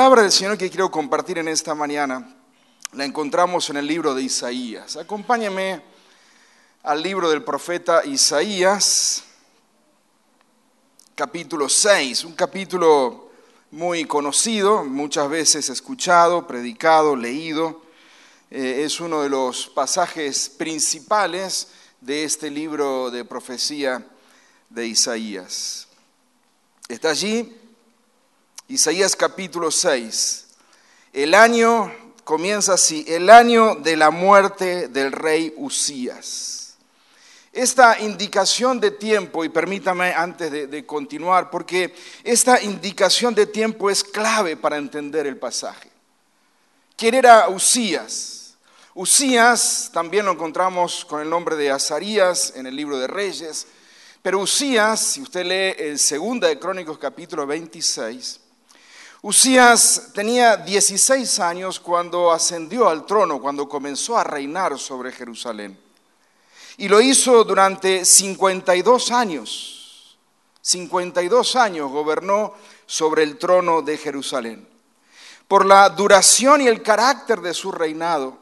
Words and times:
Palabra 0.00 0.22
del 0.22 0.32
Señor 0.32 0.56
que 0.56 0.70
quiero 0.70 0.90
compartir 0.90 1.36
en 1.36 1.48
esta 1.48 1.74
mañana 1.74 2.34
la 2.92 3.04
encontramos 3.04 3.68
en 3.68 3.76
el 3.76 3.86
libro 3.86 4.14
de 4.14 4.22
Isaías. 4.22 4.96
Acompáñame 4.96 5.82
al 6.82 7.02
libro 7.02 7.28
del 7.28 7.44
profeta 7.44 8.02
Isaías, 8.06 9.22
capítulo 11.14 11.68
6, 11.68 12.24
un 12.24 12.32
capítulo 12.32 13.30
muy 13.72 14.06
conocido, 14.06 14.84
muchas 14.84 15.28
veces 15.28 15.68
escuchado, 15.68 16.46
predicado, 16.46 17.14
leído. 17.14 17.82
Eh, 18.50 18.84
es 18.86 19.00
uno 19.00 19.20
de 19.20 19.28
los 19.28 19.66
pasajes 19.66 20.48
principales 20.48 21.72
de 22.00 22.24
este 22.24 22.50
libro 22.50 23.10
de 23.10 23.26
profecía 23.26 24.02
de 24.70 24.86
Isaías. 24.86 25.88
Está 26.88 27.10
allí, 27.10 27.59
Isaías 28.70 29.16
capítulo 29.16 29.72
6. 29.72 30.46
El 31.12 31.34
año 31.34 31.92
comienza 32.22 32.74
así, 32.74 33.04
el 33.08 33.28
año 33.28 33.74
de 33.74 33.96
la 33.96 34.12
muerte 34.12 34.86
del 34.86 35.10
rey 35.10 35.52
Usías. 35.56 36.76
Esta 37.52 37.98
indicación 37.98 38.78
de 38.78 38.92
tiempo, 38.92 39.44
y 39.44 39.48
permítame 39.48 40.14
antes 40.14 40.52
de, 40.52 40.86
continuar, 40.86 41.50
porque 41.50 41.92
esta 42.22 42.62
indicación 42.62 43.34
de 43.34 43.46
tiempo 43.46 43.90
es 43.90 44.04
clave 44.04 44.56
para 44.56 44.76
entender 44.76 45.26
el 45.26 45.36
pasaje. 45.36 45.90
¿Quién 46.96 47.16
era 47.16 47.48
Usías? 47.48 48.54
Usías 48.94 49.90
también 49.92 50.26
lo 50.26 50.30
encontramos 50.30 51.04
con 51.04 51.20
el 51.20 51.28
nombre 51.28 51.56
de 51.56 51.72
Azarías 51.72 52.52
en 52.54 52.68
el 52.68 52.76
libro 52.76 53.00
de 53.00 53.08
Reyes, 53.08 53.66
pero 54.22 54.38
Usías, 54.38 55.00
si 55.00 55.22
usted 55.22 55.44
lee 55.44 55.84
el 55.84 55.98
segundo 55.98 56.46
de 56.46 56.56
Crónicos 56.56 56.98
capítulo 56.98 57.48
26, 57.48 58.39
Usías 59.22 60.12
tenía 60.14 60.56
16 60.56 61.40
años 61.40 61.78
cuando 61.78 62.32
ascendió 62.32 62.88
al 62.88 63.04
trono, 63.04 63.38
cuando 63.38 63.68
comenzó 63.68 64.16
a 64.16 64.24
reinar 64.24 64.78
sobre 64.78 65.12
Jerusalén. 65.12 65.78
Y 66.78 66.88
lo 66.88 67.02
hizo 67.02 67.44
durante 67.44 68.06
52 68.06 69.10
años. 69.10 70.16
52 70.62 71.56
años 71.56 71.90
gobernó 71.90 72.54
sobre 72.86 73.22
el 73.22 73.36
trono 73.36 73.82
de 73.82 73.98
Jerusalén. 73.98 74.66
Por 75.46 75.66
la 75.66 75.90
duración 75.90 76.62
y 76.62 76.68
el 76.68 76.82
carácter 76.82 77.42
de 77.42 77.52
su 77.52 77.72
reinado, 77.72 78.38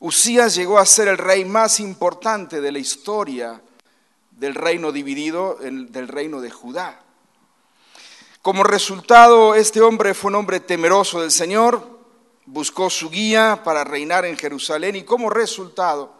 Usías 0.00 0.56
llegó 0.56 0.78
a 0.78 0.86
ser 0.86 1.06
el 1.06 1.18
rey 1.18 1.44
más 1.44 1.78
importante 1.78 2.60
de 2.60 2.72
la 2.72 2.78
historia 2.80 3.60
del 4.32 4.54
reino 4.54 4.90
dividido, 4.90 5.58
del 5.60 6.08
reino 6.08 6.40
de 6.40 6.50
Judá. 6.50 7.02
Como 8.42 8.62
resultado, 8.62 9.56
este 9.56 9.80
hombre 9.80 10.14
fue 10.14 10.28
un 10.28 10.36
hombre 10.36 10.60
temeroso 10.60 11.20
del 11.20 11.32
Señor, 11.32 11.82
buscó 12.46 12.88
su 12.88 13.10
guía 13.10 13.62
para 13.64 13.82
reinar 13.82 14.24
en 14.24 14.38
Jerusalén 14.38 14.94
y 14.94 15.02
como 15.02 15.28
resultado, 15.28 16.12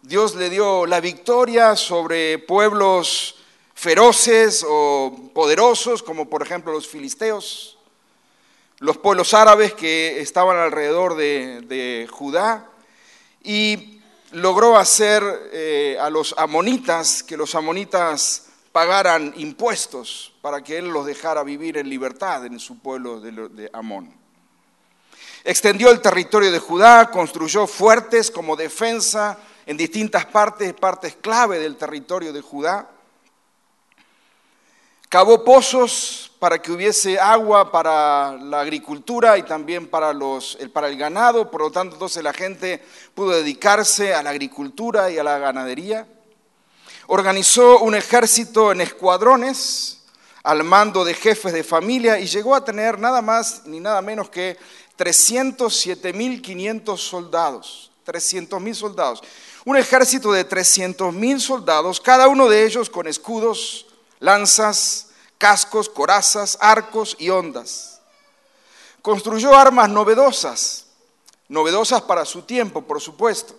Dios 0.00 0.34
le 0.34 0.48
dio 0.48 0.86
la 0.86 1.00
victoria 1.00 1.76
sobre 1.76 2.38
pueblos 2.38 3.36
feroces 3.74 4.64
o 4.66 5.30
poderosos, 5.34 6.02
como 6.02 6.30
por 6.30 6.40
ejemplo 6.42 6.72
los 6.72 6.88
filisteos, 6.88 7.76
los 8.78 8.96
pueblos 8.96 9.34
árabes 9.34 9.74
que 9.74 10.20
estaban 10.22 10.56
alrededor 10.56 11.16
de, 11.16 12.08
Judá, 12.10 12.66
y 13.44 14.00
logró 14.32 14.78
hacer 14.78 15.22
eh, 15.52 15.98
a 16.00 16.08
los 16.08 16.34
amonitas, 16.38 17.22
que 17.22 17.36
los 17.36 17.54
amonitas 17.54 18.47
pagaran 18.72 19.32
impuestos 19.36 20.32
para 20.40 20.62
que 20.62 20.78
él 20.78 20.88
los 20.88 21.06
dejara 21.06 21.42
vivir 21.42 21.78
en 21.78 21.88
libertad 21.88 22.44
en 22.46 22.58
su 22.58 22.78
pueblo 22.78 23.20
de, 23.20 23.70
Amón. 23.72 24.14
Extendió 25.44 25.90
el 25.90 26.00
territorio 26.00 26.50
de 26.50 26.58
Judá, 26.58 27.10
construyó 27.10 27.66
fuertes 27.66 28.30
como 28.30 28.56
defensa 28.56 29.38
en 29.66 29.76
distintas 29.76 30.26
partes, 30.26 30.72
partes 30.74 31.16
clave 31.20 31.58
del 31.58 31.76
territorio 31.76 32.32
de 32.32 32.40
Judá. 32.40 32.88
Cavó 35.08 35.42
pozos 35.42 36.30
para 36.38 36.60
que 36.60 36.70
hubiese 36.70 37.18
agua 37.18 37.72
para 37.72 38.36
la 38.36 38.60
agricultura 38.60 39.38
y 39.38 39.42
también 39.42 39.88
para, 39.88 40.12
los, 40.12 40.58
para 40.72 40.88
el 40.88 40.98
ganado, 40.98 41.50
por 41.50 41.62
lo 41.62 41.70
tanto 41.70 41.94
entonces 41.94 42.22
la 42.22 42.32
gente 42.34 42.84
pudo 43.14 43.30
dedicarse 43.30 44.14
a 44.14 44.22
la 44.22 44.30
agricultura 44.30 45.10
y 45.10 45.18
a 45.18 45.24
la 45.24 45.38
ganadería. 45.38 46.06
Organizó 47.10 47.80
un 47.80 47.94
ejército 47.94 48.70
en 48.70 48.82
escuadrones 48.82 50.00
al 50.42 50.62
mando 50.62 51.06
de 51.06 51.14
jefes 51.14 51.54
de 51.54 51.64
familia 51.64 52.18
y 52.18 52.26
llegó 52.26 52.54
a 52.54 52.62
tener 52.62 52.98
nada 52.98 53.22
más 53.22 53.62
ni 53.64 53.80
nada 53.80 54.02
menos 54.02 54.28
que 54.28 54.58
307.500 54.98 56.98
soldados. 56.98 57.90
300.000 58.06 58.74
soldados. 58.74 59.22
Un 59.64 59.78
ejército 59.78 60.32
de 60.32 60.46
300.000 60.46 61.40
soldados, 61.40 61.98
cada 61.98 62.28
uno 62.28 62.46
de 62.46 62.66
ellos 62.66 62.90
con 62.90 63.06
escudos, 63.06 63.86
lanzas, 64.18 65.06
cascos, 65.38 65.88
corazas, 65.88 66.58
arcos 66.60 67.16
y 67.18 67.30
ondas. 67.30 68.02
Construyó 69.00 69.56
armas 69.56 69.88
novedosas, 69.88 70.84
novedosas 71.48 72.02
para 72.02 72.26
su 72.26 72.42
tiempo, 72.42 72.82
por 72.82 73.00
supuesto, 73.00 73.54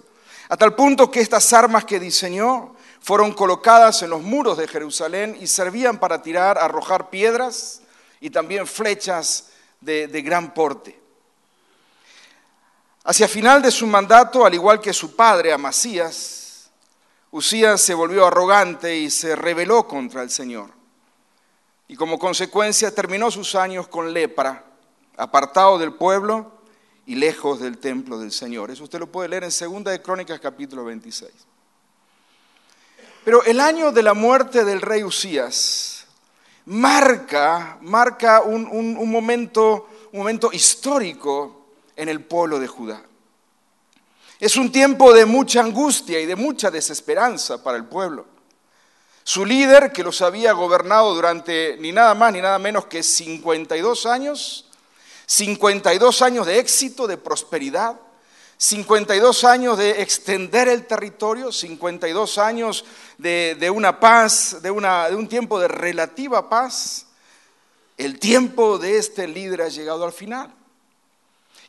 a 0.50 0.56
tal 0.56 0.76
punto 0.76 1.10
que 1.10 1.22
estas 1.22 1.52
armas 1.52 1.84
que 1.84 2.00
diseñó 2.00 2.76
fueron 3.02 3.32
colocadas 3.32 4.02
en 4.02 4.10
los 4.10 4.22
muros 4.22 4.58
de 4.58 4.68
Jerusalén 4.68 5.38
y 5.40 5.48
servían 5.48 6.00
para 6.00 6.22
tirar, 6.22 6.58
arrojar 6.58 7.10
piedras 7.10 7.82
y 8.20 8.30
también 8.30 8.68
flechas 8.68 9.50
de, 9.80 10.08
gran 10.22 10.54
porte. 10.54 11.00
Hacia 13.04 13.28
final 13.28 13.62
de 13.62 13.72
su 13.72 13.88
mandato, 13.88 14.46
al 14.46 14.54
igual 14.54 14.80
que 14.80 14.94
su 14.94 15.16
padre 15.16 15.54
Amasías, 15.54 16.70
Usías 17.32 17.80
se 17.80 17.94
volvió 17.94 18.26
arrogante 18.26 18.96
y 18.98 19.12
se 19.12 19.36
rebeló 19.36 19.88
contra 19.88 20.24
el 20.24 20.32
Señor. 20.32 20.72
Y 21.88 21.96
como 21.96 22.18
consecuencia 22.18 22.94
terminó 22.94 23.30
sus 23.30 23.54
años 23.56 23.88
con 23.88 24.14
lepra, 24.14 24.64
apartado 25.16 25.78
del 25.78 25.94
pueblo 25.94 26.52
y 27.06 27.16
lejos 27.16 27.60
del 27.60 27.78
templo 27.78 28.20
del 28.20 28.32
Señor. 28.32 28.72
Eso 28.72 28.84
usted 28.84 29.00
lo 29.00 29.12
puede 29.12 29.30
leer 29.30 29.44
en 29.44 29.52
Segunda 29.52 29.92
de 29.92 30.02
Crónicas 30.02 30.40
capítulo 30.40 30.86
26. 30.86 31.32
Pero 33.24 33.44
el 33.44 33.60
año 33.60 33.92
de 33.92 34.04
la 34.04 34.14
muerte 34.14 34.64
del 34.66 34.82
rey 34.82 35.04
Usías 35.04 36.06
marca, 36.66 37.78
marca 37.82 38.42
un, 38.42 38.68
un, 38.68 38.98
un 38.98 39.12
momento, 39.12 39.90
un 40.12 40.20
momento 40.20 40.52
histórico 40.52 41.68
en 41.96 42.10
el 42.10 42.24
pueblo 42.24 42.60
de 42.60 42.68
Judá. 42.68 43.04
Es 44.40 44.56
un 44.56 44.72
tiempo 44.72 45.14
de 45.14 45.26
mucha 45.26 45.60
angustia 45.60 46.20
y 46.20 46.26
de 46.26 46.36
mucha 46.36 46.72
desesperanza 46.72 47.62
para 47.62 47.78
el 47.78 47.86
pueblo. 47.86 48.26
Su 49.24 49.46
líder, 49.46 49.92
que 49.92 50.04
los 50.04 50.22
había 50.22 50.54
gobernado 50.54 51.14
durante 51.14 51.76
ni 51.80 51.92
nada 51.92 52.16
más 52.16 52.34
ni 52.34 52.42
nada 52.42 52.58
menos 52.58 52.86
que 52.86 53.04
52 53.04 54.06
años, 54.06 54.66
52 55.26 56.22
años 56.22 56.48
de 56.48 56.58
éxito, 56.58 57.06
de 57.06 57.18
prosperidad, 57.18 58.00
52 58.62 59.46
años 59.46 59.78
de 59.78 60.02
extender 60.02 60.68
el 60.68 60.86
territorio, 60.86 61.50
52 61.50 62.38
años 62.38 62.84
de, 63.18 63.72
una 63.74 64.02
paz, 64.02 64.62
de, 64.62 64.70
una, 64.70 65.08
de 65.08 65.16
un 65.16 65.30
tiempo 65.30 65.62
de 65.62 65.70
relativa 65.70 66.50
paz, 66.50 67.06
el 67.98 68.20
tiempo 68.20 68.78
de 68.78 68.98
este 68.98 69.30
líder 69.30 69.62
ha 69.62 69.70
llegado 69.70 70.04
al 70.04 70.12
final. 70.12 70.54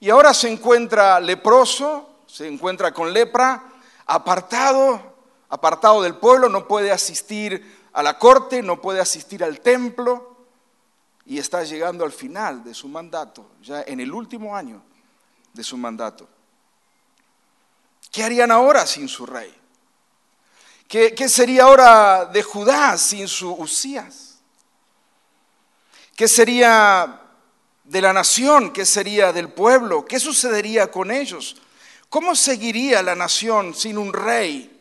Y 0.01 0.11
ahora 0.11 0.35
se 0.35 0.51
encuentra 0.51 1.21
leproso, 1.21 2.23
se 2.27 2.49
encuentra 2.49 2.93
con 2.93 3.13
lepra, 3.13 3.63
apartado, 4.07 5.01
apartado 5.49 6.03
del 6.03 6.17
pueblo, 6.17 6.49
no 6.49 6.67
puede 6.67 6.91
asistir 6.91 7.87
a 7.93 8.03
la 8.03 8.19
corte, 8.19 8.63
no 8.63 8.81
puede 8.81 8.99
asistir 8.99 9.45
al 9.45 9.61
templo 9.61 10.39
y 11.25 11.39
está 11.39 11.63
llegando 11.63 12.05
al 12.05 12.11
final 12.11 12.65
de 12.65 12.75
su 12.75 12.89
mandato, 12.89 13.47
ya 13.63 13.83
en 13.83 14.01
el 14.01 14.13
último 14.13 14.57
año 14.57 14.83
de 15.53 15.63
su 15.63 15.77
mandato. 15.77 16.27
¿Qué 18.11 18.25
harían 18.25 18.51
ahora 18.51 18.87
sin 18.87 19.09
su 19.09 19.25
rey? 19.27 19.55
¿Qué, 20.89 21.29
sería 21.29 21.65
ahora 21.65 22.25
de 22.25 22.43
Judá 22.43 22.99
sin 22.99 23.29
su 23.29 23.53
Usías? 23.53 24.39
¿Qué 26.17 26.27
sería 26.27 27.21
de 27.85 28.03
la 28.03 28.13
nación? 28.13 28.73
¿Qué 28.73 28.85
sería 28.85 29.33
del 29.33 29.51
pueblo? 29.51 30.05
¿Qué 30.05 30.19
sucedería 30.19 30.91
con 30.91 31.13
ellos? 31.13 31.63
¿Cómo 32.09 32.35
seguiría 32.35 33.05
la 33.05 33.15
nación 33.15 33.73
sin 33.73 33.97
un 33.97 34.13
rey 34.13 34.79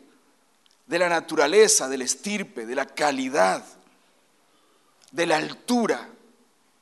de 0.88 0.98
la 0.98 1.08
naturaleza, 1.08 1.88
del 1.88 2.02
estirpe, 2.02 2.66
de 2.66 2.74
la 2.74 2.86
calidad, 2.86 3.64
de 5.12 5.26
la 5.26 5.36
altura 5.36 6.08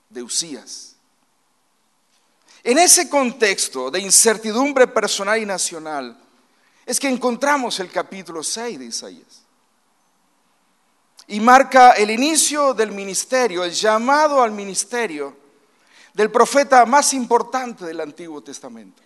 de 0.09 0.23
Usías? 0.23 0.97
En 2.65 2.79
ese 2.79 3.11
contexto 3.11 3.91
de 3.91 4.01
incertidumbre 4.01 4.87
personal 4.87 5.39
y 5.39 5.45
nacional, 5.45 6.19
es 6.89 6.99
que 6.99 7.07
encontramos 7.07 7.79
el 7.81 7.91
capítulo 7.91 8.43
6 8.43 8.79
de 8.79 8.87
Isaías. 8.87 9.43
Y 11.27 11.39
marca 11.39 11.93
el 11.93 12.11
inicio 12.11 12.73
del 12.73 12.93
ministerio, 12.93 13.63
el 13.63 13.73
llamado 13.73 14.43
al 14.43 14.53
ministerio 14.53 15.37
del 16.15 16.31
profeta 16.31 16.87
más 16.87 17.13
importante 17.13 17.85
del 17.85 18.01
Antiguo 18.01 18.43
Testamento. 18.43 19.03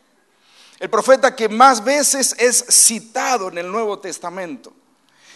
El 0.78 0.88
profeta 0.90 1.34
que 1.34 1.48
más 1.48 1.82
veces 1.82 2.36
es 2.38 2.64
citado 2.70 3.48
en 3.48 3.58
el 3.58 3.72
Nuevo 3.72 3.98
Testamento. 3.98 4.72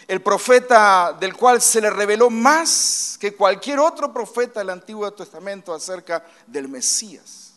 El 0.07 0.23
profeta 0.23 1.17
del 1.19 1.37
cual 1.37 1.61
se 1.61 1.81
le 1.81 1.91
reveló 1.91 2.31
más 2.31 3.19
que 3.21 3.35
cualquier 3.35 3.81
otro 3.81 4.13
profeta 4.13 4.61
del 4.61 4.71
Antiguo 4.71 5.13
Testamento 5.13 5.75
acerca 5.75 6.25
del 6.47 6.69
Mesías. 6.69 7.55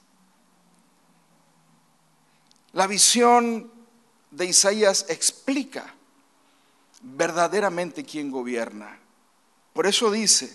La 2.73 2.87
visión 2.87 3.78
de 4.31 4.45
Isaías 4.45 5.05
explica 5.09 5.93
verdaderamente 7.01 8.03
quién 8.03 8.31
gobierna. 8.31 8.99
Por 9.73 9.87
eso 9.87 10.11
dice, 10.11 10.53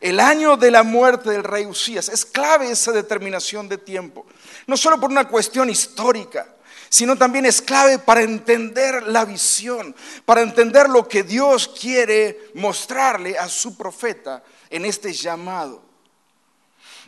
el 0.00 0.20
año 0.20 0.56
de 0.56 0.70
la 0.70 0.82
muerte 0.82 1.30
del 1.30 1.44
rey 1.44 1.66
Usías, 1.66 2.08
es 2.08 2.24
clave 2.24 2.70
esa 2.70 2.92
determinación 2.92 3.68
de 3.68 3.78
tiempo, 3.78 4.26
no 4.66 4.76
solo 4.76 5.00
por 5.00 5.10
una 5.10 5.28
cuestión 5.28 5.68
histórica, 5.70 6.54
sino 6.88 7.16
también 7.16 7.44
es 7.44 7.60
clave 7.60 7.98
para 7.98 8.22
entender 8.22 9.08
la 9.08 9.24
visión, 9.24 9.94
para 10.24 10.40
entender 10.40 10.88
lo 10.88 11.06
que 11.06 11.22
Dios 11.22 11.68
quiere 11.68 12.50
mostrarle 12.54 13.36
a 13.38 13.48
su 13.48 13.76
profeta 13.76 14.42
en 14.70 14.84
este 14.84 15.12
llamado. 15.12 15.82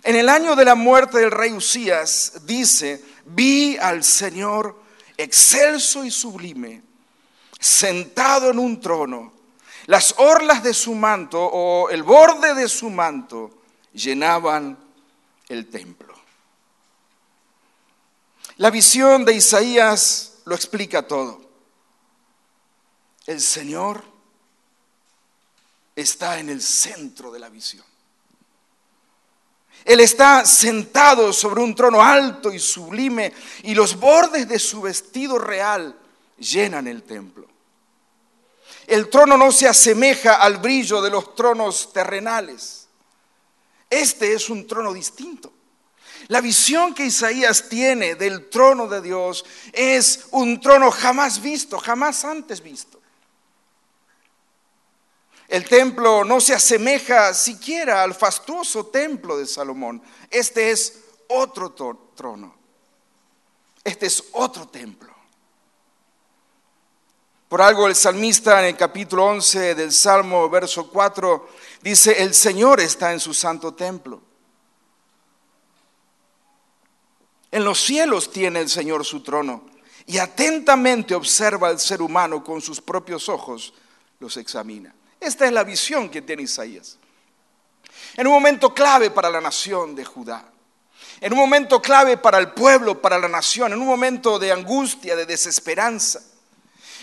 En 0.02 0.16
el 0.16 0.28
año 0.28 0.56
de 0.56 0.64
la 0.64 0.75
muerte 0.75 1.19
del 1.19 1.31
rey 1.31 1.52
Usías 1.52 2.46
dice, 2.46 3.02
vi 3.25 3.76
al 3.78 4.02
Señor 4.02 4.79
excelso 5.22 6.05
y 6.05 6.11
sublime, 6.11 6.82
sentado 7.58 8.50
en 8.50 8.58
un 8.58 8.81
trono. 8.81 9.32
Las 9.87 10.14
orlas 10.19 10.62
de 10.62 10.75
su 10.75 10.94
manto 10.94 11.40
o 11.43 11.90
el 11.90 12.02
borde 12.02 12.55
de 12.55 12.69
su 12.69 12.90
manto 12.90 13.50
llenaban 13.93 14.78
el 15.49 15.69
templo. 15.69 16.14
La 18.56 18.70
visión 18.70 19.25
de 19.25 19.34
Isaías 19.34 20.34
lo 20.44 20.55
explica 20.55 21.06
todo. 21.06 21.40
El 23.26 23.40
Señor 23.40 24.05
está 25.96 26.38
en 26.38 26.50
el 26.50 26.61
centro 26.61 27.31
de 27.31 27.38
la 27.38 27.49
visión. 27.49 27.89
Él 29.84 30.00
está 30.00 30.44
sentado 30.44 31.32
sobre 31.32 31.62
un 31.62 31.74
trono 31.74 32.02
alto 32.02 32.52
y 32.52 32.58
sublime 32.58 33.32
y 33.62 33.74
los 33.74 33.98
bordes 33.98 34.48
de 34.48 34.58
su 34.58 34.82
vestido 34.82 35.38
real 35.38 35.96
llenan 36.38 36.86
el 36.86 37.02
templo. 37.02 37.46
El 38.86 39.08
trono 39.08 39.36
no 39.36 39.52
se 39.52 39.68
asemeja 39.68 40.34
al 40.34 40.58
brillo 40.58 41.00
de 41.00 41.10
los 41.10 41.34
tronos 41.34 41.92
terrenales. 41.92 42.88
Este 43.88 44.32
es 44.32 44.50
un 44.50 44.66
trono 44.66 44.92
distinto. 44.92 45.52
La 46.28 46.40
visión 46.40 46.94
que 46.94 47.06
Isaías 47.06 47.68
tiene 47.68 48.14
del 48.14 48.48
trono 48.48 48.86
de 48.86 49.00
Dios 49.00 49.44
es 49.72 50.26
un 50.30 50.60
trono 50.60 50.90
jamás 50.90 51.40
visto, 51.40 51.78
jamás 51.78 52.24
antes 52.24 52.62
visto. 52.62 53.00
El 55.50 55.69
templo 55.69 56.25
no 56.25 56.41
se 56.41 56.55
asemeja 56.55 57.35
siquiera 57.35 58.05
al 58.05 58.14
fastuoso 58.14 58.87
templo 58.87 59.37
de 59.37 59.49
Salomón. 59.49 60.00
Este 60.31 60.70
es 60.70 61.00
otro 61.26 61.73
trono. 62.14 62.55
Este 63.82 64.06
es 64.06 64.23
otro 64.31 64.69
templo. 64.69 65.12
Por 67.49 67.61
algo 67.61 67.88
el 67.88 67.97
salmista 67.97 68.61
en 68.61 68.67
el 68.67 68.76
capítulo 68.76 69.26
11 69.26 69.75
del 69.75 69.91
Salmo, 69.91 70.49
verso 70.49 70.88
4, 70.88 71.49
dice, 71.82 72.23
el 72.23 72.32
Señor 72.32 72.79
está 72.79 73.12
en 73.12 73.19
su 73.19 73.35
santo 73.35 73.75
templo. 73.75 74.23
En 77.50 77.64
los 77.64 77.81
cielos 77.81 78.31
tiene 78.31 78.61
el 78.61 78.69
Señor 78.69 79.05
su 79.05 79.20
trono 79.20 79.64
y 80.06 80.19
atentamente 80.19 81.12
observa 81.12 81.67
al 81.67 81.81
ser 81.81 82.02
humano 82.02 82.44
con 82.44 82.61
sus 82.61 82.81
propios 82.81 83.29
ojos, 83.29 83.75
los 84.20 84.37
examina. 84.37 84.94
Esta 85.20 85.46
es 85.46 85.52
la 85.52 85.62
visión 85.64 86.08
que 86.08 86.22
tiene 86.22 86.43
Isaías. 86.43 86.96
En 88.17 88.26
un 88.26 88.32
momento 88.32 88.75
clave 88.75 89.11
para 89.11 89.31
la 89.31 89.40
nación 89.40 89.94
de 89.94 90.05
Judá. 90.05 90.44
En 91.20 91.32
un 91.34 91.38
momento 91.38 91.82
clave 91.82 92.17
para 92.17 92.38
el 92.38 92.52
pueblo, 92.52 93.00
para 93.00 93.19
la 93.19 93.28
nación. 93.28 93.72
En 93.72 93.81
un 93.81 93.87
momento 93.87 94.38
de 94.38 94.50
angustia, 94.50 95.14
de 95.14 95.26
desesperanza. 95.26 96.22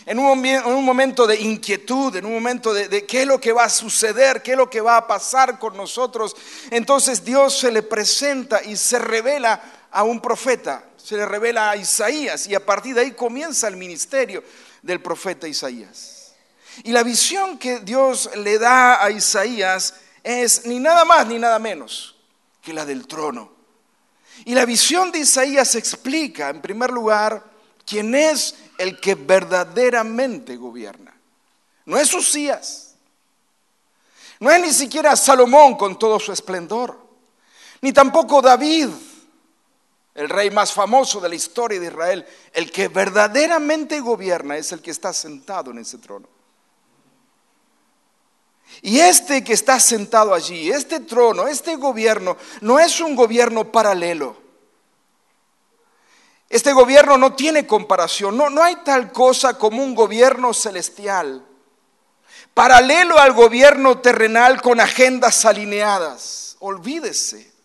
En 0.07 0.19
un, 0.19 0.85
momento 0.85 1.27
de 1.27 1.35
inquietud, 1.35 2.15
en 2.15 2.25
un 2.25 2.33
momento 2.33 2.73
de, 2.73 3.05
qué 3.05 3.23
es 3.23 3.27
lo 3.27 3.41
que 3.41 3.51
va 3.51 3.65
a 3.65 3.69
suceder, 3.69 4.41
qué 4.41 4.51
es 4.51 4.57
lo 4.57 4.69
que 4.69 4.79
va 4.79 4.95
a 4.95 5.05
pasar 5.05 5.59
con 5.59 5.75
nosotros. 5.75 6.33
Entonces 6.71 7.25
Dios 7.25 7.59
se 7.59 7.71
le 7.73 7.83
presenta 7.83 8.63
y 8.63 8.77
se 8.77 8.99
revela 8.99 9.61
a 9.91 10.03
un 10.03 10.21
profeta, 10.21 10.85
se 10.95 11.17
le 11.17 11.25
revela 11.25 11.71
a 11.71 11.75
Isaías 11.75 12.47
y 12.47 12.55
a 12.55 12.65
partir 12.65 12.95
de 12.95 13.01
ahí 13.01 13.11
comienza 13.11 13.67
el 13.67 13.75
ministerio 13.75 14.45
del 14.81 15.01
profeta 15.01 15.45
Isaías. 15.45 16.16
Y 16.83 16.91
la 16.91 17.03
visión 17.03 17.57
que 17.57 17.79
Dios 17.79 18.29
le 18.35 18.59
da 18.59 19.03
a 19.03 19.09
Isaías 19.09 19.95
es 20.23 20.65
ni 20.65 20.79
nada 20.79 21.05
más 21.05 21.27
ni 21.27 21.39
nada 21.39 21.59
menos 21.59 22.15
que 22.61 22.73
la 22.73 22.85
del 22.85 23.07
trono. 23.07 23.51
Y 24.45 24.53
la 24.53 24.65
visión 24.65 25.11
de 25.11 25.19
Isaías 25.19 25.75
explica, 25.75 26.49
en 26.49 26.61
primer 26.61 26.91
lugar, 26.91 27.43
quién 27.85 28.13
es 28.13 28.55
el 28.77 28.99
que 28.99 29.15
verdaderamente 29.15 30.55
gobierna. 30.57 31.13
No 31.85 31.97
es 31.97 32.13
Usías, 32.13 32.95
no 34.39 34.51
es 34.51 34.61
ni 34.61 34.73
siquiera 34.73 35.15
Salomón 35.15 35.75
con 35.75 35.97
todo 35.97 36.19
su 36.19 36.31
esplendor, 36.31 36.99
ni 37.81 37.93
tampoco 37.93 38.41
David, 38.41 38.89
el 40.13 40.29
rey 40.29 40.49
más 40.49 40.73
famoso 40.73 41.21
de 41.21 41.29
la 41.29 41.35
historia 41.35 41.79
de 41.79 41.87
Israel. 41.87 42.25
El 42.51 42.71
que 42.71 42.87
verdaderamente 42.87 43.99
gobierna 43.99 44.57
es 44.57 44.71
el 44.71 44.81
que 44.81 44.91
está 44.91 45.13
sentado 45.13 45.71
en 45.71 45.77
ese 45.77 45.99
trono. 45.99 46.27
Y 48.81 48.99
este 48.99 49.43
que 49.43 49.53
está 49.53 49.79
sentado 49.79 50.33
allí, 50.33 50.69
este 50.69 50.99
trono, 50.99 51.47
este 51.47 51.75
gobierno, 51.75 52.37
no 52.61 52.79
es 52.79 52.99
un 52.99 53.15
gobierno 53.15 53.71
paralelo. 53.71 54.35
Este 56.49 56.71
gobierno 56.71 57.17
no 57.17 57.33
tiene 57.33 57.67
comparación, 57.67 58.37
no, 58.37 58.49
no 58.49 58.63
hay 58.63 58.77
tal 58.77 59.11
cosa 59.11 59.57
como 59.57 59.83
un 59.83 59.93
gobierno 59.95 60.53
celestial, 60.53 61.45
paralelo 62.53 63.19
al 63.19 63.33
gobierno 63.33 63.99
terrenal 63.99 64.61
con 64.61 64.79
agendas 64.79 65.43
alineadas. 65.43 66.55
Olvídese. 66.59 67.56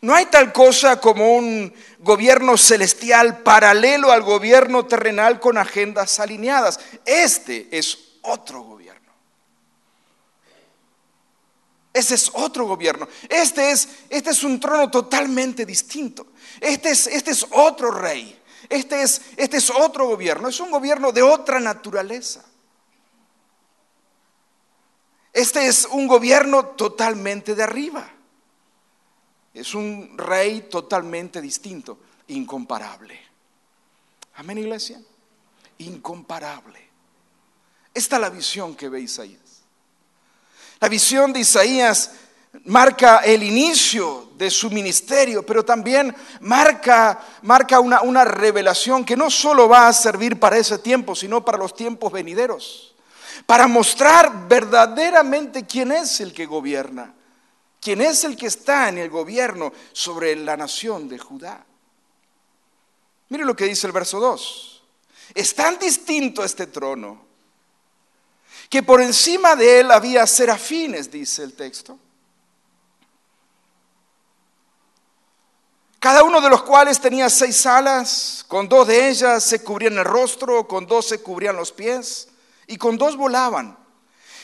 No 0.00 0.14
hay 0.14 0.26
tal 0.26 0.52
cosa 0.52 1.00
como 1.00 1.36
un 1.36 1.74
gobierno 1.98 2.56
celestial 2.56 3.42
paralelo 3.42 4.12
al 4.12 4.22
gobierno 4.22 4.86
terrenal 4.86 5.40
con 5.40 5.58
agendas 5.58 6.20
alineadas. 6.20 6.78
Este 7.04 7.68
es 7.70 7.98
otro 8.22 8.62
gobierno. 8.62 9.12
Ese 11.92 12.14
es 12.14 12.30
otro 12.32 12.66
gobierno. 12.66 13.08
Este 13.28 13.72
es, 13.72 13.88
este 14.08 14.30
es 14.30 14.44
un 14.44 14.60
trono 14.60 14.88
totalmente 14.88 15.66
distinto. 15.66 16.28
Este 16.60 16.90
es, 16.90 17.08
este 17.08 17.32
es 17.32 17.44
otro 17.50 17.90
rey. 17.90 18.40
Este 18.68 19.02
es, 19.02 19.20
este 19.36 19.56
es 19.56 19.68
otro 19.70 20.06
gobierno. 20.06 20.48
Es 20.48 20.60
un 20.60 20.70
gobierno 20.70 21.10
de 21.10 21.22
otra 21.22 21.58
naturaleza. 21.58 22.44
Este 25.32 25.66
es 25.66 25.86
un 25.86 26.06
gobierno 26.06 26.66
totalmente 26.66 27.56
de 27.56 27.64
arriba. 27.64 28.08
Es 29.58 29.74
un 29.74 30.16
rey 30.16 30.68
totalmente 30.70 31.40
distinto, 31.40 31.98
incomparable. 32.28 33.18
Amén, 34.36 34.58
iglesia. 34.58 35.00
Incomparable. 35.78 36.78
Esta 37.92 38.16
es 38.16 38.22
la 38.22 38.30
visión 38.30 38.76
que 38.76 38.88
ve 38.88 39.00
Isaías. 39.00 39.40
La 40.78 40.88
visión 40.88 41.32
de 41.32 41.40
Isaías 41.40 42.12
marca 42.66 43.18
el 43.18 43.42
inicio 43.42 44.30
de 44.36 44.48
su 44.48 44.70
ministerio, 44.70 45.44
pero 45.44 45.64
también 45.64 46.14
marca, 46.40 47.18
marca 47.42 47.80
una, 47.80 48.02
una 48.02 48.24
revelación 48.24 49.04
que 49.04 49.16
no 49.16 49.28
solo 49.28 49.68
va 49.68 49.88
a 49.88 49.92
servir 49.92 50.38
para 50.38 50.56
ese 50.56 50.78
tiempo, 50.78 51.16
sino 51.16 51.44
para 51.44 51.58
los 51.58 51.74
tiempos 51.74 52.12
venideros, 52.12 52.94
para 53.44 53.66
mostrar 53.66 54.46
verdaderamente 54.48 55.66
quién 55.66 55.90
es 55.90 56.20
el 56.20 56.32
que 56.32 56.46
gobierna, 56.46 57.12
quién 57.88 58.02
es 58.02 58.22
el 58.24 58.36
que 58.36 58.48
está 58.48 58.90
en 58.90 58.98
el 58.98 59.08
gobierno 59.08 59.72
sobre 59.94 60.36
la 60.36 60.58
nación 60.58 61.08
de 61.08 61.18
Judá. 61.18 61.64
Mire 63.30 63.46
lo 63.46 63.56
que 63.56 63.64
dice 63.64 63.86
el 63.86 63.94
verso 63.94 64.20
2. 64.20 64.82
Es 65.34 65.54
tan 65.54 65.78
distinto 65.78 66.44
este 66.44 66.66
trono 66.66 67.24
que 68.68 68.82
por 68.82 69.00
encima 69.00 69.56
de 69.56 69.80
él 69.80 69.90
había 69.90 70.26
serafines, 70.26 71.10
dice 71.10 71.42
el 71.42 71.54
texto. 71.54 71.98
Cada 75.98 76.24
uno 76.24 76.42
de 76.42 76.50
los 76.50 76.64
cuales 76.64 77.00
tenía 77.00 77.30
seis 77.30 77.64
alas, 77.64 78.44
con 78.48 78.68
dos 78.68 78.86
de 78.86 79.08
ellas 79.08 79.42
se 79.42 79.64
cubrían 79.64 79.96
el 79.96 80.04
rostro, 80.04 80.68
con 80.68 80.86
dos 80.86 81.06
se 81.06 81.22
cubrían 81.22 81.56
los 81.56 81.72
pies, 81.72 82.28
y 82.66 82.76
con 82.76 82.98
dos 82.98 83.16
volaban. 83.16 83.78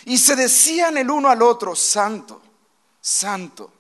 Y 0.07 0.17
se 0.17 0.35
decían 0.35 0.97
el 0.97 1.11
uno 1.11 1.29
al 1.29 1.43
otro, 1.43 1.77
Santo, 1.77 2.41
Santo, 3.07 3.71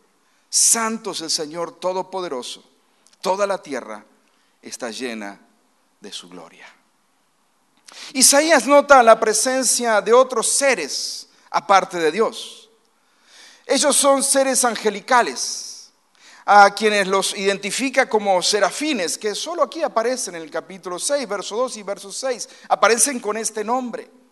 Santo 0.50 1.12
es 1.12 1.23
el 1.23 1.31
Señor 1.31 1.81
Todopoderoso. 1.81 2.62
Toda 3.23 3.47
la 3.47 3.57
tierra 3.57 4.04
está 4.61 4.90
llena 4.90 5.40
de 5.99 6.12
su 6.12 6.28
gloria. 6.28 6.66
Isaías 8.12 8.66
nota 8.66 9.02
la 9.02 9.19
presencia 9.19 10.02
de 10.02 10.12
otros 10.12 10.52
seres 10.52 11.26
aparte 11.49 11.97
de 11.97 12.12
Dios. 12.12 12.69
Ellos 13.64 13.97
son 13.97 14.23
seres 14.23 14.62
angelicales, 14.62 15.90
a 16.45 16.75
quienes 16.75 17.09
los 17.09 17.35
identifica 17.35 18.07
como 18.07 18.43
serafines, 18.43 19.16
que 19.16 19.35
solo 19.35 19.62
aquí 19.62 19.83
aparecen 19.83 20.35
en 20.35 20.43
el 20.43 20.50
capítulo 20.50 20.99
6, 20.99 21.26
verso 21.26 21.57
2 21.57 21.78
y 21.78 21.83
verso 21.83 22.12
6, 22.12 22.47
aparecen 22.69 23.21
con 23.21 23.38
este 23.38 23.64
nombre. 23.64 24.24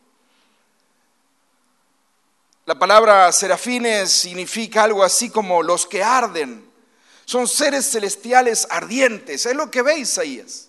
La 2.64 2.78
palabra 2.78 3.32
serafines 3.32 4.12
significa 4.12 4.84
algo 4.84 5.02
así 5.02 5.30
como 5.30 5.64
los 5.64 5.84
que 5.84 6.04
arden. 6.04 6.64
Son 7.24 7.48
seres 7.48 7.90
celestiales 7.90 8.68
ardientes, 8.70 9.46
es 9.46 9.56
lo 9.56 9.68
que 9.68 9.82
ve 9.82 9.98
Isaías. 9.98 10.68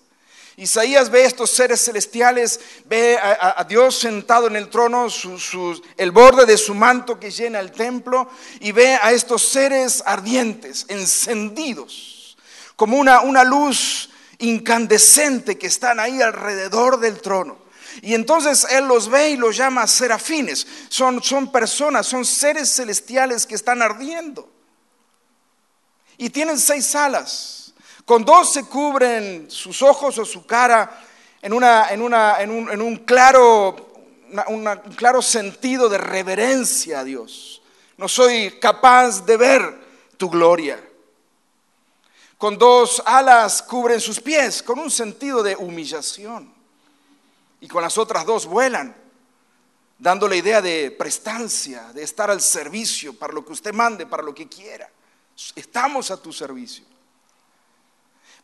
Isaías 0.58 1.12
ve 1.12 1.26
estos 1.26 1.52
seres 1.52 1.86
celestiales, 1.86 2.60
ve 2.86 3.20
a, 3.22 3.64
Dios 3.70 4.00
sentado 4.00 4.48
en 4.48 4.56
el 4.56 4.70
trono, 4.70 5.08
el 5.98 6.12
borde 6.12 6.48
de 6.48 6.58
su 6.58 6.74
manto 6.74 7.20
que 7.20 7.30
llena 7.30 7.60
el 7.60 7.72
templo, 7.72 8.28
y 8.60 8.72
ve 8.72 8.98
a 9.00 9.12
estos 9.12 9.48
seres 9.48 10.02
ardientes, 10.06 10.88
encendidos, 10.90 12.38
como 12.76 12.98
una, 12.98 13.22
una 13.22 13.44
luz 13.44 14.10
incandescente 14.40 15.60
que 15.60 15.68
están 15.68 16.00
ahí 16.00 16.22
alrededor 16.24 17.00
del 17.00 17.22
trono. 17.22 17.63
Y 18.02 18.14
entonces 18.14 18.66
Él 18.70 18.86
los 18.86 19.10
ve 19.10 19.32
y 19.32 19.38
los 19.38 19.56
llama 19.56 19.88
serafines. 19.88 20.68
Son, 20.90 21.22
son 21.22 21.52
personas, 21.52 22.08
son 22.08 22.26
seres 22.26 22.74
celestiales 22.74 23.46
que 23.46 23.56
están 23.56 23.82
ardiendo. 23.82 24.50
Y 26.18 26.30
tienen 26.30 26.58
seis 26.58 26.96
alas. 26.96 27.74
Con 28.06 28.26
dos 28.26 28.54
se 28.54 28.66
cubren 28.66 29.50
sus 29.50 29.82
ojos 29.82 30.18
o 30.18 30.26
su 30.26 30.46
cara 30.46 31.04
en, 31.42 31.54
una, 31.54 31.90
en, 31.90 32.02
una, 32.02 32.42
en, 32.42 32.52
un, 32.52 32.70
en 32.70 32.82
un, 32.82 32.98
claro, 32.98 33.94
un 34.48 34.66
claro 34.96 35.22
sentido 35.22 35.90
de 35.90 35.98
reverencia 35.98 37.00
a 37.00 37.04
Dios. 37.04 37.62
No 37.98 38.08
soy 38.08 38.60
capaz 38.60 39.26
de 39.26 39.38
ver 39.38 39.84
tu 40.18 40.30
gloria. 40.30 40.84
Con 42.38 42.58
dos 42.58 43.02
alas 43.06 43.62
cubren 43.62 44.02
sus 44.02 44.20
pies, 44.20 44.62
con 44.62 44.80
un 44.80 44.92
sentido 44.92 45.44
de 45.44 45.56
humillación. 45.56 46.54
Y 47.64 47.68
con 47.70 47.82
las 47.82 47.98
otras 47.98 48.26
dos 48.26 48.46
vuelan, 48.46 48.94
dando 49.98 50.28
la 50.28 50.36
idea 50.36 50.62
de 50.62 50.92
prestancia, 50.92 51.94
de 51.94 52.04
estar 52.04 52.30
al 52.30 52.42
servicio 52.42 53.18
para 53.18 53.32
lo 53.32 53.46
que 53.46 53.54
usted 53.54 53.74
mande, 53.74 54.06
para 54.06 54.22
lo 54.22 54.36
que 54.36 54.50
quiera. 54.50 54.90
Estamos 55.56 56.12
a 56.12 56.22
tu 56.22 56.34
servicio. 56.34 56.84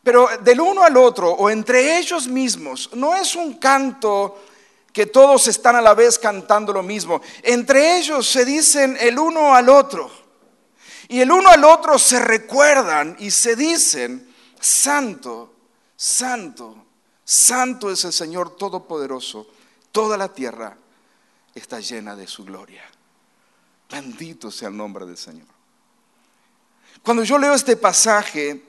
Pero 0.02 0.26
del 0.40 0.58
uno 0.62 0.82
al 0.82 0.96
otro 0.96 1.30
o 1.32 1.50
entre 1.50 1.98
ellos 1.98 2.28
mismos 2.28 2.88
no 2.94 3.14
es 3.14 3.34
un 3.34 3.58
canto 3.58 4.42
que 4.90 5.04
todos 5.04 5.48
están 5.48 5.76
a 5.76 5.82
la 5.82 5.92
vez 5.92 6.18
cantando 6.18 6.72
lo 6.72 6.82
mismo. 6.82 7.20
Entre 7.42 7.98
ellos 7.98 8.26
se 8.26 8.46
dicen 8.46 8.96
el 8.98 9.18
uno 9.18 9.54
al 9.54 9.68
otro. 9.68 10.10
Y 11.08 11.20
el 11.20 11.30
uno 11.30 11.50
al 11.50 11.62
otro 11.62 11.98
se 11.98 12.20
recuerdan 12.20 13.16
y 13.18 13.30
se 13.30 13.54
dicen, 13.54 14.34
Santo, 14.58 15.52
Santo, 15.94 16.86
Santo 17.30 17.92
es 17.92 18.04
el 18.04 18.12
Señor 18.12 18.56
Todopoderoso. 18.56 19.46
Toda 19.92 20.16
la 20.16 20.32
tierra 20.32 20.76
está 21.54 21.78
llena 21.78 22.16
de 22.16 22.26
su 22.26 22.44
gloria. 22.44 22.82
Bendito 23.88 24.50
sea 24.50 24.66
el 24.66 24.76
nombre 24.76 25.06
del 25.06 25.16
Señor. 25.16 25.46
Cuando 27.04 27.22
yo 27.22 27.38
leo 27.38 27.54
este 27.54 27.76
pasaje, 27.76 28.60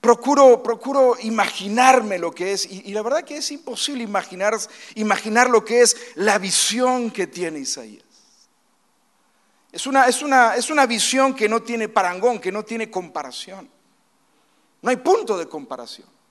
procuro, 0.00 0.62
procuro 0.62 1.16
imaginarme 1.22 2.20
lo 2.20 2.30
que 2.30 2.52
es, 2.52 2.66
y, 2.70 2.92
la 2.92 3.02
verdad 3.02 3.24
que 3.24 3.38
es 3.38 3.50
imposible 3.50 4.04
imaginar, 4.04 4.56
imaginar 4.94 5.50
lo 5.50 5.64
que 5.64 5.82
es 5.82 5.96
la 6.14 6.38
visión 6.38 7.10
que 7.10 7.26
tiene 7.26 7.58
Isaías. 7.58 8.04
Es 9.72 9.88
una, 9.88 10.06
es, 10.06 10.22
una, 10.22 10.54
es 10.54 10.70
una 10.70 10.86
visión 10.86 11.34
que 11.34 11.48
no 11.48 11.60
tiene 11.64 11.88
parangón, 11.88 12.38
que 12.38 12.52
no 12.52 12.64
tiene 12.64 12.88
comparación. 12.92 13.68
No 14.82 14.88
hay 14.88 14.98
punto 14.98 15.36
de 15.36 15.48
comparación. 15.48 16.21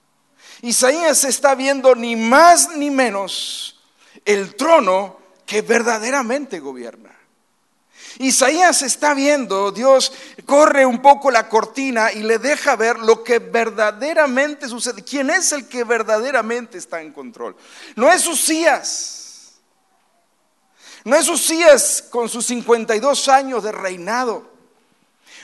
Isaías 0.62 1.24
está 1.24 1.55
viendo 1.55 1.95
ni 1.95 2.15
más 2.15 2.75
ni 2.75 2.91
menos 2.91 3.79
el 4.25 4.55
trono 4.55 5.17
que 5.45 5.62
verdaderamente 5.62 6.60
gobierna. 6.60 7.12
Isaías 8.19 8.81
está 8.81 9.13
viendo, 9.13 9.71
Dios 9.71 10.12
corre 10.45 10.86
un 10.86 11.01
poco 11.01 11.31
la 11.31 11.48
cortina 11.50 12.12
y 12.12 12.21
le 12.24 12.38
deja 12.38 12.75
ver 12.75 13.00
lo 13.00 13.24
que 13.24 13.39
verdaderamente 13.39 14.67
sucede. 14.67 15.03
¿Quién 15.03 15.29
es 15.29 15.51
el 15.53 15.67
que 15.67 15.83
verdaderamente 15.83 16.77
está 16.77 17.01
en 17.01 17.13
control? 17.13 17.55
No 17.95 18.12
es 18.12 18.27
Usías. 18.27 19.53
No 21.03 21.15
es 21.15 21.27
Usías 21.29 22.03
con 22.10 22.29
sus 22.29 22.45
52 22.45 23.27
años 23.29 23.63
de 23.63 23.71
reinado. 23.71 24.50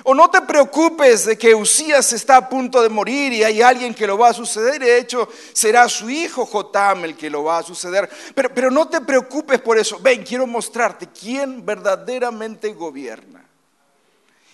O 0.04 0.14
no 0.14 0.30
te 0.30 0.42
preocupes 0.42 1.26
de 1.26 1.38
que 1.38 1.56
Usías 1.56 2.14
está 2.14 2.38
a 2.38 2.50
punto 2.50 2.82
de 2.82 2.90
morir 2.90 3.34
y 3.34 3.44
hay 3.44 3.62
alguien 3.62 3.94
que 3.94 4.06
lo 4.06 4.18
va 4.18 4.30
a 4.30 4.34
suceder. 4.34 4.80
De 4.82 5.00
hecho, 5.00 5.28
será 5.54 5.90
su 5.90 6.10
hijo 6.10 6.46
Jotam 6.46 7.06
el 7.06 7.16
que 7.16 7.30
lo 7.30 7.44
va 7.44 7.60
a 7.60 7.64
suceder. 7.64 8.10
Pero, 8.36 8.54
pero 8.54 8.72
no 8.72 8.88
te 8.88 9.02
preocupes 9.02 9.60
por 9.60 9.78
eso. 9.78 10.00
Ven, 10.00 10.24
quiero 10.24 10.46
mostrarte 10.46 11.08
quién 11.08 11.66
verdaderamente 11.66 12.74
gobierna. 12.74 13.44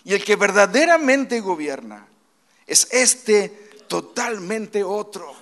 Y 0.06 0.14
el 0.14 0.24
que 0.24 0.36
verdaderamente 0.36 1.40
gobierna 1.40 2.08
es 2.66 2.88
este 2.92 3.50
totalmente 3.88 4.84
otro. 4.84 5.34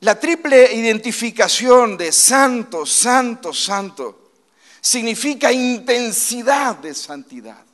La 0.00 0.18
triple 0.18 0.72
identificación 0.74 1.96
de 1.96 2.12
santo, 2.12 2.84
santo, 2.84 3.52
santo 3.52 4.23
significa 4.84 5.50
intensidad 5.50 6.76
de 6.76 6.94
santidad. 6.94 7.64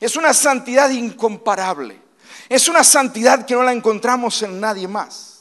Es 0.00 0.16
una 0.16 0.32
santidad 0.32 0.88
incomparable. 0.88 2.00
Es 2.48 2.68
una 2.68 2.82
santidad 2.82 3.44
que 3.44 3.54
no 3.54 3.62
la 3.62 3.72
encontramos 3.72 4.40
en 4.40 4.58
nadie 4.58 4.88
más. 4.88 5.34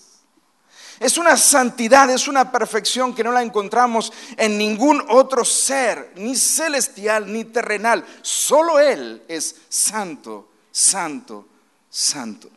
Es 0.99 1.17
una 1.17 1.37
santidad, 1.37 2.09
es 2.09 2.27
una 2.27 2.51
perfección 2.51 3.15
que 3.15 3.23
no 3.23 3.31
la 3.31 3.41
encontramos 3.41 4.11
en 4.35 4.57
ningún 4.57 5.01
otro 5.07 5.45
ser, 5.45 6.11
ni 6.17 6.35
celestial 6.35 7.31
ni 7.31 7.45
terrenal. 7.45 8.05
Solo 8.21 8.77
Él 8.77 9.23
es 9.29 9.55
santo, 9.69 10.49
santo, 10.71 11.47
santo. 11.89 12.49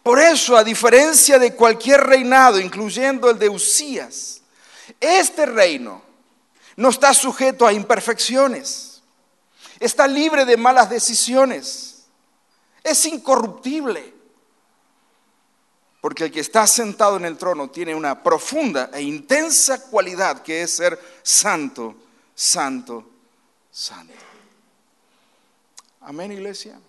Por 0.00 0.20
eso, 0.20 0.56
a 0.56 0.62
diferencia 0.62 1.40
de 1.40 1.56
cualquier 1.56 2.02
reinado, 2.02 2.60
incluyendo 2.60 3.30
el 3.30 3.38
de 3.38 3.48
Usías, 3.48 4.42
este 5.00 5.44
reino 5.46 6.11
no 6.76 6.88
está 6.88 7.14
sujeto 7.14 7.66
a 7.66 7.72
imperfecciones. 7.72 9.02
Está 9.80 10.06
libre 10.06 10.44
de 10.44 10.56
malas 10.56 10.88
decisiones. 10.90 12.04
Es 12.82 13.04
incorruptible. 13.06 14.14
Porque 16.00 16.24
el 16.24 16.32
que 16.32 16.40
está 16.40 16.66
sentado 16.66 17.16
en 17.16 17.24
el 17.24 17.38
trono 17.38 17.70
tiene 17.70 17.94
una 17.94 18.22
profunda 18.22 18.90
e 18.92 19.02
intensa 19.02 19.88
cualidad 19.88 20.42
que 20.42 20.62
es 20.62 20.74
ser 20.74 20.98
santo, 21.22 21.94
santo, 22.34 23.08
santo. 23.70 24.12
Amén, 26.00 26.32
iglesia. 26.32 26.80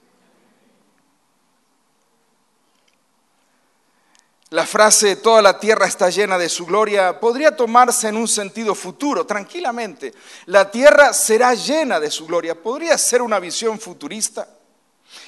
La 4.54 4.68
frase 4.68 5.16
toda 5.16 5.42
la 5.42 5.60
tierra 5.60 5.88
está 5.88 6.12
llena 6.12 6.38
de 6.38 6.48
su 6.48 6.68
gloria 6.68 7.20
podría 7.20 7.56
tomarse 7.56 8.10
en 8.10 8.18
un 8.18 8.28
sentido 8.28 8.76
futuro, 8.76 9.26
tranquilamente. 9.26 10.14
La 10.46 10.70
tierra 10.70 11.12
será 11.12 11.56
llena 11.56 12.00
de 12.00 12.12
su 12.12 12.28
gloria. 12.28 12.54
Podría 12.54 12.96
ser 13.00 13.24
una 13.24 13.40
visión 13.40 13.80
futurista. 13.80 14.48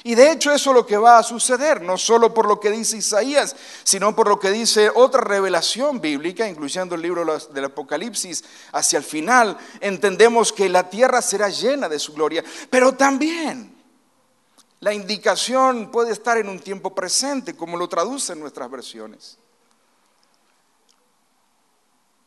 Y 0.04 0.14
de 0.14 0.30
hecho 0.30 0.52
eso 0.52 0.70
es 0.70 0.76
lo 0.76 0.86
que 0.86 0.96
va 0.96 1.18
a 1.18 1.24
suceder, 1.24 1.82
no 1.82 1.98
solo 1.98 2.32
por 2.32 2.46
lo 2.46 2.60
que 2.60 2.70
dice 2.70 2.98
Isaías, 2.98 3.56
sino 3.82 4.14
por 4.14 4.28
lo 4.28 4.38
que 4.38 4.52
dice 4.52 4.92
otra 4.94 5.22
revelación 5.22 6.00
bíblica, 6.00 6.46
incluyendo 6.46 6.94
el 6.94 7.02
libro 7.02 7.24
del 7.52 7.64
Apocalipsis. 7.64 8.44
Hacia 8.70 8.98
el 8.98 9.04
final 9.04 9.58
entendemos 9.80 10.52
que 10.52 10.68
la 10.68 10.88
tierra 10.88 11.20
será 11.20 11.48
llena 11.48 11.88
de 11.88 11.98
su 11.98 12.12
gloria, 12.12 12.44
pero 12.70 12.92
también 12.92 13.75
la 14.86 14.94
indicación 14.94 15.90
puede 15.90 16.12
estar 16.12 16.38
en 16.38 16.48
un 16.48 16.60
tiempo 16.60 16.94
presente, 16.94 17.56
como 17.56 17.76
lo 17.76 17.88
traducen 17.88 18.38
nuestras 18.38 18.70
versiones. 18.70 19.36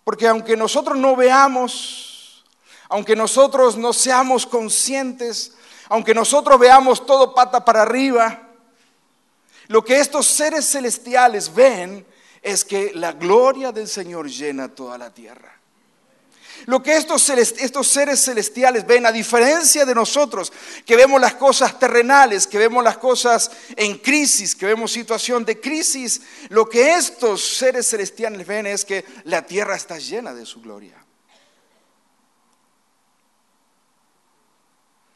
Porque 0.04 0.28
aunque 0.28 0.58
nosotros 0.58 0.98
no 0.98 1.16
veamos, 1.16 2.44
aunque 2.89 3.16
nosotros 3.16 3.78
no 3.78 3.94
seamos 3.94 4.46
conscientes, 4.46 5.54
aunque 5.88 6.13
nosotros 6.13 6.60
veamos 6.60 7.06
todo 7.06 7.34
pata 7.34 7.63
para 7.63 7.84
arriba, 7.84 8.50
lo 9.68 9.82
que 9.82 9.98
estos 9.98 10.28
seres 10.28 10.70
celestiales 10.70 11.56
ven 11.56 12.06
es 12.42 12.66
que 12.66 12.92
la 12.94 13.13
gloria 13.13 13.72
del 13.72 13.88
Señor 13.88 14.28
llena 14.28 14.68
toda 14.68 14.98
la 14.98 15.13
tierra. 15.13 15.59
Lo 16.66 16.82
que 16.82 16.96
estos, 16.96 17.30
estos, 17.30 17.88
seres 17.88 18.24
celestiales 18.24 18.86
ven, 18.86 19.06
a 19.06 19.12
diferencia 19.12 19.86
de 19.86 19.96
nosotros, 19.96 20.51
que 20.86 20.96
vemos 20.96 21.20
las 21.20 21.36
cosas 21.36 21.80
terrenales, 21.80 22.48
que 22.48 22.58
vemos 22.58 22.84
las 22.84 22.98
cosas 22.98 23.51
en 23.75 23.98
crisis, 23.98 24.56
que 24.56 24.66
vemos 24.66 24.92
situación 24.92 25.46
de 25.46 25.60
crisis, 25.60 26.22
lo 26.50 26.70
que 26.70 26.96
estos 26.96 27.42
seres 27.58 27.89
celestiales 27.89 28.46
ven 28.46 28.68
es 28.68 28.86
que 28.86 29.06
la 29.25 29.42
tierra 29.42 29.75
está 29.75 29.98
llena 29.98 30.34
de 30.34 30.46
su 30.46 30.62
gloria. 30.62 30.96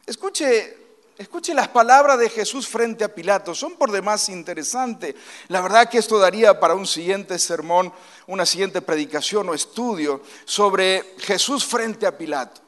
Escuche, 0.06 0.83
escuche 1.18 1.54
las 1.54 1.68
palabras 1.68 2.20
de 2.20 2.30
Jesús 2.30 2.68
frente 2.68 3.04
a 3.04 3.14
Pilato, 3.14 3.54
son 3.54 3.74
por 3.74 3.92
demás 3.92 4.30
interesantes. 4.30 5.16
La 5.48 5.62
verdad 5.62 5.90
que 5.90 5.98
esto 5.98 6.18
daría 6.20 6.60
para 6.60 6.76
un 6.76 6.88
siguiente 6.88 7.38
sermón, 7.40 7.94
una 8.28 8.46
siguiente 8.46 8.82
predicación 8.82 9.50
o 9.50 9.54
estudio 9.54 10.22
sobre 10.46 11.16
Jesús 11.20 11.66
frente 11.66 12.08
a 12.08 12.18
Pilato. 12.18 12.62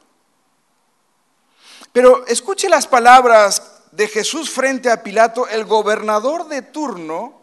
Pero 1.92 2.26
escuche 2.26 2.68
las 2.68 2.86
palabras 2.86 3.80
de 3.92 4.08
Jesús 4.08 4.50
frente 4.50 4.90
a 4.90 5.02
Pilato, 5.02 5.48
el 5.48 5.64
gobernador 5.64 6.46
de 6.48 6.62
turno 6.62 7.40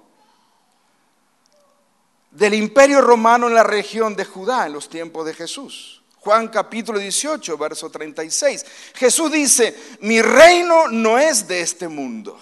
del 2.29 2.53
imperio 2.53 3.01
romano 3.01 3.47
en 3.47 3.55
la 3.55 3.63
región 3.63 4.15
de 4.15 4.25
Judá 4.25 4.67
en 4.67 4.73
los 4.73 4.89
tiempos 4.89 5.25
de 5.25 5.33
Jesús. 5.33 6.02
Juan 6.23 6.47
capítulo 6.47 6.99
18, 6.99 7.57
verso 7.57 7.89
36. 7.89 8.65
Jesús 8.95 9.29
dice, 9.29 9.97
mi 9.99 10.21
reino 10.21 10.87
no 10.87 11.19
es 11.19 11.45
de 11.49 11.59
este 11.59 11.89
mundo. 11.89 12.39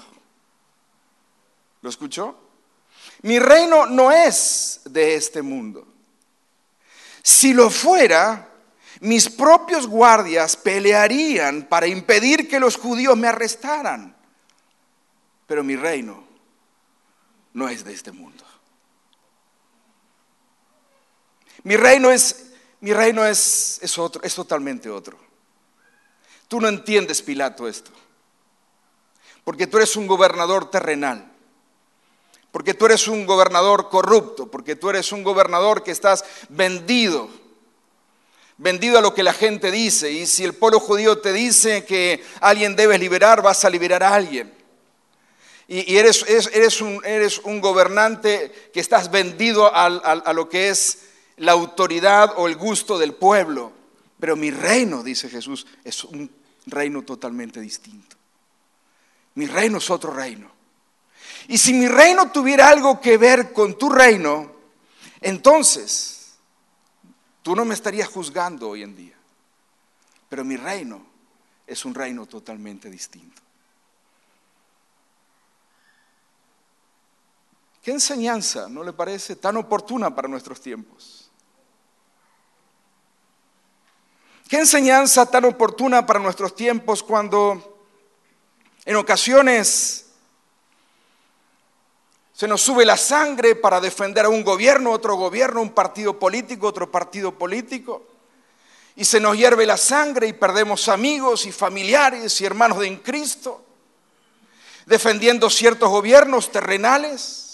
¿Lo 1.81 1.89
escuchó? 1.89 2.37
Mi 3.23 3.39
reino 3.39 3.87
no 3.87 4.11
es 4.11 4.81
de 4.85 5.15
este 5.15 5.41
mundo. 5.41 5.87
Si 7.23 7.55
lo 7.55 7.71
fuera, 7.71 8.49
mis 8.99 9.27
propios 9.27 9.87
guardias 9.87 10.55
pelearían 10.57 11.63
para 11.63 11.87
impedir 11.87 12.47
que 12.47 12.59
los 12.59 12.77
judíos 12.77 13.17
me 13.17 13.29
arrestaran. 13.29 14.15
Pero 15.47 15.63
mi 15.63 15.75
reino 15.75 16.23
no 17.53 17.67
es 17.67 17.83
de 17.83 17.93
este 17.93 18.11
mundo. 18.11 18.45
Mi 21.63 21.75
reino 21.75 22.11
es 22.11 22.50
mi 22.81 22.93
reino 22.93 23.25
es, 23.25 23.79
es 23.81 23.97
otro, 23.97 24.21
es 24.23 24.33
totalmente 24.33 24.89
otro. 24.89 25.17
Tú 26.47 26.59
no 26.59 26.67
entiendes, 26.67 27.21
Pilato, 27.21 27.67
esto. 27.67 27.91
Porque 29.43 29.67
tú 29.67 29.77
eres 29.77 29.95
un 29.95 30.07
gobernador 30.07 30.69
terrenal. 30.69 31.31
Porque 32.51 32.73
tú 32.73 32.87
eres 32.87 33.07
un 33.07 33.25
gobernador 33.25 33.87
corrupto. 33.89 34.49
Porque 34.49 34.75
tú 34.75 34.89
eres 34.89 35.11
un 35.11 35.23
gobernador 35.23 35.83
que 35.83 35.91
estás 35.91 36.25
vendido. 36.49 37.29
Vendido 38.57 38.97
a 38.97 39.01
lo 39.01 39.13
que 39.13 39.23
la 39.23 39.31
gente 39.33 39.71
dice. 39.71 40.11
Y 40.11 40.25
si 40.25 40.43
el 40.43 40.53
pueblo 40.53 40.79
judío 40.79 41.19
te 41.19 41.31
dice 41.31 41.85
que 41.85 42.23
alguien 42.41 42.75
debes 42.75 42.99
liberar, 42.99 43.41
vas 43.41 43.63
a 43.63 43.69
liberar 43.69 44.03
a 44.03 44.13
alguien. 44.13 44.53
Y, 45.67 45.95
eres, 45.95 46.25
eres, 46.27 46.81
un, 46.81 47.01
eres, 47.05 47.39
un, 47.39 47.61
gobernante 47.61 48.51
que 48.73 48.81
estás 48.81 49.09
vendido 49.09 49.73
a 49.73 50.33
lo 50.33 50.49
que 50.49 50.67
es 50.67 51.10
la 51.41 51.53
autoridad 51.53 52.33
o 52.37 52.47
el 52.47 52.55
gusto 52.55 52.99
del 52.99 53.13
pueblo. 53.13 53.71
Pero 54.19 54.35
mi 54.35 54.51
reino, 54.51 55.01
dice 55.01 55.27
Jesús, 55.27 55.65
es 55.83 56.03
un 56.03 56.29
reino 56.67 57.01
totalmente 57.01 57.59
distinto. 57.59 58.15
Mi 59.33 59.47
reino 59.47 59.79
es 59.79 59.89
otro 59.89 60.13
reino. 60.13 60.51
Y 61.47 61.57
si 61.57 61.73
mi 61.73 61.87
reino 61.87 62.31
tuviera 62.31 62.69
algo 62.69 63.01
que 63.01 63.17
ver 63.17 63.53
con 63.53 63.75
tu 63.75 63.89
reino, 63.89 64.51
entonces 65.19 66.33
tú 67.41 67.55
no 67.55 67.65
me 67.65 67.73
estarías 67.73 68.07
juzgando 68.07 68.69
hoy 68.69 68.83
en 68.83 68.95
día. 68.95 69.15
Pero 70.29 70.45
mi 70.45 70.57
reino 70.57 71.03
es 71.65 71.83
un 71.85 71.95
reino 71.95 72.27
totalmente 72.27 72.87
distinto. 72.87 73.41
¿Qué 77.81 77.89
enseñanza 77.89 78.69
no 78.69 78.83
le 78.83 78.93
parece 78.93 79.37
tan 79.37 79.57
oportuna 79.57 80.13
para 80.13 80.27
nuestros 80.27 80.61
tiempos? 80.61 81.20
Qué 84.51 84.57
enseñanza 84.57 85.25
tan 85.27 85.45
oportuna 85.45 86.05
para 86.05 86.19
nuestros 86.19 86.53
tiempos 86.53 87.01
cuando 87.03 87.85
en 88.83 88.97
ocasiones 88.97 90.07
se 92.33 92.49
nos 92.49 92.61
sube 92.61 92.83
la 92.83 92.97
sangre 92.97 93.55
para 93.55 93.79
defender 93.79 94.25
a 94.25 94.29
un 94.29 94.43
gobierno, 94.43 94.91
otro 94.91 95.15
gobierno, 95.15 95.61
un 95.61 95.69
partido 95.69 96.19
político, 96.19 96.67
otro 96.67 96.91
partido 96.91 97.31
político. 97.37 98.05
Y 98.97 99.05
se 99.05 99.21
nos 99.21 99.37
hierve 99.37 99.65
la 99.65 99.77
sangre 99.77 100.27
y 100.27 100.33
perdemos 100.33 100.89
amigos 100.89 101.45
y 101.45 101.53
familiares 101.53 102.41
y 102.41 102.45
hermanos 102.45 102.83
en 102.83 102.97
Cristo, 102.97 103.63
defendiendo 104.85 105.49
ciertos 105.49 105.87
gobiernos 105.87 106.51
terrenales, 106.51 107.50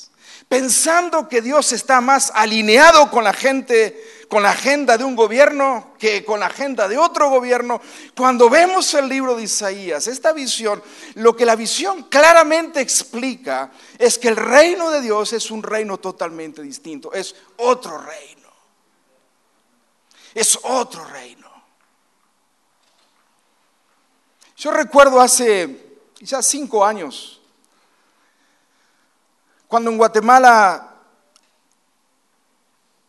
pensando 0.48 1.28
que 1.28 1.42
Dios 1.42 1.72
está 1.72 2.02
más 2.02 2.32
alineado 2.34 3.10
con 3.12 3.24
la 3.24 3.34
gente 3.34 4.18
con 4.28 4.44
la 4.44 4.52
agenda 4.52 4.98
de 4.98 5.04
un 5.04 5.16
gobierno 5.16 5.94
que 5.98 6.26
con 6.26 6.40
la 6.40 6.48
agenda 6.48 6.88
de 6.88 6.98
otro 6.98 7.30
gobierno. 7.30 7.82
Cuando 8.16 8.50
vemos 8.50 8.94
el 8.94 9.08
libro 9.08 9.36
de 9.36 9.44
Isaías, 9.44 10.08
esta 10.08 10.34
visión, 10.34 10.84
lo 11.16 11.36
que 11.36 11.46
la 11.46 11.56
visión 11.56 12.04
claramente 12.04 12.82
explica 12.82 13.72
es 13.98 14.20
que 14.20 14.28
el 14.28 14.36
reino 14.36 14.92
de 14.92 15.02
Dios 15.02 15.34
es 15.34 15.50
un 15.50 15.64
reino 15.64 15.98
totalmente 15.98 16.62
distinto, 16.62 17.14
es 17.14 17.36
otro 17.58 17.98
reino. 17.98 18.48
Es 20.34 20.60
otro 20.64 21.04
reino. 21.06 21.48
Yo 24.58 24.72
recuerdo 24.72 25.22
hace 25.22 26.00
ya 26.20 26.42
cinco 26.42 26.86
años, 26.86 27.37
cuando 29.68 29.92
en 29.92 29.98
Guatemala 29.98 30.88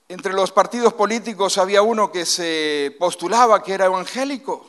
entre 0.09 0.33
los 0.33 0.51
partidos 0.51 0.95
políticos 0.95 1.59
había 1.59 1.83
uno 1.83 2.11
que 2.11 2.25
se 2.25 2.97
postulaba 2.99 3.63
que 3.63 3.75
era 3.75 3.85
evangélico. 3.85 4.67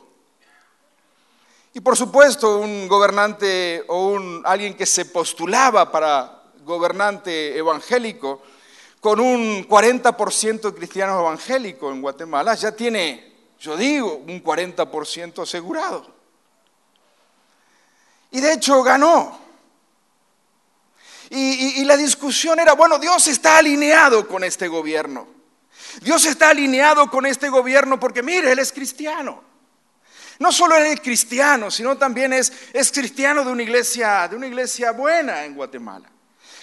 Y 1.74 1.80
por 1.80 1.96
supuesto, 1.96 2.58
un 2.58 2.88
gobernante 2.88 3.86
o 3.88 4.10
un, 4.10 4.42
alguien 4.46 4.76
que 4.76 4.86
se 4.86 5.06
postulaba 5.06 5.92
para 5.92 6.44
gobernante 6.66 7.58
evangélico, 7.58 8.42
con 9.00 9.20
un 9.20 9.66
40% 9.68 10.60
de 10.60 10.74
cristianos 10.74 11.20
evangélicos 11.22 11.94
en 11.94 12.02
Guatemala, 12.02 12.54
ya 12.56 12.74
tiene, 12.74 13.34
yo 13.60 13.78
digo, 13.78 14.24
un 14.28 14.44
40% 14.44 15.44
asegurado. 15.44 16.06
Y 18.32 18.42
de 18.42 18.54
hecho 18.54 18.84
ganó. 18.84 19.49
Y, 21.32 21.84
la 21.86 21.96
discusión 21.96 22.60
era, 22.60 22.74
bueno, 22.74 22.98
Dios 22.98 23.28
está 23.28 23.58
alineado 23.58 24.28
con 24.28 24.44
este 24.44 24.68
gobierno. 24.68 25.28
Dios 26.02 26.26
está 26.26 26.50
alineado 26.50 27.10
con 27.10 27.26
este 27.26 27.50
gobierno 27.50 28.00
porque, 28.00 28.24
mire, 28.24 28.52
Él 28.52 28.60
es 28.60 28.72
cristiano. 28.72 29.44
No 30.40 30.52
solo 30.52 30.76
es 30.78 31.00
cristiano, 31.02 31.70
sino 31.70 31.98
también 31.98 32.34
es, 32.34 32.52
es 32.74 32.92
cristiano 32.92 33.44
de 33.44 33.52
una, 33.52 33.62
iglesia, 33.62 34.28
de 34.28 34.36
una 34.36 34.48
iglesia 34.48 34.92
buena 34.92 35.44
en 35.44 35.54
Guatemala. 35.54 36.10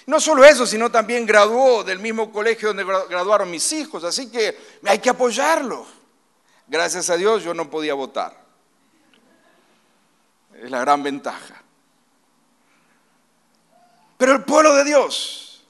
No 0.07 0.21
solo 0.21 0.45
eso, 0.45 0.67
sino 0.67 0.91
también 0.91 1.27
graduó 1.27 1.85
del 1.85 1.99
mismo 1.99 2.33
colegio 2.33 2.69
donde 2.69 2.85
graduaron 2.85 3.51
mis 3.51 3.73
hijos, 3.73 4.03
así 4.05 4.31
que 4.31 4.57
hay 4.85 4.99
que 4.99 5.11
apoyarlo. 5.11 5.87
Gracias 6.69 7.11
a 7.11 7.17
Dios 7.17 7.45
yo 7.45 7.55
no 7.55 7.69
podía 7.71 7.95
votar. 7.95 8.45
Es 10.55 10.71
la 10.71 10.81
gran 10.81 11.03
ventaja. 11.03 11.63
Pero 14.17 14.33
el 14.33 14.45
pueblo 14.45 14.75
de 14.75 14.85
Dios, 14.85 15.65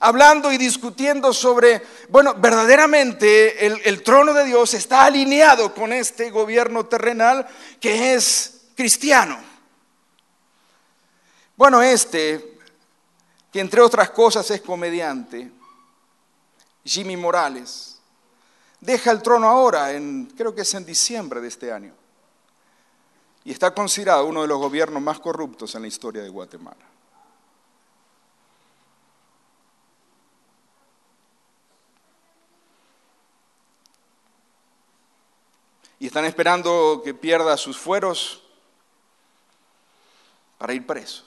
hablando 0.00 0.50
y 0.50 0.58
discutiendo 0.58 1.32
sobre, 1.32 1.82
bueno, 2.08 2.34
verdaderamente 2.34 3.66
el, 3.66 4.02
trono 4.02 4.32
de 4.32 4.44
Dios 4.44 4.74
está 4.74 5.04
alineado 5.04 5.74
con 5.74 5.92
este 5.92 6.30
gobierno 6.30 6.86
terrenal 6.86 7.46
que 7.80 8.14
es 8.14 8.62
cristiano. 8.74 9.38
Bueno, 11.56 11.82
este, 11.82 12.58
que 13.52 13.60
entre 13.60 13.82
otras 13.82 14.10
cosas 14.10 14.50
es 14.50 14.62
comediante, 14.62 15.52
Jimmy 16.82 17.16
Morales, 17.16 17.98
deja 18.80 19.10
el 19.10 19.22
trono 19.22 19.46
ahora, 19.46 19.92
en, 19.92 20.26
creo 20.36 20.54
que 20.54 20.62
es 20.62 20.74
en 20.74 20.86
diciembre 20.86 21.42
de 21.42 21.48
este 21.48 21.70
año, 21.70 21.92
y 23.44 23.52
está 23.52 23.74
considerado 23.74 24.24
uno 24.24 24.42
de 24.42 24.48
los 24.48 24.58
gobiernos 24.58 25.02
más 25.02 25.20
corruptos 25.20 25.74
en 25.74 25.82
la 25.82 25.88
historia 25.88 26.22
de 26.22 26.30
Guatemala. 26.30 26.89
Y 36.00 36.06
están 36.06 36.24
esperando 36.24 37.02
que 37.04 37.14
pierda 37.14 37.56
sus 37.56 37.78
fueros 37.78 38.42
para 40.58 40.72
ir 40.74 40.84
preso. 40.84 41.24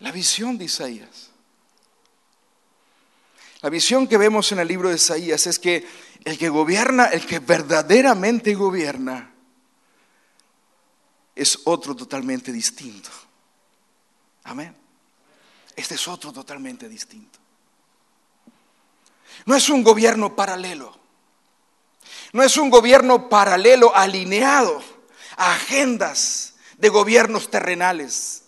La 0.00 0.12
visión 0.12 0.56
de 0.56 0.66
Isaías. 0.66 1.30
La 3.62 3.70
visión 3.70 4.06
que 4.06 4.18
vemos 4.18 4.52
en 4.52 4.58
el 4.58 4.68
libro 4.68 4.90
de 4.90 4.96
Isaías 4.96 5.46
es 5.46 5.58
que 5.58 5.86
el 6.24 6.38
que 6.38 6.48
gobierna, 6.48 7.06
el 7.06 7.26
que 7.26 7.38
verdaderamente 7.38 8.54
gobierna, 8.54 9.34
es 11.34 11.60
otro 11.64 11.96
totalmente 11.96 12.52
distinto. 12.52 13.10
Amén. 14.44 14.76
Este 15.74 15.94
es 15.94 16.08
otro 16.08 16.30
totalmente 16.30 16.88
distinto. 16.88 17.39
No 19.46 19.56
es 19.56 19.68
un 19.68 19.82
gobierno 19.82 20.36
paralelo. 20.36 20.98
No 22.32 22.42
es 22.42 22.56
un 22.56 22.70
gobierno 22.70 23.28
paralelo 23.28 23.94
alineado 23.94 24.82
a 25.36 25.54
agendas 25.54 26.54
de 26.78 26.88
gobiernos 26.88 27.50
terrenales. 27.50 28.42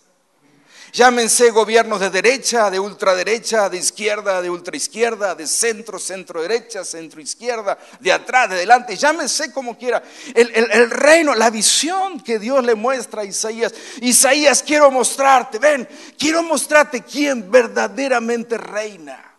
Llámense 0.93 1.49
gobiernos 1.49 1.99
de 1.99 2.11
derecha, 2.11 2.69
de 2.69 2.79
ultraderecha, 2.79 3.67
de 3.67 3.77
izquierda, 3.77 4.43
de 4.43 4.51
ultraizquierda, 4.51 5.33
de 5.33 5.47
centro, 5.47 5.97
centro 5.97 6.39
derecha, 6.43 6.85
centro 6.85 7.19
izquierda, 7.19 7.79
de 7.99 8.11
atrás, 8.13 8.51
de 8.51 8.57
delante, 8.57 8.95
llámense 8.95 9.51
como 9.51 9.75
quiera. 9.75 10.03
El, 10.35 10.51
el- 10.53 10.71
el 10.71 10.91
reino, 10.91 11.33
la 11.33 11.49
visión 11.49 12.19
que 12.21 12.37
Dios 12.37 12.63
le 12.63 12.75
muestra 12.75 13.23
a 13.23 13.25
Isaías. 13.25 13.73
Isaías, 14.01 14.61
quiero 14.61 14.91
mostrarte, 14.91 15.57
ven, 15.57 15.89
quiero 16.17 16.43
mostrarte 16.43 17.01
quién 17.01 17.49
verdaderamente 17.49 18.59
reina. 18.59 19.32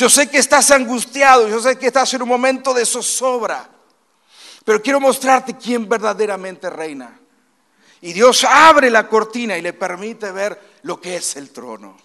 Yo 0.00 0.08
sé 0.08 0.30
que 0.30 0.38
estás 0.38 0.70
angustiado, 0.70 1.46
yo 1.46 1.60
sé 1.60 1.76
que 1.76 1.88
estás 1.88 2.14
en 2.14 2.22
un 2.22 2.28
momento 2.30 2.72
de 2.72 2.86
zozobra, 2.86 3.68
pero 4.64 4.80
quiero 4.80 4.98
mostrarte 4.98 5.58
quién 5.58 5.86
verdaderamente 5.86 6.70
reina. 6.70 7.20
Y 8.00 8.14
Dios 8.14 8.44
abre 8.44 8.88
la 8.88 9.06
cortina 9.06 9.58
y 9.58 9.60
le 9.60 9.74
permite 9.74 10.32
ver 10.32 10.58
lo 10.84 10.98
que 10.98 11.16
es 11.16 11.36
el 11.36 11.50
trono. 11.50 11.98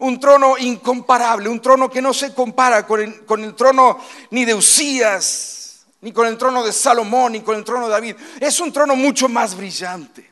Un 0.00 0.20
trono 0.20 0.58
incomparable, 0.58 1.48
un 1.48 1.62
trono 1.62 1.88
que 1.88 2.02
no 2.02 2.12
se 2.12 2.34
compara 2.34 2.86
con 2.86 3.00
el, 3.00 3.54
trono 3.54 3.98
ni 4.32 4.44
de 4.44 4.54
Usías, 4.54 5.86
ni 6.02 6.12
con 6.12 6.26
el 6.26 6.36
trono 6.36 6.64
de 6.64 6.72
Salomón, 6.74 7.32
ni 7.32 7.40
con 7.40 7.56
el 7.56 7.64
trono 7.64 7.86
de 7.86 7.92
David. 7.92 8.16
Es 8.40 8.60
un 8.60 8.70
trono 8.70 8.94
mucho 8.94 9.26
más 9.26 9.56
brillante. 9.56 10.30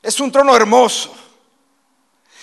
Es 0.00 0.20
un 0.20 0.30
trono 0.30 0.54
hermoso. 0.54 1.29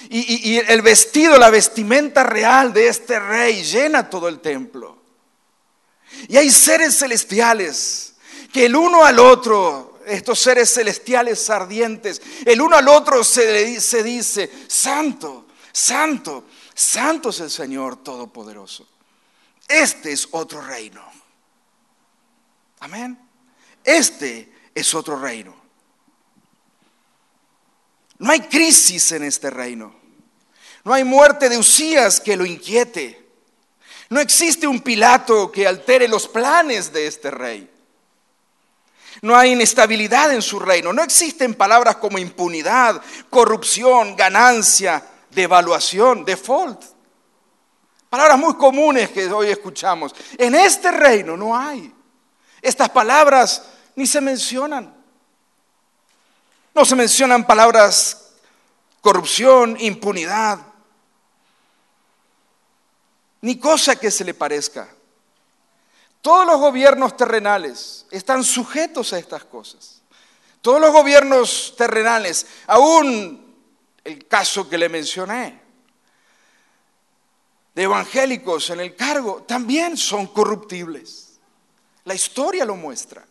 Y, 0.09 0.57
el 0.57 0.81
vestido, 0.81 1.37
la 1.37 1.49
vestimenta 1.49 2.23
real 2.23 2.71
de 2.71 2.87
este 2.87 3.19
rey 3.19 3.63
llena 3.63 4.09
todo 4.09 4.27
el 4.27 4.39
templo. 4.39 4.97
Y 6.27 6.37
hay 6.37 6.49
seres 6.49 6.97
celestiales 6.97 8.13
que 8.53 8.65
el 8.65 8.75
uno 8.75 9.03
al 9.03 9.19
otro, 9.19 9.99
estos 10.05 10.39
seres 10.39 10.73
celestiales 10.73 11.49
ardientes, 11.49 12.21
el 12.45 12.61
uno 12.61 12.77
al 12.77 12.87
otro 12.87 13.23
se, 13.23 13.81
se 13.81 14.03
dice, 14.03 14.49
santo, 14.67 15.47
santo, 15.71 16.45
santo 16.73 17.29
es 17.29 17.39
el 17.39 17.51
Señor 17.51 18.03
Todopoderoso. 18.03 18.87
Este 19.67 20.11
es 20.13 20.29
otro 20.31 20.61
reino. 20.61 21.03
Amén. 22.79 23.19
Este 23.83 24.51
es 24.73 24.93
otro 24.93 25.19
reino. 25.19 25.66
No 28.19 28.31
hay 28.31 28.41
crisis 28.41 29.11
en 29.11 29.23
este 29.23 29.49
reino. 29.49 29.95
No 30.83 30.93
hay 30.93 31.03
muerte 31.03 31.49
de 31.49 31.57
Usías 31.57 32.19
que 32.19 32.37
lo 32.37 32.45
inquiete. 32.45 33.27
No 34.09 34.19
existe 34.19 34.67
un 34.67 34.81
Pilato 34.81 35.51
que 35.51 35.67
altere 35.67 36.07
los 36.07 36.27
planes 36.27 36.93
de 36.93 37.07
este 37.07 37.29
rey. 37.29 37.69
No 39.21 39.35
hay 39.35 39.51
inestabilidad 39.51 40.33
en 40.33 40.41
su 40.41 40.59
reino. 40.59 40.93
No 40.93 41.03
existen 41.03 41.55
palabras 41.55 41.97
como 41.97 42.17
impunidad, 42.17 43.01
corrupción, 43.29 44.15
ganancia, 44.15 45.03
devaluación, 45.31 46.23
default. 46.23 46.81
Palabras 48.09 48.39
muy 48.39 48.55
comunes 48.55 49.09
que 49.09 49.27
hoy 49.27 49.49
escuchamos. 49.49 50.15
En 50.37 50.55
este 50.55 50.91
reino 50.91 51.35
no 51.35 51.57
hay. 51.57 51.93
Estas 52.61 52.89
palabras 52.89 53.63
ni 53.95 54.07
se 54.07 54.21
mencionan. 54.21 54.96
No 56.77 56.85
se 56.85 56.95
mencionan 56.95 57.47
palabras 57.47 58.33
corrupción, 59.01 59.77
impunidad, 59.79 60.59
ni 63.41 63.57
cosa 63.57 63.95
que 63.95 64.11
se 64.11 64.23
le 64.23 64.35
parezca. 64.35 64.87
Todos 66.21 66.45
los 66.45 66.59
gobiernos 66.59 67.17
terrenales 67.17 68.05
están 68.11 68.43
sujetos 68.43 69.11
a 69.11 69.17
estas 69.17 69.43
cosas. 69.45 70.03
Todos 70.61 70.79
los 70.79 70.91
gobiernos 70.91 71.73
terrenales, 71.75 72.45
aún 72.67 73.55
el 74.03 74.27
caso 74.27 74.69
que 74.69 74.77
le 74.77 74.87
mencioné, 74.87 75.59
de 77.73 77.81
evangélicos 77.81 78.69
en 78.69 78.81
el 78.81 78.95
cargo, 78.95 79.41
también 79.47 79.97
son 79.97 80.27
corruptibles. 80.27 81.39
La 82.03 82.13
historia 82.13 82.65
lo 82.65 82.75
muestra. 82.75 83.26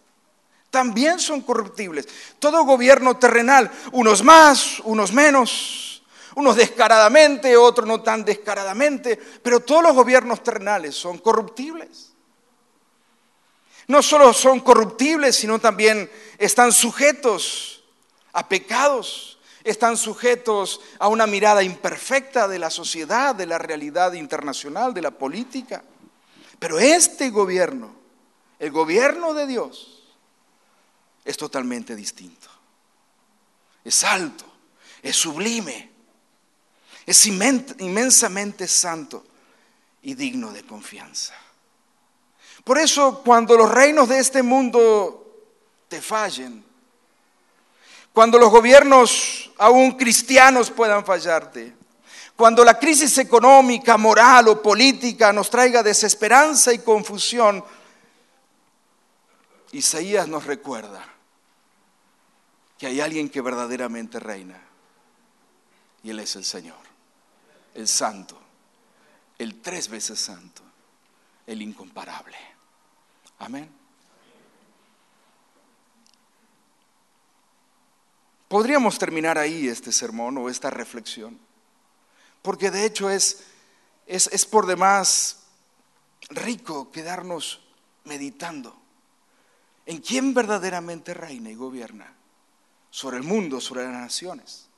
También 0.77 1.19
son 1.19 1.41
corruptibles. 1.41 2.07
Todo 2.39 2.67
gobierno 2.67 3.17
terrenal, 3.17 3.73
unos 3.93 4.23
más, 4.23 4.79
unos 4.81 5.11
menos, 5.11 6.03
unos 6.35 6.55
descaradamente, 6.55 7.57
otros 7.57 7.89
no 7.89 8.03
tan 8.03 8.27
descaradamente, 8.27 9.17
pero 9.43 9.61
todos 9.61 9.83
los 9.83 9.95
gobiernos 9.95 10.43
terrenales 10.43 10.95
son 10.95 11.17
corruptibles. 11.17 12.13
No 13.87 14.03
solo 14.03 14.35
son 14.35 14.61
corruptibles, 14.61 15.37
sino 15.37 15.59
también 15.59 16.11
están 16.37 16.73
sujetos 16.73 17.83
a 18.35 18.47
pecados, 18.47 19.39
están 19.65 19.97
sujetos 19.97 20.83
a 20.99 21.09
una 21.09 21.27
mirada 21.27 21.63
imperfecta 21.63 22.49
de 22.49 22.59
la 22.59 22.69
sociedad, 22.69 23.35
de 23.35 23.47
la 23.47 23.57
realidad 23.57 24.13
internacional, 24.13 24.93
de 24.93 25.01
la 25.01 25.13
política. 25.13 25.83
Pero 26.59 26.79
este 26.79 27.31
gobierno, 27.31 27.95
el 28.59 28.71
gobierno 28.71 29.33
de 29.33 29.47
Dios, 29.47 29.96
es 31.27 31.37
totalmente 31.37 31.97
distinto. 31.97 32.49
Es 33.85 34.05
alto, 34.05 34.45
es 35.03 35.17
sublime, 35.17 35.91
es 37.05 37.27
inmen- 37.27 37.75
inmensamente 37.81 38.67
santo 38.69 39.27
y 40.03 40.15
digno 40.15 40.53
de 40.53 40.65
confianza. 40.65 41.35
Por 42.65 42.79
eso 42.79 43.23
cuando 43.25 43.57
los 43.57 43.71
reinos 43.71 44.09
de 44.09 44.19
este 44.19 44.43
mundo 44.43 45.49
te 45.89 46.01
fallen, 46.01 46.65
cuando 48.13 48.39
los 48.39 48.51
gobiernos 48.51 49.51
aún 49.59 49.93
cristianos 49.97 50.71
puedan 50.71 51.05
fallarte, 51.05 51.75
cuando 52.37 52.65
la 52.65 52.79
crisis 52.79 53.19
económica, 53.19 53.97
moral 53.97 54.49
o 54.49 54.63
política 54.63 55.33
nos 55.33 55.51
traiga 55.51 55.83
desesperanza 55.83 56.73
y 56.73 56.79
confusión, 56.79 57.65
Isaías 59.73 60.29
nos 60.29 60.45
recuerda 60.45 61.16
que 62.79 62.87
hay 62.87 63.01
alguien 63.01 63.29
que 63.29 63.41
verdaderamente 63.41 64.21
reina 64.21 64.61
y 66.03 66.11
Él 66.11 66.21
es 66.21 66.37
el 66.37 66.45
Señor, 66.45 66.79
el 67.75 67.89
Santo, 67.89 68.39
el 69.39 69.61
tres 69.61 69.89
veces 69.89 70.21
Santo, 70.21 70.63
el 71.47 71.63
incomparable. 71.63 72.37
Amén. 73.39 73.69
Podríamos 78.49 78.99
terminar 78.99 79.39
ahí 79.39 79.67
este 79.67 79.91
sermón 79.91 80.39
o 80.39 80.49
esta 80.49 80.71
reflexión, 80.71 81.39
porque 82.43 82.71
de 82.71 82.85
hecho 82.85 83.11
es, 83.11 83.45
es, 84.07 84.29
es 84.29 84.47
por 84.47 84.67
demás 84.67 85.47
rico 86.29 86.93
quedarnos 86.93 87.63
meditando 88.05 88.77
en 89.87 89.99
quién 89.99 90.35
verdaderamente 90.35 91.15
reina 91.15 91.51
y 91.51 91.55
gobierna 91.55 92.17
sobre 92.97 93.19
el 93.19 93.25
mundo, 93.25 93.61
sobre 93.61 93.85
las 93.85 93.93
naciones. 93.93 94.69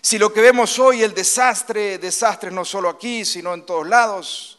Si 0.00 0.18
lo 0.18 0.32
que 0.32 0.40
vemos 0.40 0.80
hoy, 0.80 1.04
el 1.04 1.14
desastre, 1.14 1.96
desastres 1.98 2.52
no 2.52 2.64
solo 2.64 2.88
aquí, 2.88 3.24
sino 3.24 3.54
en 3.54 3.64
todos 3.64 3.86
lados, 3.86 4.58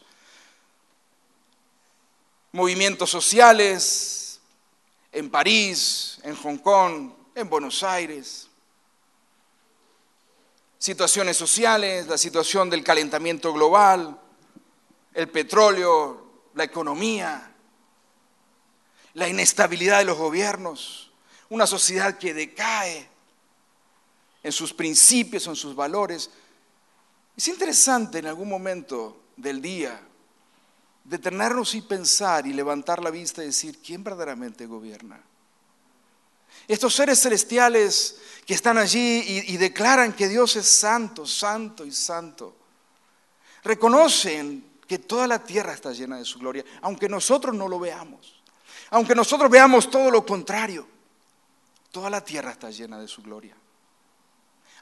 movimientos 2.52 3.10
sociales 3.10 4.40
en 5.12 5.28
París, 5.28 6.18
en 6.22 6.34
Hong 6.34 6.56
Kong, 6.56 7.12
en 7.34 7.46
Buenos 7.46 7.82
Aires, 7.82 8.48
situaciones 10.78 11.36
sociales, 11.36 12.06
la 12.06 12.16
situación 12.16 12.70
del 12.70 12.82
calentamiento 12.82 13.52
global, 13.52 14.18
el 15.12 15.28
petróleo, 15.28 16.44
la 16.54 16.64
economía, 16.64 17.52
la 19.12 19.28
inestabilidad 19.28 19.98
de 19.98 20.06
los 20.06 20.16
gobiernos, 20.16 21.05
una 21.50 21.66
sociedad 21.66 22.18
que 22.18 22.34
decae 22.34 23.08
en 24.42 24.52
sus 24.52 24.72
principios, 24.72 25.46
en 25.46 25.56
sus 25.56 25.74
valores. 25.74 26.30
Es 27.36 27.48
interesante 27.48 28.18
en 28.18 28.26
algún 28.26 28.48
momento 28.48 29.24
del 29.36 29.60
día 29.60 30.00
detenernos 31.04 31.74
y 31.74 31.82
pensar 31.82 32.46
y 32.46 32.52
levantar 32.52 33.02
la 33.02 33.10
vista 33.10 33.42
y 33.42 33.46
decir, 33.46 33.78
¿quién 33.84 34.02
verdaderamente 34.02 34.66
gobierna? 34.66 35.20
Estos 36.66 36.94
seres 36.94 37.20
celestiales 37.20 38.18
que 38.44 38.54
están 38.54 38.78
allí 38.78 39.22
y, 39.26 39.54
y, 39.54 39.56
declaran 39.56 40.12
que 40.12 40.26
Dios 40.26 40.56
es 40.56 40.66
santo, 40.66 41.26
santo 41.26 41.84
y 41.84 41.92
santo, 41.92 42.56
reconocen 43.62 44.64
que 44.86 44.98
toda 44.98 45.26
la 45.26 45.42
tierra 45.44 45.74
está 45.74 45.92
llena 45.92 46.16
de 46.18 46.24
su 46.24 46.38
gloria, 46.38 46.64
aunque 46.82 47.08
nosotros 47.08 47.54
no 47.54 47.68
lo 47.68 47.78
veamos, 47.78 48.42
aunque 48.90 49.14
nosotros 49.14 49.50
veamos 49.50 49.90
todo 49.90 50.10
lo 50.10 50.24
contrario, 50.26 50.88
toda 51.96 52.10
la 52.10 52.20
tierra 52.20 52.50
está 52.50 52.68
llena 52.68 53.00
de 53.00 53.08
su 53.08 53.22
gloria. 53.22 53.56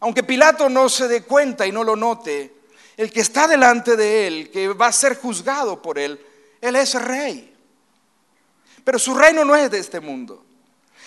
Aunque 0.00 0.24
Pilato 0.24 0.68
no 0.68 0.88
se 0.88 1.06
dé 1.06 1.22
cuenta 1.22 1.64
y 1.64 1.70
no 1.70 1.84
lo 1.84 1.94
note, 1.94 2.52
el 2.96 3.12
que 3.12 3.20
está 3.20 3.46
delante 3.46 3.96
de 3.96 4.26
él, 4.26 4.50
que 4.50 4.66
va 4.66 4.88
a 4.88 4.92
ser 4.92 5.16
juzgado 5.16 5.80
por 5.80 5.96
él, 5.96 6.20
él 6.60 6.74
es 6.74 7.00
rey. 7.00 7.54
Pero 8.82 8.98
su 8.98 9.14
reino 9.14 9.44
no 9.44 9.54
es 9.54 9.70
de 9.70 9.78
este 9.78 10.00
mundo. 10.00 10.44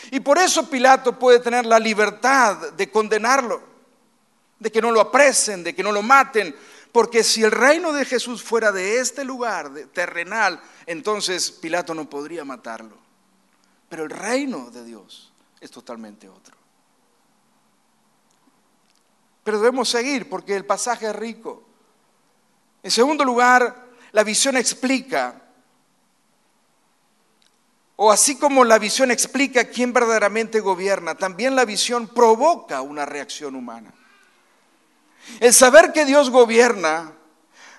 Y 0.09 0.21
por 0.21 0.37
eso 0.37 0.69
Pilato 0.69 1.19
puede 1.19 1.41
tener 1.41 1.65
la 1.65 1.77
libertad 1.77 2.71
de 2.71 2.89
condenarlo, 2.89 3.61
de 4.59 4.71
que 4.71 4.81
no 4.81 4.91
lo 4.91 5.01
apresen, 5.01 5.61
de 5.61 5.75
que 5.75 5.83
no 5.83 5.91
lo 5.91 6.03
maten, 6.03 6.55
porque 6.93 7.21
si 7.21 7.43
el 7.43 7.51
reino 7.51 7.91
de 7.91 8.05
Jesús 8.05 8.41
fuera 8.41 8.71
de 8.71 8.99
este 8.99 9.25
lugar, 9.25 9.73
terrenal, 9.91 10.61
entonces 10.85 11.51
Pilato 11.51 11.93
no 11.93 12.09
podría 12.09 12.45
matarlo. 12.45 12.97
Pero 13.89 14.05
el 14.05 14.09
reino 14.09 14.71
de 14.71 14.85
Dios 14.85 15.33
es 15.59 15.71
totalmente 15.71 16.29
otro. 16.29 16.55
Pero 19.43 19.59
debemos 19.59 19.89
seguir 19.89 20.29
porque 20.29 20.55
el 20.55 20.65
pasaje 20.65 21.07
es 21.07 21.15
rico. 21.15 21.63
En 22.83 22.91
segundo 22.91 23.23
lugar, 23.23 23.87
la 24.11 24.23
visión 24.23 24.57
explica, 24.57 25.41
o 27.95 28.11
así 28.11 28.37
como 28.37 28.63
la 28.63 28.77
visión 28.77 29.09
explica 29.11 29.65
quién 29.65 29.93
verdaderamente 29.93 30.59
gobierna, 30.59 31.15
también 31.15 31.55
la 31.55 31.65
visión 31.65 32.07
provoca 32.07 32.81
una 32.81 33.05
reacción 33.05 33.55
humana. 33.55 33.93
El 35.39 35.53
saber 35.53 35.91
que 35.91 36.05
Dios 36.05 36.29
gobierna 36.29 37.16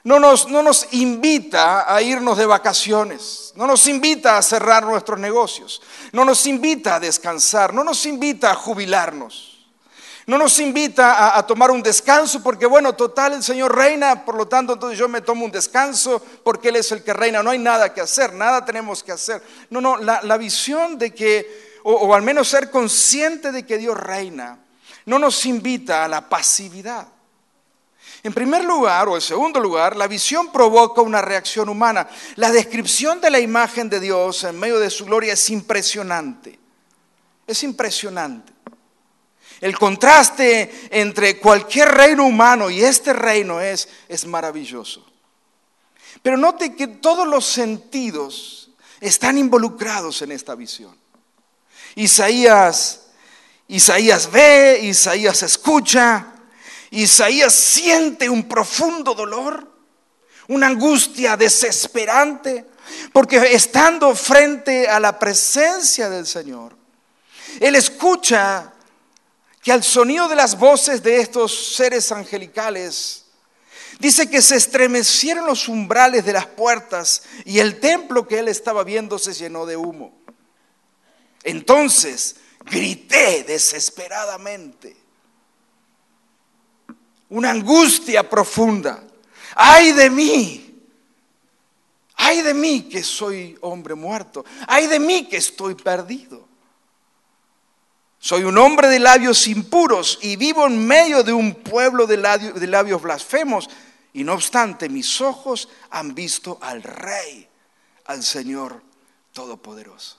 no 0.09 0.19
nos, 0.19 0.49
no 0.49 0.63
nos, 0.63 0.89
invita 0.93 1.95
a 1.95 2.01
irnos 2.01 2.39
de 2.39 2.47
vacaciones, 2.47 3.53
no 3.57 3.67
nos 3.67 3.87
invita 3.87 4.39
a 4.39 4.43
cerrar 4.43 4.87
nuestros 4.87 5.19
negocios, 5.21 5.83
no 6.13 6.25
nos 6.25 6.47
invita 6.47 6.95
a 6.95 7.01
descansar, 7.01 7.75
no 7.75 7.85
nos 7.85 8.07
invita 8.07 8.51
a 8.51 8.55
jubilarnos. 8.55 9.57
No 10.27 10.37
nos 10.37 10.59
invita 10.59 11.39
a, 11.39 11.47
tomar 11.47 11.71
un 11.71 11.83
descanso 11.83 12.43
porque, 12.43 12.67
bueno, 12.67 12.95
total, 12.95 13.33
el 13.33 13.43
Señor 13.43 13.75
reina, 13.75 14.27
por 14.27 14.35
lo 14.35 14.47
tanto, 14.47 14.75
entonces 14.75 14.99
yo 14.99 15.09
me 15.09 15.23
tomo 15.23 15.47
un 15.47 15.51
descanso 15.51 16.23
porque 16.45 16.69
Él 16.69 16.77
es 16.77 16.93
el 16.93 17.03
que 17.03 17.15
reina. 17.15 17.43
No 17.43 17.49
hay 17.49 17.59
nada 17.59 17.95
que 17.95 18.03
hacer, 18.03 18.35
nada 18.35 18.63
tenemos 18.63 19.03
que 19.03 19.13
hacer. 19.13 19.43
No, 19.71 19.81
no, 19.81 19.97
la, 19.97 20.21
la 20.23 20.37
visión 20.37 20.99
de 20.99 21.15
que, 21.15 21.81
o 21.83 22.15
al 22.15 22.21
menos 22.21 22.49
ser 22.49 22.71
consciente 22.71 23.53
de 23.53 23.65
que 23.65 23.79
Dios 23.79 23.97
reina, 23.97 24.59
no 25.07 25.19
nos 25.19 25.47
invita 25.47 26.05
a 26.05 26.09
la 26.09 26.29
pasividad. 26.29 27.09
En 28.23 28.33
primer 28.33 28.65
lugar, 28.65 29.09
o 29.09 29.15
en 29.15 29.21
segundo 29.21 29.61
lugar, 29.61 29.97
la 29.97 30.09
visión 30.09 30.51
provoca 30.51 31.01
una 31.03 31.23
reacción 31.23 31.69
humana. 31.69 32.09
La 32.37 32.51
descripción 32.51 33.21
de 33.21 33.31
la 33.31 33.39
imagen 33.39 33.89
de 33.89 34.01
Dios 34.01 34.45
en 34.45 34.59
medio 34.59 34.79
de 34.81 34.91
su 34.91 35.05
gloria 35.05 35.35
es 35.35 35.51
impresionante. 35.51 36.59
Es 37.47 37.63
impresionante. 37.63 38.53
El 39.61 39.77
contraste 39.79 40.89
entre 40.91 41.39
cualquier 41.39 41.89
reino 41.89 42.25
humano 42.25 42.71
y 42.71 42.83
este 42.83 43.13
reino 43.13 43.61
es, 43.61 43.89
es 44.09 44.27
maravilloso. 44.27 45.05
Pero 46.23 46.37
note 46.37 46.75
que 46.75 46.87
todos 46.87 47.27
los 47.27 47.45
sentidos 47.45 48.71
están 49.01 49.39
involucrados 49.39 50.23
en 50.23 50.33
esta 50.33 50.55
visión. 50.55 50.97
Isaías, 51.95 53.07
Isaías 53.69 54.31
ve, 54.31 54.81
Isaías 54.83 55.43
escucha, 55.43 56.38
Isaías 56.91 57.55
siente 57.55 58.29
un 58.29 58.49
profundo 58.49 59.15
dolor, 59.15 59.71
una 60.49 60.69
angustia 60.69 61.37
desesperante, 61.37 62.65
porque 63.13 63.37
estando 63.53 64.15
frente 64.15 64.89
a 64.89 64.99
la 64.99 65.19
presencia 65.19 66.09
del 66.09 66.27
Señor, 66.27 66.77
él 67.61 67.75
escucha 67.75 68.73
que 69.63 69.73
al 69.73 69.83
sonido 69.83 70.29
de 70.29 70.37
las 70.37 70.59
voces 70.59 71.03
de 71.03 71.21
estos 71.21 71.75
seres 71.75 72.11
angelicales, 72.13 73.27
dice 73.99 74.31
que 74.31 74.41
se 74.41 74.57
estremecieron 74.57 75.47
los 75.47 75.69
umbrales 75.69 76.25
de 76.25 76.33
las 76.33 76.47
puertas 76.47 77.23
y 77.45 77.59
el 77.59 77.81
templo 77.81 78.27
que 78.27 78.39
él 78.39 78.49
estaba 78.49 78.85
viendo 78.85 79.19
se 79.19 79.35
llenó 79.35 79.67
de 79.67 79.77
humo. 79.77 80.17
Entonces 81.43 82.37
grité 82.65 83.45
desesperadamente, 83.45 84.97
una 87.31 87.51
angustia 87.51 88.29
profunda, 88.29 89.03
ay 89.55 89.93
de 89.93 90.11
mí. 90.11 90.65
Ay 92.21 92.43
de 92.43 92.53
mí 92.53 92.83
que 92.83 93.03
soy 93.05 93.57
hombre 93.61 93.95
muerto. 93.95 94.45
Ay 94.67 94.89
de 94.89 94.99
mí 94.99 95.29
que 95.29 95.37
estoy 95.37 95.77
perdido. 95.77 96.49
Soy 98.19 98.43
un 98.43 98.59
hombre 98.59 98.89
de 98.89 98.99
labios 98.99 99.47
impuros 99.47 100.19
y 100.21 100.35
vivo 100.35 100.67
en 100.67 100.85
medio 100.85 101.23
de 101.23 101.33
un 101.33 101.55
pueblo 101.55 102.07
de 102.07 102.17
labios, 102.17 102.59
de 102.59 102.67
labios 102.67 103.01
blasfemos. 103.01 103.71
Y 104.13 104.25
no 104.25 104.35
obstante, 104.35 104.89
mis 104.89 105.21
ojos 105.21 105.69
han 105.91 106.15
visto 106.15 106.59
al 106.61 106.83
Rey, 106.83 107.49
al 108.07 108.25
Señor 108.25 108.83
Todopoderoso. 109.33 110.17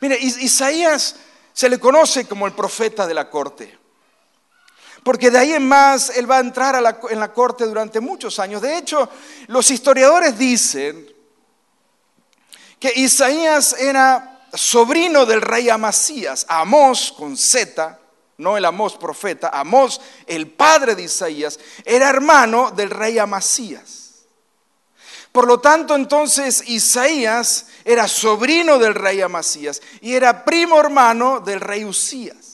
Mire, 0.00 0.16
Isaías 0.20 1.16
se 1.52 1.68
le 1.68 1.80
conoce 1.80 2.26
como 2.26 2.46
el 2.46 2.52
profeta 2.52 3.08
de 3.08 3.14
la 3.14 3.28
corte. 3.28 3.79
Porque 5.02 5.30
de 5.30 5.38
ahí 5.38 5.52
en 5.52 5.66
más 5.66 6.10
él 6.10 6.30
va 6.30 6.36
a 6.36 6.40
entrar 6.40 6.76
en 7.10 7.20
la 7.20 7.32
corte 7.32 7.64
durante 7.64 8.00
muchos 8.00 8.38
años. 8.38 8.60
De 8.60 8.76
hecho, 8.76 9.08
los 9.46 9.70
historiadores 9.70 10.36
dicen 10.38 11.06
que 12.78 12.92
Isaías 12.96 13.74
era 13.78 14.40
sobrino 14.52 15.26
del 15.26 15.40
rey 15.40 15.68
Amasías, 15.68 16.44
Amós 16.48 17.12
con 17.16 17.36
Z, 17.36 17.98
no 18.38 18.56
el 18.56 18.64
Amós 18.64 18.96
profeta, 18.96 19.50
Amós, 19.52 20.00
el 20.26 20.48
padre 20.50 20.94
de 20.94 21.02
Isaías, 21.02 21.58
era 21.84 22.08
hermano 22.08 22.70
del 22.70 22.90
rey 22.90 23.18
Amasías. 23.18 24.00
Por 25.32 25.46
lo 25.46 25.60
tanto, 25.60 25.94
entonces 25.94 26.64
Isaías 26.68 27.66
era 27.84 28.08
sobrino 28.08 28.78
del 28.78 28.94
rey 28.94 29.20
Amasías 29.20 29.80
y 30.00 30.14
era 30.14 30.44
primo 30.44 30.80
hermano 30.80 31.40
del 31.40 31.60
rey 31.60 31.84
Usías. 31.84 32.49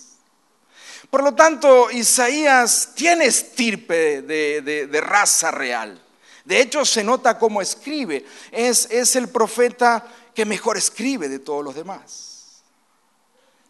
Por 1.11 1.23
lo 1.23 1.35
tanto, 1.35 1.90
Isaías 1.90 2.92
tiene 2.95 3.27
estirpe 3.27 4.23
de, 4.23 4.61
de, 4.62 4.87
de 4.87 5.01
raza 5.01 5.51
real. 5.51 6.03
De 6.45 6.61
hecho, 6.61 6.85
se 6.85 7.03
nota 7.03 7.38
cómo 7.38 7.61
escribe. 7.61 8.25
Es, 8.53 8.88
es, 8.90 9.16
el 9.16 9.29
profeta 9.29 10.07
que 10.35 10.45
mejor 10.45 10.77
escribe 10.77 11.29
de 11.29 11.40
todos 11.40 11.64
los 11.64 11.75
demás. 11.75 12.62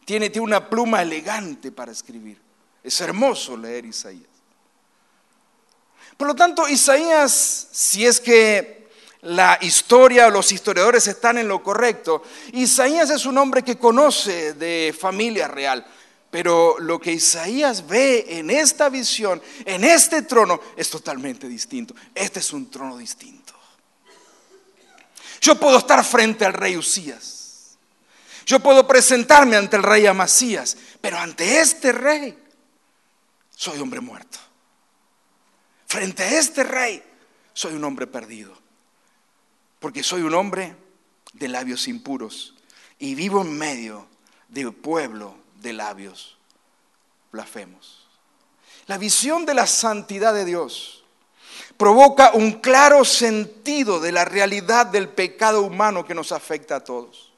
Tiene, 0.04 0.30
tiene 0.30 0.44
una 0.44 0.68
pluma 0.68 1.02
elegante 1.02 1.72
para 1.72 1.92
escribir. 1.92 2.38
Es 2.84 3.00
hermoso 3.00 3.56
leer 3.56 3.86
Isaías. 3.86 4.28
Por 6.16 6.28
lo 6.28 6.34
tanto, 6.34 6.68
Isaías, 6.68 7.68
si 7.72 8.06
es 8.06 8.20
que 8.20 8.88
la 9.22 9.58
historia 9.60 10.28
o 10.28 10.30
los 10.30 10.52
historiadores 10.52 11.06
están 11.08 11.38
en 11.38 11.48
lo 11.48 11.62
correcto, 11.62 12.22
Isaías 12.52 13.10
es 13.10 13.26
un 13.26 13.38
hombre 13.38 13.62
que 13.62 13.78
conoce 13.78 14.52
de 14.52 14.94
familia 14.98 15.48
real. 15.48 15.84
Pero 16.36 16.76
lo 16.80 17.00
que 17.00 17.14
Isaías 17.14 17.86
ve 17.86 18.26
en 18.28 18.50
esta 18.50 18.90
visión, 18.90 19.40
en 19.64 19.82
este 19.84 20.20
trono, 20.20 20.60
es 20.76 20.90
totalmente 20.90 21.48
distinto. 21.48 21.94
Este 22.14 22.40
es 22.40 22.52
un 22.52 22.70
trono 22.70 22.98
distinto. 22.98 23.54
Yo 25.40 25.58
puedo 25.58 25.78
estar 25.78 26.04
frente 26.04 26.44
al 26.44 26.52
rey 26.52 26.76
Usías. 26.76 27.78
Yo 28.44 28.60
puedo 28.60 28.86
presentarme 28.86 29.56
ante 29.56 29.76
el 29.76 29.82
rey 29.82 30.04
Amasías, 30.04 30.76
pero 31.00 31.16
ante 31.16 31.58
este 31.58 31.90
rey 31.90 32.38
soy 33.48 33.80
hombre 33.80 34.00
muerto. 34.00 34.38
Frente 35.86 36.22
a 36.22 36.38
este 36.38 36.64
rey 36.64 37.02
soy 37.54 37.72
un 37.72 37.84
hombre 37.84 38.06
perdido, 38.06 38.52
porque 39.78 40.02
soy 40.02 40.20
un 40.20 40.34
hombre 40.34 40.76
de 41.32 41.48
labios 41.48 41.88
impuros 41.88 42.56
y 42.98 43.14
vivo 43.14 43.40
en 43.40 43.56
medio 43.56 44.06
de 44.50 44.70
pueblo 44.70 45.45
de 45.60 45.72
labios 45.72 46.36
blasfemos. 47.32 48.06
La 48.86 48.98
visión 48.98 49.44
de 49.46 49.54
la 49.54 49.66
santidad 49.66 50.32
de 50.32 50.44
Dios 50.44 51.04
provoca 51.76 52.32
un 52.34 52.52
claro 52.60 53.04
sentido 53.04 54.00
de 54.00 54.12
la 54.12 54.24
realidad 54.24 54.86
del 54.86 55.08
pecado 55.08 55.62
humano 55.62 56.04
que 56.04 56.14
nos 56.14 56.32
afecta 56.32 56.76
a 56.76 56.84
todos. 56.84 57.32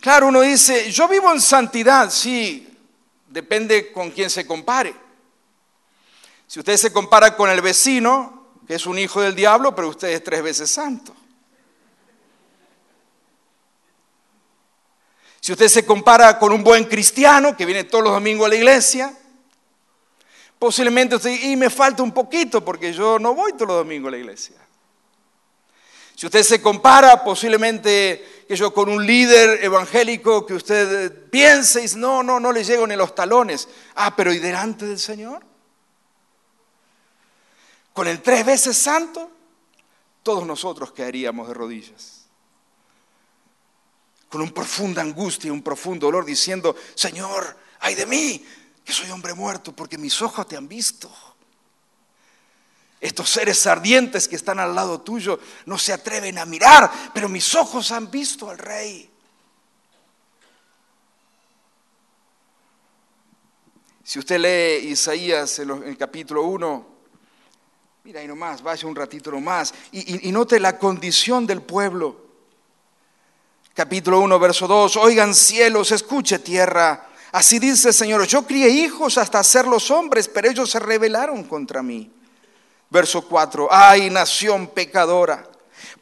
Claro, 0.00 0.28
uno 0.28 0.42
dice, 0.42 0.92
yo 0.92 1.08
vivo 1.08 1.32
en 1.32 1.40
santidad, 1.40 2.10
sí, 2.10 2.76
depende 3.26 3.90
con 3.90 4.10
quién 4.10 4.30
se 4.30 4.46
compare. 4.46 4.94
Si 6.46 6.60
usted 6.60 6.76
se 6.76 6.92
compara 6.92 7.36
con 7.36 7.50
el 7.50 7.60
vecino, 7.60 8.52
que 8.68 8.74
es 8.74 8.86
un 8.86 8.98
hijo 8.98 9.20
del 9.20 9.34
diablo, 9.34 9.74
pero 9.74 9.88
usted 9.88 10.08
es 10.08 10.22
tres 10.22 10.42
veces 10.42 10.70
santo. 10.70 11.14
Si 15.46 15.52
usted 15.52 15.68
se 15.68 15.86
compara 15.86 16.40
con 16.40 16.50
un 16.50 16.64
buen 16.64 16.86
cristiano 16.86 17.56
que 17.56 17.64
viene 17.64 17.84
todos 17.84 18.02
los 18.02 18.12
domingos 18.12 18.46
a 18.46 18.48
la 18.48 18.56
iglesia, 18.56 19.16
posiblemente 20.58 21.14
usted 21.14 21.40
y 21.40 21.54
me 21.54 21.70
falta 21.70 22.02
un 22.02 22.10
poquito 22.10 22.64
porque 22.64 22.92
yo 22.92 23.20
no 23.20 23.32
voy 23.32 23.52
todos 23.52 23.68
los 23.68 23.76
domingos 23.76 24.08
a 24.08 24.10
la 24.10 24.18
iglesia. 24.18 24.56
Si 26.16 26.26
usted 26.26 26.42
se 26.42 26.60
compara 26.60 27.22
posiblemente 27.22 28.44
que 28.48 28.56
yo 28.56 28.74
con 28.74 28.88
un 28.88 29.06
líder 29.06 29.62
evangélico 29.62 30.44
que 30.44 30.54
usted 30.54 31.30
piense 31.30 31.78
y 31.78 31.82
dice, 31.82 31.96
no, 31.96 32.24
no, 32.24 32.40
no 32.40 32.50
le 32.50 32.64
llego 32.64 32.84
ni 32.84 32.96
los 32.96 33.14
talones. 33.14 33.68
Ah, 33.94 34.16
pero 34.16 34.32
¿y 34.32 34.40
delante 34.40 34.84
del 34.84 34.98
Señor? 34.98 35.44
Con 37.92 38.08
el 38.08 38.20
tres 38.20 38.44
veces 38.44 38.76
santo, 38.76 39.30
todos 40.24 40.44
nosotros 40.44 40.90
caeríamos 40.90 41.46
de 41.46 41.54
rodillas 41.54 42.15
con 44.28 44.40
una 44.40 44.52
profunda 44.52 45.02
angustia, 45.02 45.52
un 45.52 45.62
profundo 45.62 46.06
dolor, 46.06 46.24
diciendo, 46.24 46.74
Señor, 46.94 47.56
ay 47.80 47.94
de 47.94 48.06
mí, 48.06 48.44
que 48.84 48.92
soy 48.92 49.10
hombre 49.10 49.34
muerto, 49.34 49.74
porque 49.74 49.98
mis 49.98 50.20
ojos 50.22 50.46
te 50.46 50.56
han 50.56 50.68
visto. 50.68 51.10
Estos 53.00 53.28
seres 53.28 53.66
ardientes 53.66 54.26
que 54.26 54.36
están 54.36 54.58
al 54.58 54.74
lado 54.74 55.00
tuyo 55.00 55.38
no 55.66 55.78
se 55.78 55.92
atreven 55.92 56.38
a 56.38 56.44
mirar, 56.44 56.90
pero 57.12 57.28
mis 57.28 57.54
ojos 57.54 57.92
han 57.92 58.10
visto 58.10 58.50
al 58.50 58.58
rey. 58.58 59.10
Si 64.02 64.18
usted 64.18 64.38
lee 64.38 64.90
Isaías 64.90 65.58
en, 65.58 65.70
el 65.82 65.96
capítulo 65.98 66.44
1, 66.44 66.86
mira 68.04 68.20
ahí 68.20 68.28
nomás, 68.28 68.62
vaya 68.62 68.86
un 68.86 68.94
ratito 68.94 69.30
nomás, 69.30 69.74
y, 69.90 70.28
y 70.28 70.32
note 70.32 70.60
la 70.60 70.78
condición 70.78 71.44
del 71.44 71.62
pueblo 71.62 72.25
capítulo 73.76 74.20
1, 74.20 74.38
verso 74.38 74.66
2, 74.66 74.96
oigan 74.96 75.34
cielos, 75.34 75.92
escuche 75.92 76.38
tierra. 76.38 77.08
Así 77.32 77.58
dice 77.58 77.88
el 77.88 77.94
Señor, 77.94 78.26
yo 78.26 78.46
crié 78.46 78.70
hijos 78.70 79.18
hasta 79.18 79.38
hacerlos 79.38 79.90
hombres, 79.90 80.28
pero 80.28 80.48
ellos 80.48 80.70
se 80.70 80.78
rebelaron 80.78 81.44
contra 81.44 81.82
mí. 81.82 82.10
Verso 82.88 83.28
4, 83.28 83.68
ay 83.70 84.08
nación 84.08 84.68
pecadora, 84.68 85.46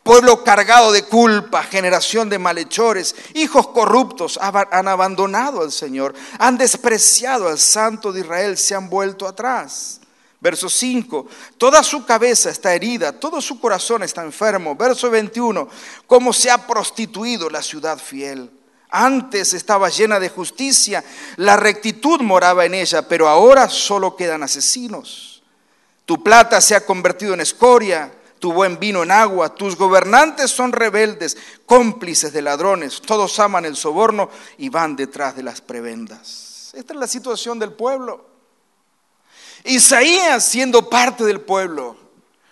pueblo 0.04 0.44
cargado 0.44 0.92
de 0.92 1.02
culpa, 1.02 1.64
generación 1.64 2.28
de 2.28 2.38
malhechores, 2.38 3.16
hijos 3.34 3.66
corruptos, 3.68 4.38
han 4.40 4.86
abandonado 4.86 5.60
al 5.62 5.72
Señor, 5.72 6.14
han 6.38 6.56
despreciado 6.56 7.48
al 7.48 7.58
Santo 7.58 8.12
de 8.12 8.20
Israel, 8.20 8.56
se 8.56 8.76
han 8.76 8.88
vuelto 8.88 9.26
atrás. 9.26 10.00
Verso 10.44 10.68
5, 10.68 11.26
toda 11.56 11.82
su 11.82 12.04
cabeza 12.04 12.50
está 12.50 12.74
herida, 12.74 13.18
todo 13.18 13.40
su 13.40 13.58
corazón 13.58 14.02
está 14.02 14.22
enfermo. 14.22 14.76
Verso 14.76 15.08
21, 15.08 15.66
cómo 16.06 16.34
se 16.34 16.50
ha 16.50 16.66
prostituido 16.66 17.48
la 17.48 17.62
ciudad 17.62 17.96
fiel. 17.96 18.50
Antes 18.90 19.54
estaba 19.54 19.88
llena 19.88 20.20
de 20.20 20.28
justicia, 20.28 21.02
la 21.36 21.56
rectitud 21.56 22.20
moraba 22.20 22.66
en 22.66 22.74
ella, 22.74 23.08
pero 23.08 23.26
ahora 23.26 23.70
solo 23.70 24.16
quedan 24.16 24.42
asesinos. 24.42 25.42
Tu 26.04 26.22
plata 26.22 26.60
se 26.60 26.74
ha 26.74 26.84
convertido 26.84 27.32
en 27.32 27.40
escoria, 27.40 28.12
tu 28.38 28.52
buen 28.52 28.78
vino 28.78 29.02
en 29.02 29.12
agua, 29.12 29.54
tus 29.54 29.78
gobernantes 29.78 30.50
son 30.50 30.72
rebeldes, 30.72 31.38
cómplices 31.64 32.34
de 32.34 32.42
ladrones, 32.42 33.00
todos 33.00 33.40
aman 33.40 33.64
el 33.64 33.76
soborno 33.76 34.28
y 34.58 34.68
van 34.68 34.94
detrás 34.94 35.36
de 35.36 35.42
las 35.42 35.62
prebendas. 35.62 36.70
Esta 36.74 36.92
es 36.92 37.00
la 37.00 37.08
situación 37.08 37.58
del 37.58 37.72
pueblo. 37.72 38.33
Isaías, 39.64 40.44
siendo 40.44 40.88
parte 40.90 41.24
del 41.24 41.40
pueblo, 41.40 41.96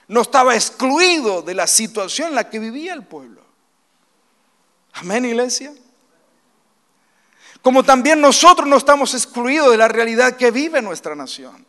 no 0.08 0.22
estaba 0.22 0.54
excluido 0.54 1.42
de 1.42 1.54
la 1.54 1.66
situación 1.66 2.30
en 2.30 2.34
la 2.34 2.50
que 2.50 2.58
vivía 2.58 2.94
el 2.94 3.04
pueblo. 3.04 3.42
Amén, 4.94 5.24
iglesia. 5.26 5.72
Como 7.60 7.84
también 7.84 8.20
nosotros 8.20 8.66
no 8.66 8.76
estamos 8.76 9.14
excluidos 9.14 9.70
de 9.70 9.76
la 9.76 9.88
realidad 9.88 10.36
que 10.36 10.50
vive 10.50 10.82
nuestra 10.82 11.14
nación. 11.14 11.66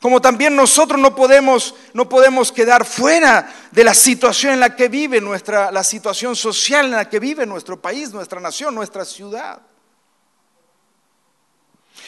Como 0.00 0.20
también 0.20 0.54
nosotros 0.54 1.00
no 1.00 1.14
podemos, 1.14 1.74
no 1.94 2.08
podemos 2.08 2.52
quedar 2.52 2.84
fuera 2.84 3.52
de 3.70 3.84
la 3.84 3.94
situación 3.94 4.52
en 4.52 4.60
la 4.60 4.76
que 4.76 4.88
vive 4.88 5.20
nuestra, 5.20 5.70
la 5.70 5.82
situación 5.82 6.36
social 6.36 6.86
en 6.86 6.92
la 6.92 7.08
que 7.08 7.18
vive 7.18 7.46
nuestro 7.46 7.80
país, 7.80 8.12
nuestra 8.12 8.40
nación, 8.40 8.74
nuestra 8.74 9.04
ciudad. 9.04 9.60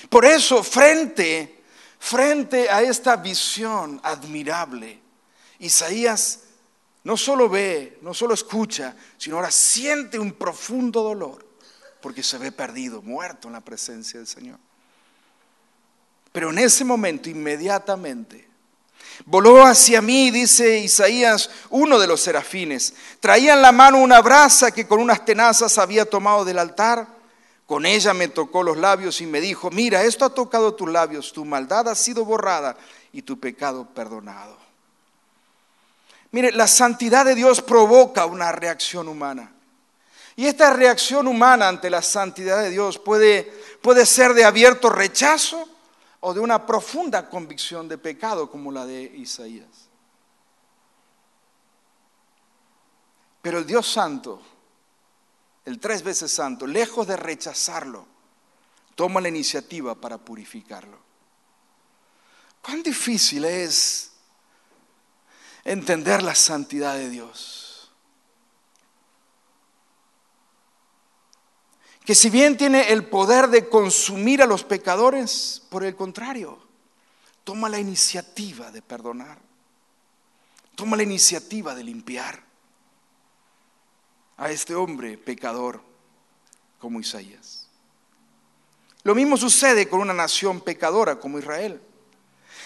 Por 0.09 0.25
eso, 0.25 0.63
frente, 0.63 1.63
frente 1.99 2.71
a 2.71 2.83
esta 2.83 3.17
visión 3.17 4.01
admirable, 4.03 5.01
Isaías 5.59 6.41
no 7.05 7.17
solo 7.17 7.49
ve, 7.49 7.99
no 8.03 8.13
solo 8.15 8.35
escucha, 8.35 8.95
sino 9.17 9.37
ahora 9.37 9.51
siente 9.51 10.19
un 10.19 10.33
profundo 10.33 11.03
dolor 11.03 11.47
porque 12.01 12.23
se 12.23 12.39
ve 12.39 12.53
perdido, 12.53 13.03
muerto 13.03 13.49
en 13.49 13.55
la 13.55 13.61
presencia 13.61 14.21
del 14.21 14.29
Señor. 14.29 14.59
Pero 16.31 16.51
en 16.51 16.59
ese 16.59 16.85
momento, 16.85 17.31
inmediatamente, 17.31 18.49
voló 19.25 19.65
hacia 19.65 20.03
mí, 20.03 20.31
dice 20.31 20.79
Isaías, 20.79 21.51
uno 21.71 21.99
de 21.99 22.07
los 22.07 22.21
serafines. 22.21 22.95
Traía 23.21 23.55
en 23.55 23.63
la 23.63 23.73
mano 23.73 23.99
una 23.99 24.21
brasa 24.21 24.71
que 24.71 24.87
con 24.87 25.01
unas 25.01 25.25
tenazas 25.25 25.79
había 25.79 26.05
tomado 26.05 26.45
del 26.45 26.59
altar 26.59 27.09
con 27.67 27.85
ella 27.85 28.15
me 28.15 28.29
tocó 28.29 28.63
los 28.63 28.77
labios 28.77 29.21
y 29.21 29.27
me 29.27 29.41
dijo, 29.41 29.71
mira, 29.71 30.05
esto 30.05 30.25
ha 30.25 30.31
tocado 30.31 30.75
tus 30.75 30.89
labios, 30.89 31.33
tu 31.33 31.45
maldad 31.45 31.89
ha 31.89 31.97
sido 31.97 32.25
borrada 32.25 32.77
y 33.13 33.23
tu 33.23 33.41
pecado 33.41 33.89
perdonado. 33.93 34.57
Mire, 36.31 36.53
la 36.53 36.69
santidad 36.69 37.25
de 37.25 37.35
Dios 37.35 37.61
provoca 37.63 38.27
una 38.27 38.53
reacción 38.53 39.09
humana. 39.09 39.53
Y 40.37 40.47
esta 40.47 40.73
reacción 40.73 41.27
humana 41.27 41.67
ante 41.67 41.91
la 41.91 42.03
santidad 42.03 42.63
de 42.63 42.71
Dios 42.71 42.99
puede, 42.99 43.45
puede 43.83 44.07
ser 44.07 44.35
de 44.35 44.45
abierto 44.45 44.91
rechazo 44.91 45.69
o 46.21 46.35
de 46.35 46.41
una 46.41 46.67
profunda 46.67 47.29
convicción 47.29 47.89
de 47.89 47.99
pecado 47.99 48.51
como 48.51 48.71
la 48.71 48.87
de 48.87 49.03
Isaías. 49.03 49.89
Pero 53.43 53.59
el 53.59 53.67
Dios 53.67 53.91
santo 53.91 54.43
el 55.67 55.81
tres 55.81 56.03
veces 56.03 56.33
santo, 56.33 56.67
lejos 56.67 57.07
de 57.09 57.17
rechazarlo, 57.17 58.07
toma 58.95 59.21
la 59.21 59.29
iniciativa 59.29 59.97
para 59.97 60.17
purificarlo. 60.17 60.97
¿Cuán 62.63 62.83
difícil 62.83 63.45
es 63.45 64.13
entender 65.65 66.23
la 66.23 66.37
santidad 66.37 66.95
de 66.95 67.11
Dios? 67.11 67.93
Que 72.05 72.15
si 72.15 72.31
bien 72.31 72.57
tiene 72.57 72.93
el 72.93 73.09
poder 73.09 73.49
de 73.49 73.69
consumir 73.69 74.41
a 74.43 74.47
los 74.47 74.63
pecadores, 74.63 75.63
por 75.69 75.83
el 75.83 75.97
contrario, 75.97 76.65
toma 77.43 77.69
la 77.69 77.81
iniciativa 77.81 78.71
de 78.71 78.83
perdonar, 78.83 79.39
toma 80.77 80.97
la 80.97 81.03
iniciativa 81.03 81.75
de 81.75 81.83
limpiar 81.83 82.46
a 84.37 84.51
este 84.51 84.75
hombre 84.75 85.17
pecador 85.17 85.81
como 86.79 87.01
Isaías. 87.01 87.69
Lo 89.03 89.15
mismo 89.15 89.37
sucede 89.37 89.89
con 89.89 90.01
una 90.01 90.13
nación 90.13 90.61
pecadora 90.61 91.17
como 91.19 91.39
Israel. 91.39 91.81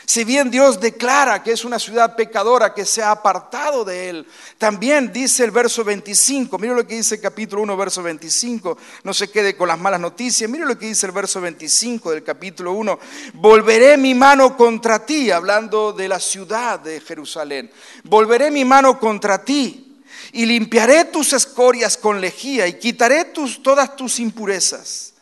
Si 0.06 0.24
bien 0.24 0.50
Dios 0.50 0.80
declara 0.80 1.42
que 1.42 1.52
es 1.52 1.64
una 1.64 1.78
ciudad 1.78 2.16
pecadora, 2.16 2.74
que 2.74 2.84
se 2.84 3.02
ha 3.02 3.12
apartado 3.12 3.84
de 3.84 4.08
Él, 4.08 4.26
también 4.58 5.12
dice 5.12 5.44
el 5.44 5.52
verso 5.52 5.84
25, 5.84 6.58
mire 6.58 6.74
lo 6.74 6.84
que 6.84 6.96
dice 6.96 7.16
el 7.16 7.20
capítulo 7.20 7.62
1, 7.62 7.76
verso 7.76 8.02
25, 8.02 8.76
no 9.04 9.14
se 9.14 9.30
quede 9.30 9.56
con 9.56 9.68
las 9.68 9.78
malas 9.78 10.00
noticias, 10.00 10.50
mire 10.50 10.64
lo 10.64 10.76
que 10.76 10.86
dice 10.86 11.06
el 11.06 11.12
verso 11.12 11.40
25 11.40 12.10
del 12.10 12.24
capítulo 12.24 12.72
1, 12.72 12.98
volveré 13.34 13.96
mi 13.96 14.14
mano 14.14 14.56
contra 14.56 15.04
ti, 15.06 15.30
hablando 15.30 15.92
de 15.92 16.08
la 16.08 16.18
ciudad 16.18 16.80
de 16.80 17.00
Jerusalén, 17.00 17.70
volveré 18.02 18.50
mi 18.50 18.64
mano 18.64 18.98
contra 18.98 19.44
ti 19.44 19.89
y 20.32 20.46
limpiaré 20.46 21.04
tus 21.06 21.32
escorias 21.32 21.96
con 21.96 22.20
lejía 22.20 22.66
y 22.66 22.78
quitaré 22.78 23.24
tus, 23.26 23.62
todas 23.62 23.96
tus 23.96 24.20
impurezas. 24.20 25.14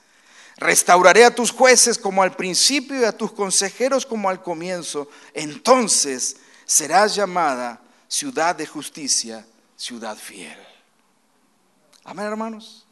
Restauraré 0.57 1.25
a 1.25 1.35
tus 1.35 1.51
jueces 1.51 1.97
como 1.99 2.23
al 2.23 2.35
principio 2.35 3.01
y 3.01 3.05
a 3.05 3.17
tus 3.17 3.33
consejeros 3.33 4.05
como 4.05 4.29
al 4.29 4.43
comienzo. 4.43 5.09
Entonces 5.33 6.37
serás 6.67 7.15
llamada 7.15 7.81
ciudad 8.09 8.57
de 8.57 8.67
justicia, 8.67 9.47
ciudad 9.77 10.17
fiel. 10.17 10.59
Amén, 12.05 12.27
hermanos. 12.27 12.87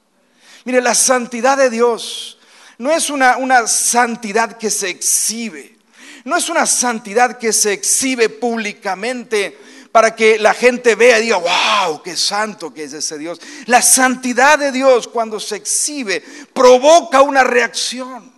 Mire, 0.64 0.80
la 0.80 0.94
santidad 0.94 1.56
de 1.56 1.70
Dios 1.70 2.38
no 2.78 2.92
es 2.92 3.10
una, 3.10 3.36
una 3.36 3.66
santidad 3.66 4.56
que 4.56 4.70
se 4.70 4.88
exhibe. 4.88 5.76
No 6.24 6.36
es 6.36 6.48
una 6.48 6.66
santidad 6.66 7.38
que 7.38 7.52
se 7.52 7.72
exhibe 7.72 8.28
públicamente 8.28 9.58
para 9.96 10.14
que 10.14 10.38
la 10.38 10.52
gente 10.52 10.94
vea 10.94 11.18
y 11.18 11.22
diga, 11.22 11.38
wow, 11.38 12.02
qué 12.02 12.18
santo 12.18 12.74
que 12.74 12.84
es 12.84 12.92
ese 12.92 13.16
Dios. 13.16 13.40
La 13.64 13.80
santidad 13.80 14.58
de 14.58 14.70
Dios 14.70 15.08
cuando 15.08 15.40
se 15.40 15.56
exhibe 15.56 16.22
provoca 16.52 17.22
una 17.22 17.42
reacción, 17.42 18.30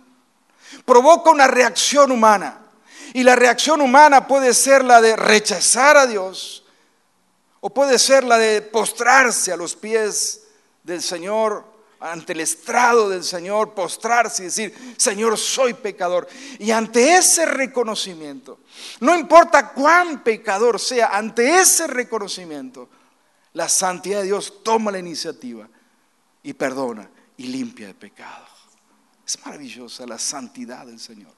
provoca 0.85 1.31
una 1.31 1.47
reacción 1.47 2.13
humana. 2.13 2.61
Y 3.11 3.23
la 3.23 3.35
reacción 3.35 3.81
humana 3.81 4.25
puede 4.25 4.53
ser 4.53 4.85
la 4.85 5.01
de 5.01 5.17
rechazar 5.17 5.97
a 5.97 6.07
Dios 6.07 6.63
o 7.59 7.69
puede 7.69 7.99
ser 7.99 8.23
la 8.23 8.37
de 8.37 8.61
postrarse 8.61 9.51
a 9.51 9.57
los 9.57 9.75
pies 9.75 10.43
del 10.83 11.01
Señor 11.01 11.65
ante 11.99 12.33
el 12.33 12.41
estrado 12.41 13.09
del 13.09 13.23
Señor, 13.23 13.73
postrarse 13.73 14.43
y 14.43 14.45
decir, 14.45 14.95
Señor, 14.97 15.37
soy 15.37 15.73
pecador. 15.73 16.27
Y 16.57 16.71
ante 16.71 17.17
ese 17.17 17.45
reconocimiento, 17.45 18.59
no 19.01 19.17
importa 19.17 19.71
cuán 19.73 20.23
pecador 20.23 20.79
sea, 20.79 21.09
ante 21.15 21.59
ese 21.59 21.87
reconocimiento, 21.87 22.89
la 23.53 23.67
santidad 23.67 24.19
de 24.19 24.27
Dios 24.27 24.63
toma 24.63 24.91
la 24.91 24.99
iniciativa 24.99 25.67
y 26.43 26.53
perdona 26.53 27.09
y 27.37 27.47
limpia 27.47 27.87
el 27.87 27.95
pecado. 27.95 28.45
Es 29.25 29.45
maravillosa 29.45 30.05
la 30.05 30.17
santidad 30.17 30.85
del 30.85 30.99
Señor. 30.99 31.33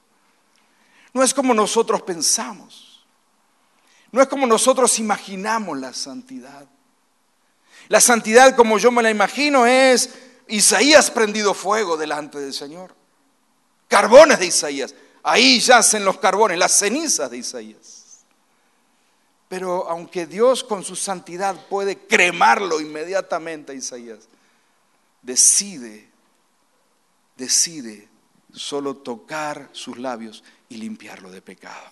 No 1.13 1.23
es 1.23 1.33
como 1.33 1.53
nosotros 1.53 2.01
pensamos. 2.03 3.05
No 4.11 4.21
es 4.21 4.27
como 4.27 4.45
nosotros 4.45 4.99
imaginamos 4.99 5.77
la 5.77 5.93
santidad. 5.93 6.67
La 7.87 7.99
santidad 7.99 8.55
como 8.55 8.77
yo 8.77 8.91
me 8.91 9.01
la 9.01 9.09
imagino 9.09 9.65
es 9.65 10.09
Isaías 10.47 11.11
prendido 11.11 11.53
fuego 11.53 11.97
delante 11.97 12.39
del 12.39 12.53
Señor. 12.53 12.95
Carbones 13.87 14.39
de 14.39 14.47
Isaías. 14.47 14.95
Ahí 15.23 15.59
yacen 15.59 16.03
los 16.05 16.17
carbones, 16.17 16.57
las 16.57 16.71
cenizas 16.71 17.29
de 17.29 17.37
Isaías. 17.37 18.25
Pero 19.47 19.89
aunque 19.89 20.25
Dios 20.25 20.63
con 20.63 20.83
su 20.83 20.95
santidad 20.95 21.67
puede 21.67 21.97
cremarlo 22.07 22.79
inmediatamente 22.79 23.73
a 23.73 23.75
Isaías, 23.75 24.29
decide, 25.21 26.09
decide 27.35 28.07
solo 28.53 28.95
tocar 28.95 29.69
sus 29.73 29.97
labios 29.97 30.43
y 30.69 30.77
limpiarlo 30.77 31.29
de 31.29 31.41
pecado. 31.41 31.91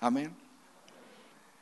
Amén. 0.00 0.36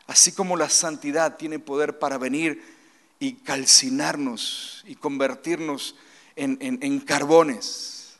Así 0.08 0.32
como 0.32 0.56
la 0.56 0.68
santidad 0.68 1.36
tiene 1.36 1.58
poder 1.58 1.98
para 1.98 2.18
venir 2.18 2.77
y 3.20 3.34
calcinarnos 3.34 4.84
y 4.86 4.94
convertirnos 4.96 5.94
en, 6.36 7.00
carbones. 7.00 8.16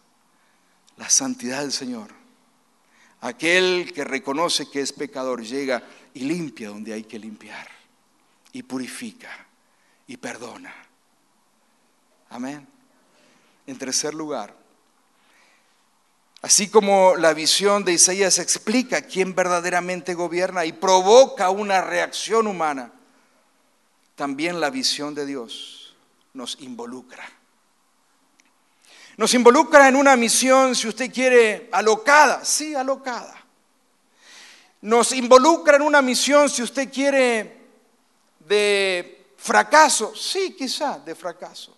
La 0.97 1.09
santidad 1.09 1.61
del 1.61 1.73
Señor. 1.73 2.09
Aquel 3.21 3.93
que 3.95 4.05
reconoce 4.05 4.69
que 4.69 4.81
es 4.81 4.93
pecador 4.93 5.43
llega 5.43 5.83
y 6.15 6.21
limpia 6.21 6.69
donde 6.69 6.93
hay 6.93 7.05
que 7.05 7.19
limpiar. 7.19 7.69
Y 8.53 8.63
purifica 8.65 9.47
y 10.07 10.17
perdona. 10.17 10.75
Amén. 12.31 12.67
En 13.67 13.79
tercer 13.79 14.15
lugar, 14.15 14.57
así 16.43 16.69
como 16.69 17.17
la 17.17 17.35
visión 17.35 17.85
de 17.85 17.93
Isaías 17.93 18.39
explica 18.39 19.03
quién 19.03 19.35
verdaderamente 19.35 20.15
gobierna 20.15 20.65
y 20.65 20.73
provoca 20.73 21.51
una 21.51 21.83
reacción 21.83 22.47
humana, 22.47 22.93
también 24.19 24.61
la 24.61 24.69
visión 24.69 25.15
de 25.15 25.25
Dios 25.25 25.95
nos 26.35 26.61
involucra. 26.61 27.25
Nos 29.17 29.33
involucra 29.33 29.87
en 29.87 29.95
una 29.95 30.17
misión, 30.17 30.75
si 30.75 30.89
usted 30.89 31.13
quiere, 31.13 31.69
alocada, 31.71 32.45
sí, 32.45 32.75
alocada. 32.75 33.41
Nos 34.81 35.13
involucra 35.13 35.77
en 35.77 35.83
una 35.83 36.03
misión, 36.03 36.51
si 36.51 36.65
usted 36.65 36.93
quiere, 36.93 37.61
de 38.41 39.35
fracaso, 39.37 40.13
sí, 40.17 40.53
quizá, 40.59 40.99
de 40.99 41.15
fracaso. 41.15 41.77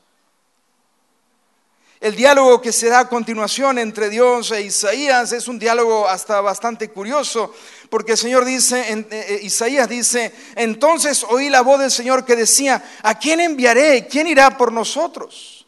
El 2.01 2.16
diálogo 2.16 2.62
que 2.62 2.72
se 2.72 2.88
da 2.88 3.01
a 3.01 3.09
continuación 3.11 3.78
entre 3.78 4.09
Dios 4.09 4.51
e 4.53 4.62
Isaías 4.62 5.32
es 5.32 5.47
un 5.47 5.59
diálogo 5.59 6.09
hasta 6.09 6.41
bastante 6.41 6.88
curioso, 6.88 7.53
porque 7.91 8.12
el 8.12 8.18
Señor 8.18 8.45
dice, 8.45 8.93
eh, 8.93 9.07
eh, 9.11 9.41
Isaías 9.43 9.88
dice, 9.88 10.32
entonces 10.55 11.26
oí 11.28 11.49
la 11.51 11.62
voz 11.62 11.80
del 11.80 11.91
Señor 11.91 12.24
que 12.24 12.36
decía, 12.36 12.82
¿a 13.03 13.18
quién 13.18 13.41
enviaré? 13.41 14.07
¿Quién 14.07 14.28
irá 14.28 14.57
por 14.57 14.72
nosotros? 14.72 15.66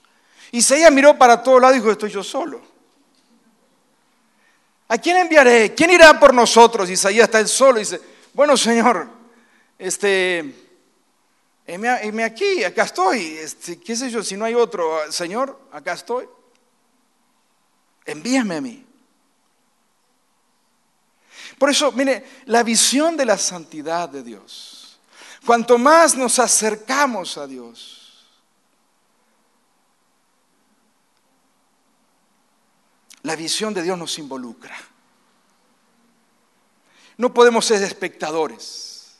Isaías 0.52 0.92
miró 0.92 1.18
para 1.18 1.42
todos 1.42 1.60
lados 1.60 1.76
y 1.76 1.80
dijo, 1.80 1.90
estoy 1.90 2.10
yo 2.10 2.22
solo. 2.22 2.62
¿A 4.86 4.98
quién 4.98 5.16
enviaré? 5.16 5.74
¿Quién 5.74 5.90
irá 5.90 6.18
por 6.20 6.32
nosotros? 6.32 6.88
Isaías 6.88 7.24
está 7.24 7.40
él 7.40 7.48
solo 7.48 7.78
y 7.78 7.82
dice, 7.82 8.00
bueno 8.32 8.56
Señor, 8.56 9.08
este, 9.76 10.54
heme 11.66 12.22
aquí, 12.22 12.62
acá 12.62 12.84
estoy, 12.84 13.38
este, 13.38 13.80
qué 13.80 13.96
sé 13.96 14.10
yo, 14.10 14.22
si 14.22 14.36
no 14.36 14.44
hay 14.44 14.54
otro, 14.54 15.10
Señor, 15.10 15.58
acá 15.72 15.94
estoy. 15.94 16.28
Envíame 18.04 18.56
a 18.56 18.60
mí. 18.60 18.91
Por 21.62 21.70
eso, 21.70 21.92
mire, 21.92 22.24
la 22.46 22.64
visión 22.64 23.16
de 23.16 23.24
la 23.24 23.38
santidad 23.38 24.08
de 24.08 24.24
Dios, 24.24 24.98
cuanto 25.46 25.78
más 25.78 26.16
nos 26.16 26.40
acercamos 26.40 27.38
a 27.38 27.46
Dios, 27.46 28.26
la 33.22 33.36
visión 33.36 33.72
de 33.72 33.82
Dios 33.84 33.96
nos 33.96 34.18
involucra. 34.18 34.76
No 37.16 37.32
podemos 37.32 37.64
ser 37.64 37.80
espectadores. 37.84 39.18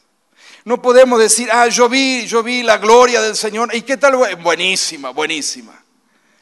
No 0.64 0.82
podemos 0.82 1.20
decir, 1.20 1.48
ah, 1.52 1.68
yo 1.68 1.88
vi, 1.88 2.26
yo 2.26 2.42
vi 2.42 2.64
la 2.64 2.78
gloria 2.78 3.22
del 3.22 3.36
Señor. 3.36 3.72
¿Y 3.72 3.82
qué 3.82 3.96
tal? 3.98 4.16
Buenísima, 4.42 5.10
buenísima. 5.10 5.80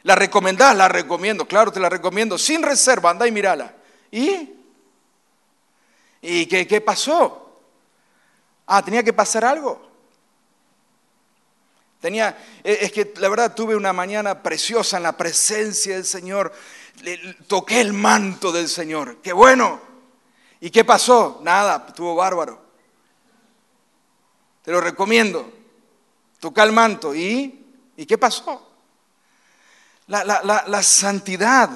¿La 0.01 0.15
recomendás? 0.15 0.75
La 0.75 0.87
recomiendo, 0.87 1.47
claro, 1.47 1.71
te 1.71 1.79
la 1.79 1.89
recomiendo. 1.89 2.39
Sin 2.39 2.63
reserva, 2.63 3.11
anda 3.11 3.27
y 3.27 3.31
mírala. 3.31 3.75
¿Y? 4.11 4.60
¿Y 6.21 6.45
qué, 6.45 6.67
qué 6.67 6.81
pasó? 6.81 7.59
Ah, 8.67 8.83
tenía 8.83 9.03
que 9.03 9.13
pasar 9.13 9.43
algo. 9.43 9.91
Tenía, 11.99 12.35
eh, 12.63 12.79
es 12.81 12.91
que 12.91 13.13
la 13.17 13.29
verdad 13.29 13.53
tuve 13.53 13.75
una 13.75 13.93
mañana 13.93 14.41
preciosa 14.41 14.97
en 14.97 15.03
la 15.03 15.15
presencia 15.15 15.95
del 15.95 16.05
Señor. 16.05 16.51
toqué 17.47 17.79
el 17.79 17.93
manto 17.93 18.51
del 18.51 18.67
Señor. 18.67 19.17
Qué 19.21 19.33
bueno. 19.33 19.79
¿Y 20.59 20.69
qué 20.69 20.83
pasó? 20.83 21.39
Nada, 21.43 21.85
estuvo 21.87 22.15
bárbaro. 22.15 22.61
Te 24.63 24.71
lo 24.71 24.81
recomiendo. 24.81 25.51
Toca 26.39 26.63
el 26.63 26.71
manto. 26.71 27.13
¿Y? 27.13 27.65
¿Y 27.97 28.05
qué 28.05 28.17
pasó? 28.17 28.67
La, 30.07 30.83
santidad, 30.83 31.69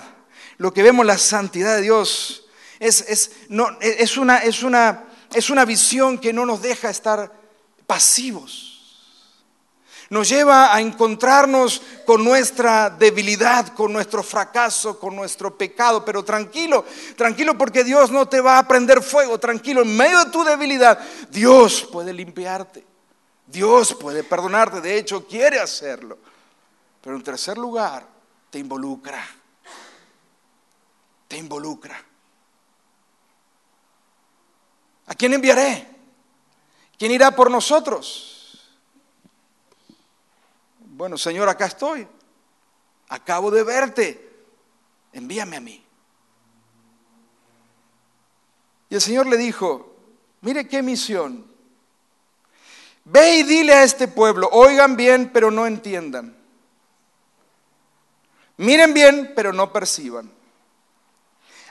lo 0.58 0.74
que 0.74 0.84
vemos, 0.84 1.06
la 1.06 1.18
santidad 1.18 1.76
de 1.76 1.84
Dios, 1.84 2.45
es, 2.80 3.02
es, 3.08 3.32
no, 3.50 3.68
es, 3.80 4.18
una, 4.18 4.38
es, 4.40 4.64
una, 4.64 5.06
es 5.34 5.50
una 5.50 5.66
visión 5.66 6.18
que 6.18 6.34
no 6.34 6.46
nos 6.46 6.62
deja 6.62 6.90
estar 6.90 7.32
pasivos. 7.88 8.76
Nos 10.10 10.30
lleva 10.30 10.74
a 10.74 10.82
encontrarnos 10.82 11.82
con 12.06 12.24
nuestra 12.24 12.92
debilidad, 12.92 13.70
con 13.70 13.92
nuestro 13.92 14.22
fracaso, 14.22 15.00
con 15.00 15.16
nuestro 15.16 15.58
pecado. 15.58 16.06
Pero 16.06 16.24
tranquilo, 16.24 16.86
tranquilo 17.16 17.58
porque 17.58 17.84
Dios 17.84 18.12
no 18.12 18.28
te 18.28 18.40
va 18.40 18.60
a 18.60 18.68
prender 18.68 19.02
fuego. 19.02 19.40
Tranquilo, 19.40 19.82
en 19.82 19.98
medio 19.98 20.24
de 20.24 20.32
tu 20.32 20.44
debilidad, 20.44 21.00
Dios 21.32 21.88
puede 21.92 22.14
limpiarte. 22.14 22.86
Dios 23.48 23.96
puede 23.96 24.24
perdonarte. 24.24 24.80
De 24.80 24.98
hecho, 24.98 25.26
quiere 25.26 25.60
hacerlo. 25.60 26.20
Pero 27.02 27.16
en 27.16 27.24
tercer 27.24 27.58
lugar, 27.58 28.08
te 28.52 28.60
involucra. 28.60 29.26
Te 31.28 31.38
involucra. 31.38 32.00
¿A 35.08 35.16
quién 35.16 35.34
enviaré? 35.34 35.88
¿Quién 36.98 37.12
irá 37.12 37.32
por 37.32 37.52
nosotros? 37.52 38.76
Bueno, 40.80 41.18
Señor, 41.18 41.50
acá 41.50 41.66
estoy. 41.66 42.08
Acabo 43.10 43.52
de 43.52 43.64
verte. 43.64 44.34
Envíame 45.14 45.58
a 45.58 45.62
mí. 45.62 45.84
Y 48.90 48.96
el 48.96 49.02
Señor 49.02 49.28
le 49.28 49.38
dijo, 49.38 49.96
mire 50.42 50.68
qué 50.68 50.82
misión. 50.82 51.46
Ve 53.04 53.38
y 53.38 53.44
dile 53.44 53.74
a 53.74 53.84
este 53.84 54.08
pueblo, 54.08 54.50
oigan 54.52 54.96
bien, 54.96 55.30
pero 55.32 55.52
no 55.52 55.68
entiendan. 55.68 56.36
Miren 58.58 58.94
bien, 58.94 59.34
pero 59.36 59.54
no 59.54 59.72
perciban. 59.72 60.32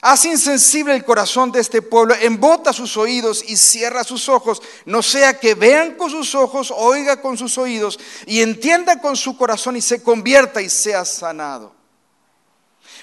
Haz 0.06 0.26
insensible 0.26 0.94
el 0.94 1.02
corazón 1.02 1.50
de 1.50 1.60
este 1.60 1.80
pueblo, 1.80 2.14
embota 2.20 2.74
sus 2.74 2.94
oídos 2.98 3.42
y 3.42 3.56
cierra 3.56 4.04
sus 4.04 4.28
ojos, 4.28 4.60
no 4.84 5.00
sea 5.00 5.40
que 5.40 5.54
vean 5.54 5.94
con 5.94 6.10
sus 6.10 6.34
ojos, 6.34 6.70
oiga 6.76 7.22
con 7.22 7.38
sus 7.38 7.56
oídos 7.56 7.98
y 8.26 8.42
entienda 8.42 9.00
con 9.00 9.16
su 9.16 9.34
corazón 9.38 9.76
y 9.78 9.80
se 9.80 10.02
convierta 10.02 10.60
y 10.60 10.68
sea 10.68 11.06
sanado. 11.06 11.72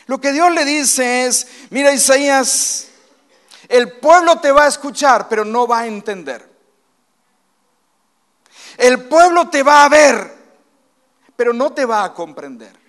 Lo 0.05 0.21
que 0.21 0.31
Dios 0.31 0.51
le 0.51 0.63
dice 0.63 1.25
es, 1.25 1.47
mira 1.71 1.91
Isaías, 1.91 2.89
el 3.67 3.93
pueblo 3.93 4.39
te 4.39 4.51
va 4.51 4.65
a 4.65 4.67
escuchar, 4.67 5.27
pero 5.27 5.43
no 5.43 5.65
va 5.65 5.79
a 5.79 5.87
entender. 5.87 6.47
El 8.77 9.05
pueblo 9.05 9.49
te 9.49 9.63
va 9.63 9.85
a 9.85 9.89
ver, 9.89 10.35
pero 11.35 11.51
no 11.51 11.73
te 11.73 11.83
va 11.83 12.03
a 12.03 12.13
comprender. 12.13 12.79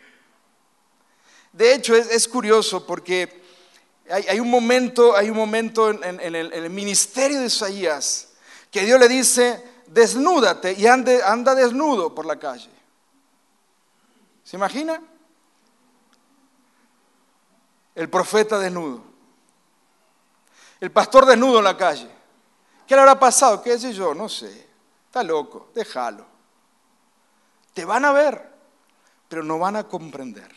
De 1.53 1.75
hecho, 1.75 1.95
es, 1.95 2.29
curioso 2.29 2.87
porque 2.87 3.42
hay, 4.11 4.41
un 4.41 4.51
momento, 4.51 5.17
hay 5.17 5.31
un 5.31 5.37
momento 5.37 5.91
en, 5.91 6.21
el, 6.21 6.71
ministerio 6.71 7.41
de 7.41 7.47
Isaías 7.47 8.29
que 8.71 8.85
Dios 8.85 8.99
le 8.99 9.09
dice, 9.09 9.63
desnúdate 9.87 10.73
y 10.73 10.87
anda 10.87 11.55
desnudo 11.55 12.15
por 12.15 12.27
la 12.27 12.39
calle. 12.39 12.71
¿Se 14.45 14.57
imagina? 14.57 15.01
El 17.95 18.09
profeta 18.09 18.59
desnudo. 18.59 19.03
El 20.81 20.91
pastor 20.91 21.27
desnudo 21.27 21.59
en 21.59 21.65
la 21.65 21.77
calle. 21.77 22.11
¿Qué 22.87 22.95
le 22.95 23.01
habrá 23.03 23.19
pasado? 23.19 23.63
¿Qué 23.63 23.79
sé 23.79 23.93
yo? 23.93 24.15
No 24.15 24.29
sé. 24.29 24.69
Está 25.07 25.23
loco, 25.23 25.71
déjalo. 25.75 26.27
Te 27.73 27.85
van 27.85 28.05
a 28.05 28.13
ver, 28.13 28.51
pero 29.29 29.43
no 29.43 29.59
van 29.59 29.77
a 29.77 29.85
comprender. 29.85 30.51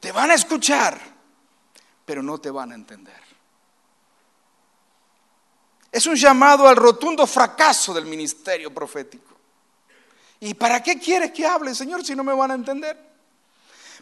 Te 0.00 0.12
van 0.12 0.30
a 0.30 0.34
escuchar, 0.34 0.98
pero 2.10 2.24
no 2.24 2.40
te 2.40 2.50
van 2.50 2.72
a 2.72 2.74
entender. 2.74 3.22
Es 5.92 6.06
un 6.06 6.16
llamado 6.16 6.66
al 6.66 6.74
rotundo 6.74 7.24
fracaso 7.24 7.94
del 7.94 8.04
ministerio 8.04 8.74
profético. 8.74 9.36
¿Y 10.40 10.54
para 10.54 10.82
qué 10.82 10.98
quieres 10.98 11.30
que 11.30 11.46
hable, 11.46 11.72
Señor, 11.72 12.04
si 12.04 12.16
no 12.16 12.24
me 12.24 12.32
van 12.32 12.50
a 12.50 12.54
entender? 12.54 12.98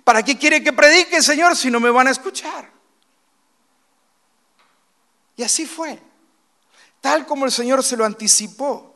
¿Para 0.05 0.23
qué 0.23 0.39
quiere 0.39 0.65
que 0.65 0.73
predique, 0.73 1.21
Señor, 1.21 1.55
si 1.55 1.71
no 1.71 1.81
me 1.81 1.91
van 1.91 2.09
a 2.09 2.13
escuchar? 2.13 2.73
Y 5.37 5.43
así 5.43 5.67
fue, 5.67 6.03
tal 7.03 7.27
como 7.27 7.45
el 7.45 7.53
Señor 7.53 7.85
se 7.85 7.99
lo 7.99 8.07
anticipó. 8.07 8.95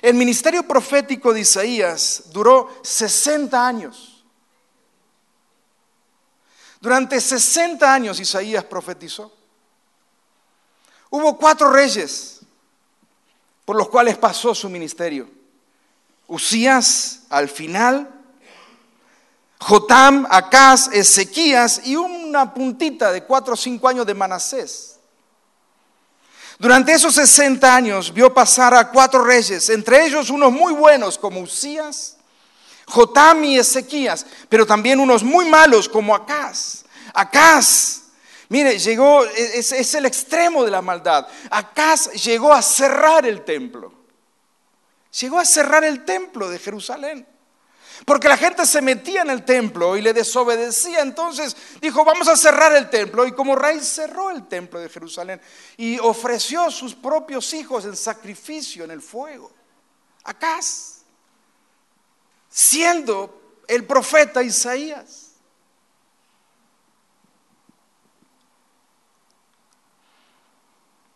El 0.00 0.14
ministerio 0.14 0.66
profético 0.66 1.34
de 1.34 1.40
Isaías 1.40 2.30
duró 2.32 2.80
60 2.82 3.66
años. 3.66 4.13
Durante 6.84 7.18
60 7.18 7.94
años 7.94 8.20
Isaías 8.20 8.62
profetizó. 8.62 9.32
Hubo 11.08 11.38
cuatro 11.38 11.72
reyes 11.72 12.40
por 13.64 13.74
los 13.74 13.88
cuales 13.88 14.18
pasó 14.18 14.54
su 14.54 14.68
ministerio. 14.68 15.26
Usías 16.26 17.20
al 17.30 17.48
final, 17.48 18.10
Jotam, 19.60 20.26
Acaz, 20.28 20.88
Ezequías 20.92 21.86
y 21.86 21.96
una 21.96 22.52
puntita 22.52 23.12
de 23.12 23.24
cuatro 23.24 23.54
o 23.54 23.56
cinco 23.56 23.88
años 23.88 24.04
de 24.04 24.12
Manasés. 24.12 24.98
Durante 26.58 26.92
esos 26.92 27.14
60 27.14 27.74
años 27.74 28.12
vio 28.12 28.34
pasar 28.34 28.74
a 28.74 28.90
cuatro 28.90 29.24
reyes, 29.24 29.70
entre 29.70 30.04
ellos 30.04 30.28
unos 30.28 30.52
muy 30.52 30.74
buenos 30.74 31.16
como 31.16 31.40
Usías, 31.40 32.18
Jotam 32.86 33.44
y 33.44 33.58
Ezequías, 33.58 34.26
pero 34.48 34.66
también 34.66 35.00
unos 35.00 35.22
muy 35.22 35.46
malos 35.46 35.88
como 35.88 36.14
Acaz. 36.14 36.84
Acaz, 37.12 38.02
mire, 38.48 38.78
llegó, 38.78 39.24
es, 39.24 39.72
es 39.72 39.94
el 39.94 40.06
extremo 40.06 40.64
de 40.64 40.70
la 40.70 40.82
maldad. 40.82 41.26
Acaz 41.50 42.12
llegó 42.12 42.52
a 42.52 42.62
cerrar 42.62 43.26
el 43.26 43.44
templo. 43.44 43.92
Llegó 45.20 45.38
a 45.38 45.44
cerrar 45.44 45.84
el 45.84 46.04
templo 46.04 46.48
de 46.48 46.58
Jerusalén. 46.58 47.26
Porque 48.04 48.28
la 48.28 48.36
gente 48.36 48.66
se 48.66 48.82
metía 48.82 49.22
en 49.22 49.30
el 49.30 49.44
templo 49.44 49.96
y 49.96 50.02
le 50.02 50.12
desobedecía. 50.12 51.00
Entonces 51.00 51.56
dijo, 51.80 52.04
vamos 52.04 52.28
a 52.28 52.36
cerrar 52.36 52.74
el 52.74 52.90
templo. 52.90 53.26
Y 53.26 53.32
como 53.32 53.54
rey 53.54 53.80
cerró 53.80 54.30
el 54.30 54.46
templo 54.48 54.80
de 54.80 54.88
Jerusalén 54.88 55.40
y 55.76 55.98
ofreció 56.00 56.70
sus 56.70 56.94
propios 56.94 57.54
hijos 57.54 57.84
en 57.84 57.96
sacrificio 57.96 58.84
en 58.84 58.90
el 58.90 59.00
fuego. 59.00 59.52
Acaz 60.24 60.93
siendo 62.54 63.64
el 63.66 63.84
profeta 63.84 64.40
Isaías. 64.40 65.32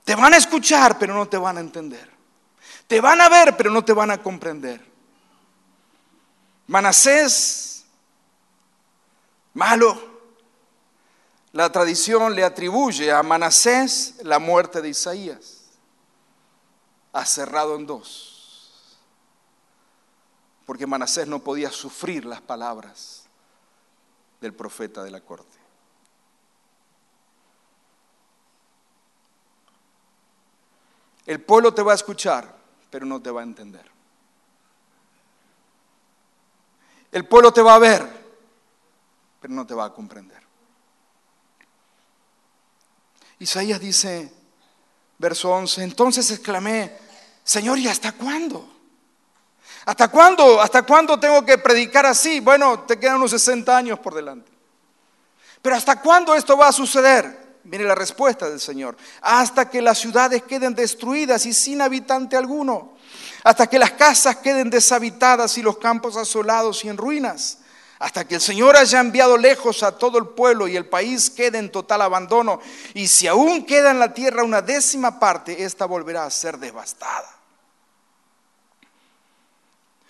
Te 0.02 0.16
van 0.16 0.34
a 0.34 0.36
escuchar, 0.36 0.98
pero 0.98 1.14
no 1.14 1.28
te 1.28 1.36
van 1.36 1.58
a 1.58 1.60
entender. 1.60 2.10
Te 2.88 3.00
van 3.00 3.20
a 3.20 3.28
ver, 3.28 3.56
pero 3.56 3.70
no 3.70 3.84
te 3.84 3.92
van 3.92 4.10
a 4.10 4.20
comprender. 4.20 4.84
Manasés, 6.66 7.84
malo. 9.54 10.18
La 11.52 11.70
tradición 11.70 12.34
le 12.34 12.42
atribuye 12.42 13.12
a 13.12 13.22
Manasés 13.22 14.16
la 14.24 14.40
muerte 14.40 14.82
de 14.82 14.88
Isaías. 14.88 15.66
Ha 17.12 17.24
cerrado 17.24 17.76
en 17.76 17.86
dos 17.86 18.37
porque 20.68 20.86
Manasés 20.86 21.26
no 21.26 21.38
podía 21.38 21.70
sufrir 21.70 22.26
las 22.26 22.42
palabras 22.42 23.24
del 24.38 24.52
profeta 24.52 25.02
de 25.02 25.10
la 25.10 25.22
corte. 25.22 25.56
El 31.24 31.40
pueblo 31.40 31.72
te 31.72 31.80
va 31.80 31.92
a 31.92 31.94
escuchar, 31.94 32.54
pero 32.90 33.06
no 33.06 33.18
te 33.22 33.30
va 33.30 33.40
a 33.40 33.44
entender. 33.44 33.90
El 37.12 37.26
pueblo 37.26 37.50
te 37.50 37.62
va 37.62 37.74
a 37.74 37.78
ver, 37.78 38.06
pero 39.40 39.54
no 39.54 39.66
te 39.66 39.72
va 39.72 39.86
a 39.86 39.94
comprender. 39.94 40.42
Isaías 43.38 43.80
dice, 43.80 44.30
verso 45.16 45.50
11, 45.50 45.82
entonces 45.82 46.30
exclamé, 46.30 46.94
Señor, 47.42 47.78
¿y 47.78 47.88
hasta 47.88 48.12
cuándo? 48.12 48.77
¿Hasta 49.88 50.08
cuándo? 50.08 50.60
¿Hasta 50.60 50.82
cuándo 50.82 51.18
tengo 51.18 51.42
que 51.46 51.56
predicar 51.56 52.04
así? 52.04 52.40
Bueno, 52.40 52.80
te 52.80 52.98
quedan 52.98 53.16
unos 53.16 53.30
60 53.30 53.74
años 53.74 53.98
por 53.98 54.14
delante. 54.14 54.52
Pero 55.62 55.76
¿hasta 55.76 55.98
cuándo 56.02 56.34
esto 56.34 56.58
va 56.58 56.68
a 56.68 56.72
suceder? 56.72 57.56
Mire 57.64 57.84
la 57.84 57.94
respuesta 57.94 58.50
del 58.50 58.60
Señor. 58.60 58.98
Hasta 59.22 59.70
que 59.70 59.80
las 59.80 59.96
ciudades 59.96 60.42
queden 60.42 60.74
destruidas 60.74 61.46
y 61.46 61.54
sin 61.54 61.80
habitante 61.80 62.36
alguno. 62.36 62.98
Hasta 63.44 63.66
que 63.66 63.78
las 63.78 63.92
casas 63.92 64.36
queden 64.36 64.68
deshabitadas 64.68 65.56
y 65.56 65.62
los 65.62 65.78
campos 65.78 66.18
asolados 66.18 66.84
y 66.84 66.90
en 66.90 66.98
ruinas. 66.98 67.56
Hasta 67.98 68.28
que 68.28 68.34
el 68.34 68.42
Señor 68.42 68.76
haya 68.76 69.00
enviado 69.00 69.38
lejos 69.38 69.82
a 69.82 69.96
todo 69.96 70.18
el 70.18 70.26
pueblo 70.26 70.68
y 70.68 70.76
el 70.76 70.84
país 70.84 71.30
quede 71.30 71.56
en 71.56 71.72
total 71.72 72.02
abandono. 72.02 72.60
Y 72.92 73.08
si 73.08 73.26
aún 73.26 73.64
queda 73.64 73.90
en 73.90 74.00
la 74.00 74.12
tierra 74.12 74.44
una 74.44 74.60
décima 74.60 75.18
parte, 75.18 75.64
esta 75.64 75.86
volverá 75.86 76.26
a 76.26 76.30
ser 76.30 76.58
devastada. 76.58 77.37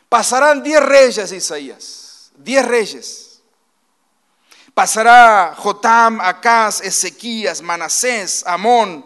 Pasarán 0.09 0.63
diez 0.63 0.83
reyes, 0.83 1.33
Isaías, 1.33 2.33
diez 2.37 2.65
reyes. 2.65 3.43
Pasará 4.73 5.55
Jotam, 5.57 6.21
Acaz, 6.21 6.81
Ezequías, 6.81 7.61
Manasés, 7.61 8.47
Amón, 8.47 9.05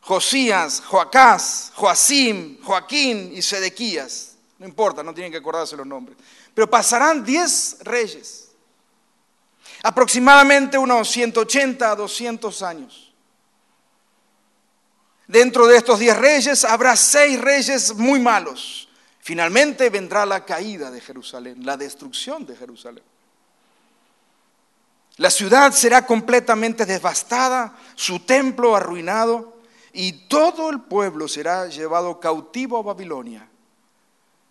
Josías, 0.00 0.82
Joacás, 0.86 1.72
Joacim, 1.74 2.62
Joaquín 2.62 3.32
y 3.34 3.42
Sedequías. 3.42 4.36
No 4.58 4.66
importa, 4.66 5.02
no 5.02 5.12
tienen 5.12 5.32
que 5.32 5.38
acordarse 5.38 5.76
los 5.76 5.86
nombres. 5.86 6.16
Pero 6.54 6.70
pasarán 6.70 7.24
diez 7.24 7.76
reyes. 7.80 8.52
Aproximadamente 9.82 10.78
unos 10.78 11.10
180 11.10 11.90
a 11.90 11.96
200 11.96 12.62
años. 12.62 13.12
Dentro 15.26 15.66
de 15.66 15.76
estos 15.76 15.98
diez 15.98 16.16
reyes 16.16 16.64
habrá 16.64 16.96
seis 16.96 17.38
reyes 17.38 17.94
muy 17.96 18.20
malos 18.20 18.85
Finalmente 19.26 19.90
vendrá 19.90 20.24
la 20.24 20.44
caída 20.44 20.88
de 20.88 21.00
Jerusalén, 21.00 21.66
la 21.66 21.76
destrucción 21.76 22.46
de 22.46 22.54
Jerusalén. 22.54 23.02
La 25.16 25.30
ciudad 25.30 25.72
será 25.72 26.06
completamente 26.06 26.86
devastada, 26.86 27.76
su 27.96 28.20
templo 28.20 28.76
arruinado 28.76 29.60
y 29.92 30.28
todo 30.28 30.70
el 30.70 30.80
pueblo 30.82 31.26
será 31.26 31.66
llevado 31.66 32.20
cautivo 32.20 32.78
a 32.78 32.82
Babilonia. 32.82 33.48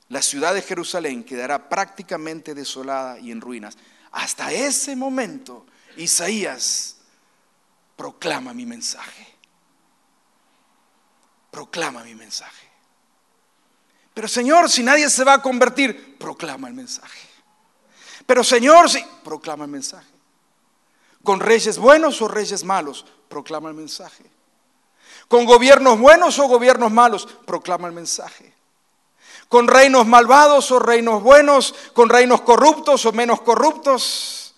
La 0.10 0.22
ciudad 0.22 0.54
de 0.54 0.62
Jerusalén 0.62 1.24
quedará 1.24 1.70
prácticamente 1.70 2.54
desolada 2.54 3.18
y 3.18 3.32
en 3.32 3.40
ruinas. 3.40 3.78
Hasta 4.12 4.52
ese 4.52 4.98
momento, 4.98 5.66
Isaías 5.96 6.98
proclama 7.96 8.54
mi 8.54 8.66
mensaje. 8.66 9.26
Proclama 11.50 12.04
mi 12.04 12.14
mensaje. 12.14 12.64
Pero 14.16 14.30
Señor, 14.30 14.72
si 14.72 14.82
nadie 14.82 15.09
se 15.09 15.26
va 15.26 15.34
a 15.34 15.41
convertir, 15.41 16.18
proclama 16.18 16.70
el 16.70 16.74
mensaje. 16.74 17.28
Pero 18.26 18.45
Señor, 18.45 18.89
si 18.89 19.05
proclama 19.26 19.66
el 19.66 19.72
mensaje. 19.72 20.07
Con 21.22 21.41
reyes 21.41 21.78
buenos 21.78 22.22
o 22.22 22.30
reyes 22.30 22.63
malos, 22.63 23.05
proclama 23.28 23.68
el 23.68 23.76
mensaje. 23.76 24.24
Con 25.28 25.43
gobiernos 25.43 25.99
buenos 25.99 26.39
o 26.39 26.47
gobiernos 26.47 26.93
malos, 26.93 27.28
proclama 27.45 27.89
el 27.89 27.93
mensaje. 27.93 28.53
Con 29.49 29.68
reinos 29.68 30.07
malvados 30.07 30.72
o 30.72 30.80
reinos 30.80 31.22
buenos, 31.22 31.76
con 31.93 32.07
reinos 32.07 32.39
corruptos 32.41 33.05
o 33.05 33.11
menos 33.11 33.41
corruptos, 33.41 34.55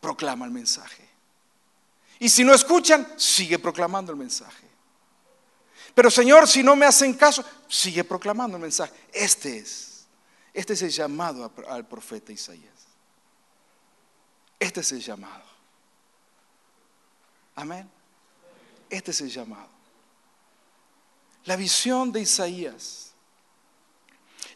proclama 0.00 0.44
el 0.44 0.52
mensaje. 0.52 1.10
Y 2.20 2.28
si 2.28 2.44
no 2.44 2.54
escuchan, 2.54 3.14
sigue 3.16 3.58
proclamando 3.58 4.12
el 4.12 4.18
mensaje. 4.18 4.69
Pero 5.94 6.10
Señor, 6.10 6.46
si 6.48 6.62
no 6.62 6.76
me 6.76 6.86
hacen 6.86 7.14
caso, 7.14 7.44
sigue 7.68 8.04
proclamando 8.04 8.56
el 8.56 8.62
mensaje. 8.62 8.92
Este 9.12 9.58
es, 9.58 10.06
este 10.52 10.74
es 10.74 10.82
el 10.82 10.90
llamado 10.90 11.52
al 11.68 11.86
profeta 11.86 12.32
Isaías. 12.32 12.86
Este 14.58 14.80
es 14.80 14.92
el 14.92 15.00
llamado. 15.00 15.44
Amén. 17.56 17.90
Este 18.88 19.10
es 19.10 19.20
el 19.20 19.30
llamado. 19.30 19.68
La 21.44 21.56
visión 21.56 22.12
de 22.12 22.20
Isaías 22.20 23.12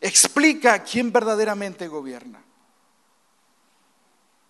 explica 0.01 0.83
quién 0.83 1.13
verdaderamente 1.13 1.89
gobierna. 1.89 2.43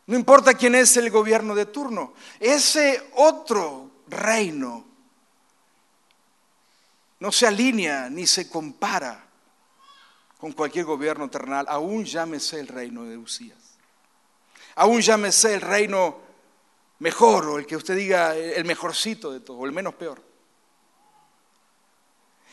No 0.07 0.17
importa 0.17 0.55
quién 0.55 0.75
es 0.75 0.97
el 0.97 1.11
gobierno 1.11 1.55
de 1.55 1.67
turno, 1.67 2.13
ese 2.39 3.11
otro 3.15 3.91
reino 4.09 4.85
no 7.25 7.33
se 7.33 7.47
alinea 7.47 8.11
ni 8.11 8.27
se 8.27 8.51
compara 8.51 9.27
con 10.37 10.53
cualquier 10.53 10.85
gobierno 10.85 11.31
terrenal, 11.31 11.65
aún 11.71 12.05
llámese 12.05 12.61
el 12.61 12.69
reino 12.69 13.05
de 13.05 13.17
Usías, 13.17 13.79
aún 14.75 15.01
llámese 15.01 15.55
el 15.55 15.63
reino 15.63 16.19
mejor 16.99 17.47
o 17.47 17.59
el 17.59 17.65
que 17.65 17.77
usted 17.77 17.97
diga 17.97 18.37
el 18.37 18.67
mejorcito 18.67 19.33
de 19.33 19.41
todo, 19.41 19.57
o 19.57 19.65
el 19.65 19.73
menos 19.73 19.95
peor. 19.95 20.23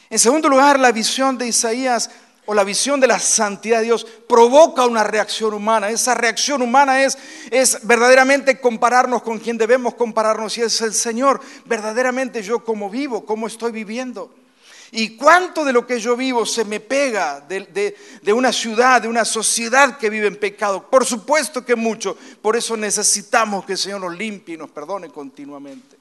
En 0.10 0.18
segundo 0.18 0.48
lugar, 0.48 0.80
la 0.80 0.94
visión 0.94 1.38
de 1.38 1.48
Isaías 1.48 2.10
o 2.46 2.54
la 2.54 2.64
visión 2.64 3.02
de 3.02 3.08
la 3.08 3.20
santidad 3.20 3.80
de 3.80 3.86
Dios 3.88 4.08
provoca 4.30 4.86
una 4.86 5.04
reacción 5.04 5.54
humana. 5.54 5.90
Esa 5.90 6.14
reacción 6.14 6.62
humana 6.62 7.04
es, 7.04 7.18
es 7.50 7.86
verdaderamente 7.86 8.62
compararnos 8.62 9.22
con 9.22 9.38
quien 9.38 9.58
debemos 9.58 9.96
compararnos 9.96 10.58
y 10.58 10.62
es 10.62 10.80
el 10.80 10.94
Señor. 10.94 11.42
Verdaderamente 11.66 12.42
yo 12.42 12.64
como 12.64 12.90
vivo, 12.90 13.26
cómo 13.26 13.48
estoy 13.48 13.74
viviendo. 13.74 14.34
¿Y 14.94 15.16
cuánto 15.16 15.64
de 15.64 15.72
lo 15.72 15.88
que 15.88 16.02
yo 16.02 16.18
vivo 16.18 16.46
se 16.46 16.66
me 16.66 16.82
pega 16.82 17.40
de, 17.40 17.96
una 18.34 18.52
ciudad, 18.52 19.02
de 19.02 19.08
una 19.08 19.24
sociedad 19.24 19.98
que 19.98 20.10
vive 20.10 20.28
en 20.28 20.38
pecado? 20.38 20.90
Por 20.90 21.06
supuesto 21.06 21.64
que 21.64 21.78
mucho. 21.78 22.18
Por 22.42 22.58
eso 22.58 22.76
necesitamos 22.76 23.66
que 23.66 23.74
el 23.74 23.78
Señor 23.78 24.02
nos 24.02 24.18
limpie 24.18 24.56
y 24.56 24.58
nos 24.58 24.70
perdone 24.70 25.10
continuamente. 25.10 25.98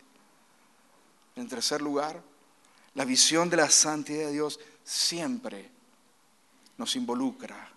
En 1.36 1.48
tercer 1.48 1.80
lugar, 1.80 2.20
la 2.94 3.04
visión 3.04 3.48
de 3.48 3.58
la 3.58 3.70
santidad 3.70 4.26
de 4.26 4.32
Dios 4.32 4.58
siempre 4.82 5.70
nos 6.76 6.96
involucra. 6.96 7.70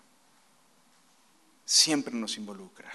Siempre 1.64 2.12
nos 2.12 2.36
involucra. 2.38 2.90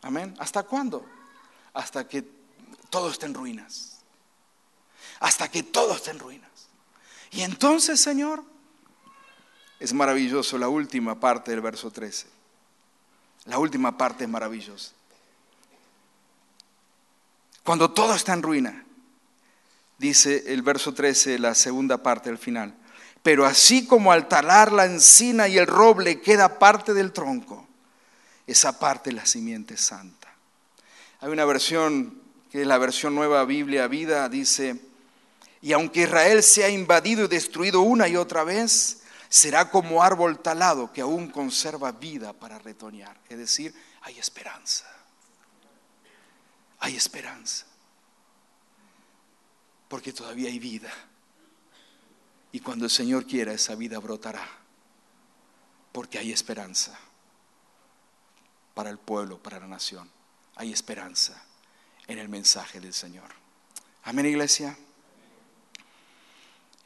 Amén. 0.00 0.34
¿Hasta 0.38 0.62
cuándo? 0.62 1.04
Hasta 1.74 2.08
que 2.08 2.24
todo 2.88 3.10
esté 3.10 3.26
en 3.26 3.34
ruinas 3.34 3.87
hasta 5.20 5.50
que 5.50 5.62
todo 5.62 5.94
esté 5.94 6.10
en 6.10 6.18
ruinas. 6.18 6.50
Y 7.30 7.42
entonces, 7.42 8.00
Señor, 8.00 8.42
es 9.78 9.92
maravilloso 9.92 10.58
la 10.58 10.68
última 10.68 11.20
parte 11.20 11.50
del 11.50 11.60
verso 11.60 11.90
13. 11.90 12.26
La 13.44 13.58
última 13.58 13.96
parte 13.96 14.24
es 14.24 14.30
maravillosa. 14.30 14.92
Cuando 17.62 17.90
todo 17.90 18.14
está 18.14 18.32
en 18.32 18.42
ruina, 18.42 18.84
dice 19.98 20.44
el 20.46 20.62
verso 20.62 20.94
13, 20.94 21.38
la 21.38 21.54
segunda 21.54 22.02
parte 22.02 22.30
del 22.30 22.38
final. 22.38 22.74
Pero 23.22 23.44
así 23.44 23.86
como 23.86 24.10
al 24.10 24.28
talar 24.28 24.72
la 24.72 24.86
encina 24.86 25.48
y 25.48 25.58
el 25.58 25.66
roble 25.66 26.20
queda 26.20 26.58
parte 26.58 26.94
del 26.94 27.12
tronco, 27.12 27.66
esa 28.46 28.78
parte 28.78 29.12
la 29.12 29.26
simiente 29.26 29.76
santa. 29.76 30.34
Hay 31.20 31.30
una 31.30 31.44
versión 31.44 32.22
que 32.50 32.62
es 32.62 32.66
la 32.66 32.78
versión 32.78 33.14
nueva 33.14 33.44
Biblia 33.44 33.86
Vida, 33.88 34.28
dice, 34.28 34.80
y 35.60 35.72
aunque 35.72 36.02
Israel 36.02 36.42
sea 36.42 36.68
invadido 36.68 37.24
y 37.24 37.28
destruido 37.28 37.80
una 37.80 38.06
y 38.08 38.16
otra 38.16 38.44
vez, 38.44 39.02
será 39.28 39.70
como 39.70 40.02
árbol 40.02 40.40
talado 40.40 40.92
que 40.92 41.00
aún 41.00 41.30
conserva 41.30 41.92
vida 41.92 42.32
para 42.32 42.58
retoñar. 42.58 43.20
Es 43.28 43.38
decir, 43.38 43.74
hay 44.02 44.18
esperanza. 44.18 44.86
Hay 46.78 46.94
esperanza. 46.94 47.66
Porque 49.88 50.12
todavía 50.12 50.48
hay 50.48 50.58
vida. 50.58 50.92
Y 52.52 52.60
cuando 52.60 52.84
el 52.84 52.90
Señor 52.90 53.26
quiera, 53.26 53.52
esa 53.52 53.74
vida 53.74 53.98
brotará. 53.98 54.46
Porque 55.90 56.18
hay 56.18 56.30
esperanza 56.30 56.96
para 58.74 58.90
el 58.90 58.98
pueblo, 58.98 59.42
para 59.42 59.58
la 59.58 59.66
nación. 59.66 60.08
Hay 60.54 60.72
esperanza 60.72 61.42
en 62.06 62.18
el 62.18 62.28
mensaje 62.28 62.78
del 62.78 62.94
Señor. 62.94 63.30
Amén, 64.04 64.26
iglesia 64.26 64.78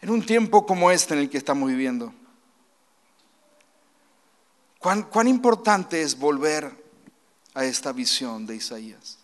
en 0.02 0.10
un 0.10 0.26
tiempo 0.26 0.66
como 0.66 0.90
este 0.90 1.14
en 1.14 1.20
el 1.20 1.30
que 1.30 1.38
estamos 1.38 1.68
viviendo. 1.68 2.12
¿Cuán, 4.78 5.04
cuán 5.04 5.28
importante 5.28 6.02
es 6.02 6.18
volver 6.18 6.84
a 7.54 7.64
esta 7.64 7.92
visión 7.92 8.44
de 8.44 8.56
Isaías? 8.56 9.18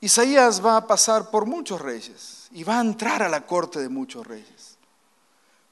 Isaías 0.00 0.64
va 0.64 0.78
a 0.78 0.86
pasar 0.86 1.30
por 1.30 1.46
muchos 1.46 1.80
reyes 1.80 2.48
y 2.50 2.64
va 2.64 2.78
a 2.78 2.82
entrar 2.82 3.22
a 3.22 3.28
la 3.28 3.46
corte 3.46 3.78
de 3.78 3.88
muchos 3.88 4.26
reyes, 4.26 4.78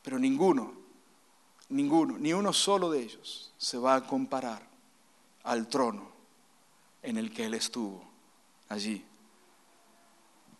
pero 0.02 0.20
ninguno, 0.20 0.72
ninguno, 1.70 2.16
ni 2.16 2.32
uno 2.32 2.52
solo 2.52 2.90
de 2.90 3.00
ellos 3.00 3.52
se 3.58 3.76
va 3.76 3.96
a 3.96 4.06
comparar 4.06 4.62
al 5.42 5.66
trono 5.66 6.12
en 7.02 7.16
el 7.16 7.32
que 7.32 7.46
él 7.46 7.54
estuvo 7.54 8.04
allí 8.68 9.04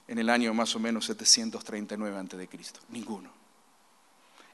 en 0.09 0.18
el 0.18 0.30
año 0.30 0.54
más 0.54 0.74
o 0.74 0.80
menos 0.80 1.04
739 1.04 2.16
a.C. 2.16 2.48
Ninguno. 2.88 3.30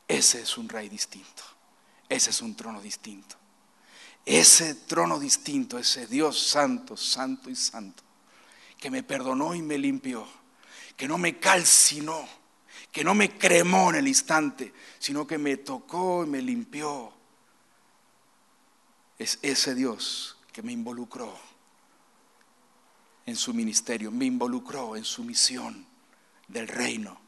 Ese 0.06 0.42
es 0.42 0.58
un 0.58 0.68
rey 0.68 0.88
distinto. 0.88 1.42
Ese 2.08 2.30
es 2.30 2.42
un 2.42 2.54
trono 2.56 2.82
distinto. 2.82 3.36
Ese 4.26 4.74
trono 4.74 5.18
distinto, 5.18 5.78
ese 5.78 6.06
Dios 6.06 6.40
santo, 6.40 6.96
santo 6.96 7.50
y 7.50 7.56
santo, 7.56 8.02
que 8.78 8.90
me 8.90 9.02
perdonó 9.02 9.54
y 9.54 9.62
me 9.62 9.78
limpió, 9.78 10.26
que 10.96 11.06
no 11.06 11.18
me 11.18 11.38
calcinó, 11.38 12.26
que 12.90 13.04
no 13.04 13.14
me 13.14 13.36
cremó 13.36 13.90
en 13.90 13.96
el 13.96 14.08
instante, 14.08 14.72
sino 14.98 15.26
que 15.26 15.38
me 15.38 15.58
tocó 15.58 16.24
y 16.24 16.28
me 16.28 16.42
limpió. 16.42 17.12
Es 19.18 19.38
ese 19.42 19.74
Dios 19.74 20.36
que 20.52 20.62
me 20.62 20.72
involucró 20.72 21.53
en 23.26 23.36
su 23.36 23.54
ministerio, 23.54 24.10
me 24.10 24.26
involucró 24.26 24.96
en 24.96 25.04
su 25.04 25.24
misión 25.24 25.86
del 26.48 26.68
reino. 26.68 27.18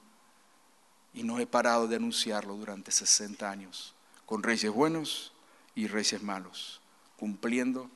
Y 1.15 1.23
no 1.23 1.39
he 1.39 1.47
parado 1.47 1.89
de 1.89 1.97
anunciarlo 1.97 2.55
durante 2.57 2.93
60 2.93 3.51
años, 3.51 3.95
con 4.27 4.43
reyes 4.43 4.71
buenos 4.71 5.33
y 5.75 5.87
reyes 5.87 6.23
malos, 6.23 6.81
cumpliendo 7.17 7.91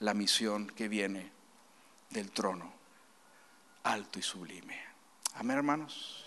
la 0.00 0.14
misión 0.14 0.66
que 0.66 0.88
viene 0.88 1.30
del 2.10 2.30
trono 2.30 2.72
alto 3.84 4.18
y 4.18 4.22
sublime. 4.22 4.80
Amén, 5.34 5.58
hermanos. 5.58 6.24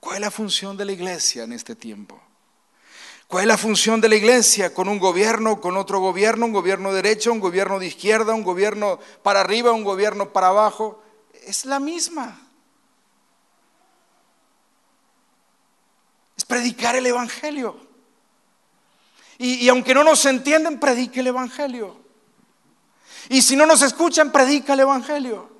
¿Cuál 0.00 0.16
es 0.16 0.20
la 0.22 0.30
función 0.30 0.76
de 0.76 0.84
la 0.84 0.92
iglesia 0.92 1.44
en 1.44 1.52
este 1.52 1.74
tiempo? 1.74 2.22
¿Cuál 3.28 3.42
es 3.42 3.48
la 3.48 3.58
función 3.58 4.00
de 4.00 4.08
la 4.08 4.14
iglesia? 4.14 4.72
Con 4.72 4.88
un 4.88 5.00
gobierno, 5.00 5.60
con 5.60 5.76
otro 5.76 5.98
gobierno, 5.98 6.46
un 6.46 6.52
gobierno 6.52 6.90
de 6.90 7.02
derecha, 7.02 7.32
un 7.32 7.40
gobierno 7.40 7.78
de 7.78 7.86
izquierda, 7.86 8.34
un 8.34 8.44
gobierno 8.44 9.00
para 9.22 9.40
arriba, 9.40 9.72
un 9.72 9.82
gobierno 9.82 10.32
para 10.32 10.48
abajo. 10.48 11.02
Es 11.44 11.64
la 11.64 11.80
misma. 11.80 12.40
Es 16.36 16.44
predicar 16.44 16.94
el 16.94 17.06
Evangelio. 17.06 17.84
Y, 19.38 19.68
aunque 19.68 19.92
no 19.92 20.02
nos 20.02 20.24
entienden, 20.24 20.80
predique 20.80 21.20
el 21.20 21.26
Evangelio. 21.26 21.96
Y 23.28 23.42
si 23.42 23.56
no 23.56 23.66
nos 23.66 23.82
escuchan, 23.82 24.30
predica 24.30 24.74
el 24.74 24.80
Evangelio. 24.80 25.55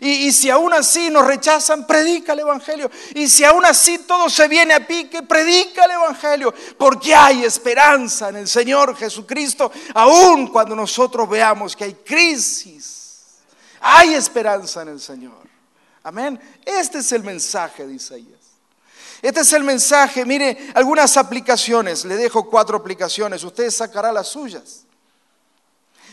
Y, 0.00 0.32
si 0.32 0.50
aún 0.50 0.72
así 0.72 1.10
nos 1.10 1.26
rechazan, 1.26 1.86
predica 1.86 2.32
el 2.32 2.40
Evangelio. 2.40 2.90
Y 3.14 3.28
si 3.28 3.44
aún 3.44 3.64
así 3.64 3.98
todo 3.98 4.28
se 4.28 4.48
viene 4.48 4.74
a 4.74 4.86
pique, 4.86 5.22
predica 5.22 5.84
el 5.84 5.92
Evangelio. 5.92 6.54
Porque 6.78 7.14
hay 7.14 7.44
esperanza 7.44 8.28
en 8.28 8.36
el 8.36 8.48
Señor 8.48 8.96
Jesucristo, 8.96 9.70
aún 9.94 10.48
cuando 10.48 10.74
nosotros 10.74 11.28
veamos 11.28 11.74
que 11.74 11.84
hay 11.84 11.94
crisis. 11.94 12.96
Hay 13.80 14.14
esperanza 14.14 14.82
en 14.82 14.88
el 14.88 15.00
Señor. 15.00 15.46
Amén. 16.02 16.40
Este 16.64 16.98
es 16.98 17.12
el 17.12 17.22
mensaje 17.22 17.86
de 17.86 17.94
Isaías. 17.94 18.36
Este 19.22 19.40
es 19.40 19.52
el 19.52 19.64
mensaje. 19.64 20.24
Mire, 20.24 20.70
algunas 20.74 21.16
aplicaciones. 21.16 22.04
Le 22.04 22.16
dejo 22.16 22.48
cuatro 22.48 22.76
aplicaciones. 22.76 23.42
Usted 23.44 23.70
sacará 23.70 24.12
las 24.12 24.28
suyas. 24.28 24.85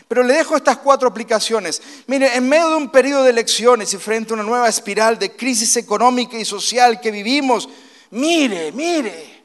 Pero 0.08 0.22
le 0.22 0.34
dejo 0.34 0.56
estas 0.56 0.78
cuatro 0.78 1.08
aplicaciones. 1.08 1.82
Mire, 2.06 2.36
en 2.36 2.48
medio 2.48 2.68
de 2.68 2.76
un 2.76 2.90
periodo 2.90 3.24
de 3.24 3.30
elecciones 3.30 3.92
y 3.94 3.98
frente 3.98 4.32
a 4.32 4.34
una 4.34 4.42
nueva 4.42 4.68
espiral 4.68 5.18
de 5.18 5.34
crisis 5.34 5.76
económica 5.76 6.36
y 6.38 6.44
social 6.44 7.00
que 7.00 7.10
vivimos, 7.10 7.68
mire, 8.10 8.70
mire, 8.72 9.44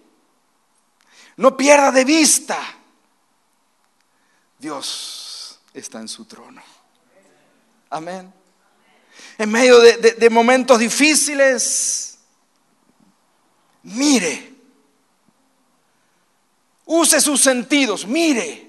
no 1.37 1.55
pierda 1.55 1.91
de 1.91 2.03
vista, 2.03 2.59
Dios 4.57 5.59
está 5.73 5.99
en 5.99 6.09
su 6.09 6.25
trono. 6.25 6.61
Amén. 7.89 8.33
En 9.37 9.49
medio 9.49 9.79
de, 9.79 9.97
de, 9.97 10.11
de 10.11 10.29
momentos 10.29 10.77
difíciles, 10.77 12.19
mire, 13.83 14.53
use 16.85 17.21
sus 17.21 17.41
sentidos, 17.41 18.05
mire. 18.05 18.68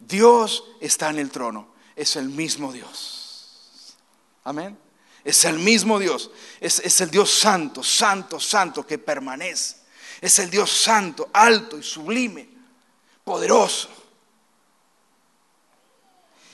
Dios 0.00 0.64
está 0.80 1.10
en 1.10 1.18
el 1.18 1.30
trono. 1.30 1.68
Es 1.94 2.16
el 2.16 2.28
mismo 2.28 2.72
Dios. 2.72 3.96
Amén. 4.44 4.76
Es 5.22 5.44
el 5.44 5.58
mismo 5.58 5.98
Dios. 5.98 6.30
Es, 6.60 6.80
es, 6.80 7.00
el 7.00 7.10
Dios 7.10 7.30
santo, 7.30 7.82
santo, 7.82 8.40
santo 8.40 8.86
que 8.86 8.98
permanece. 8.98 9.76
Es 10.20 10.38
el 10.38 10.50
Dios 10.50 10.70
santo, 10.70 11.28
alto 11.32 11.78
y 11.78 11.82
sublime, 11.82 12.48
poderoso. 13.24 13.88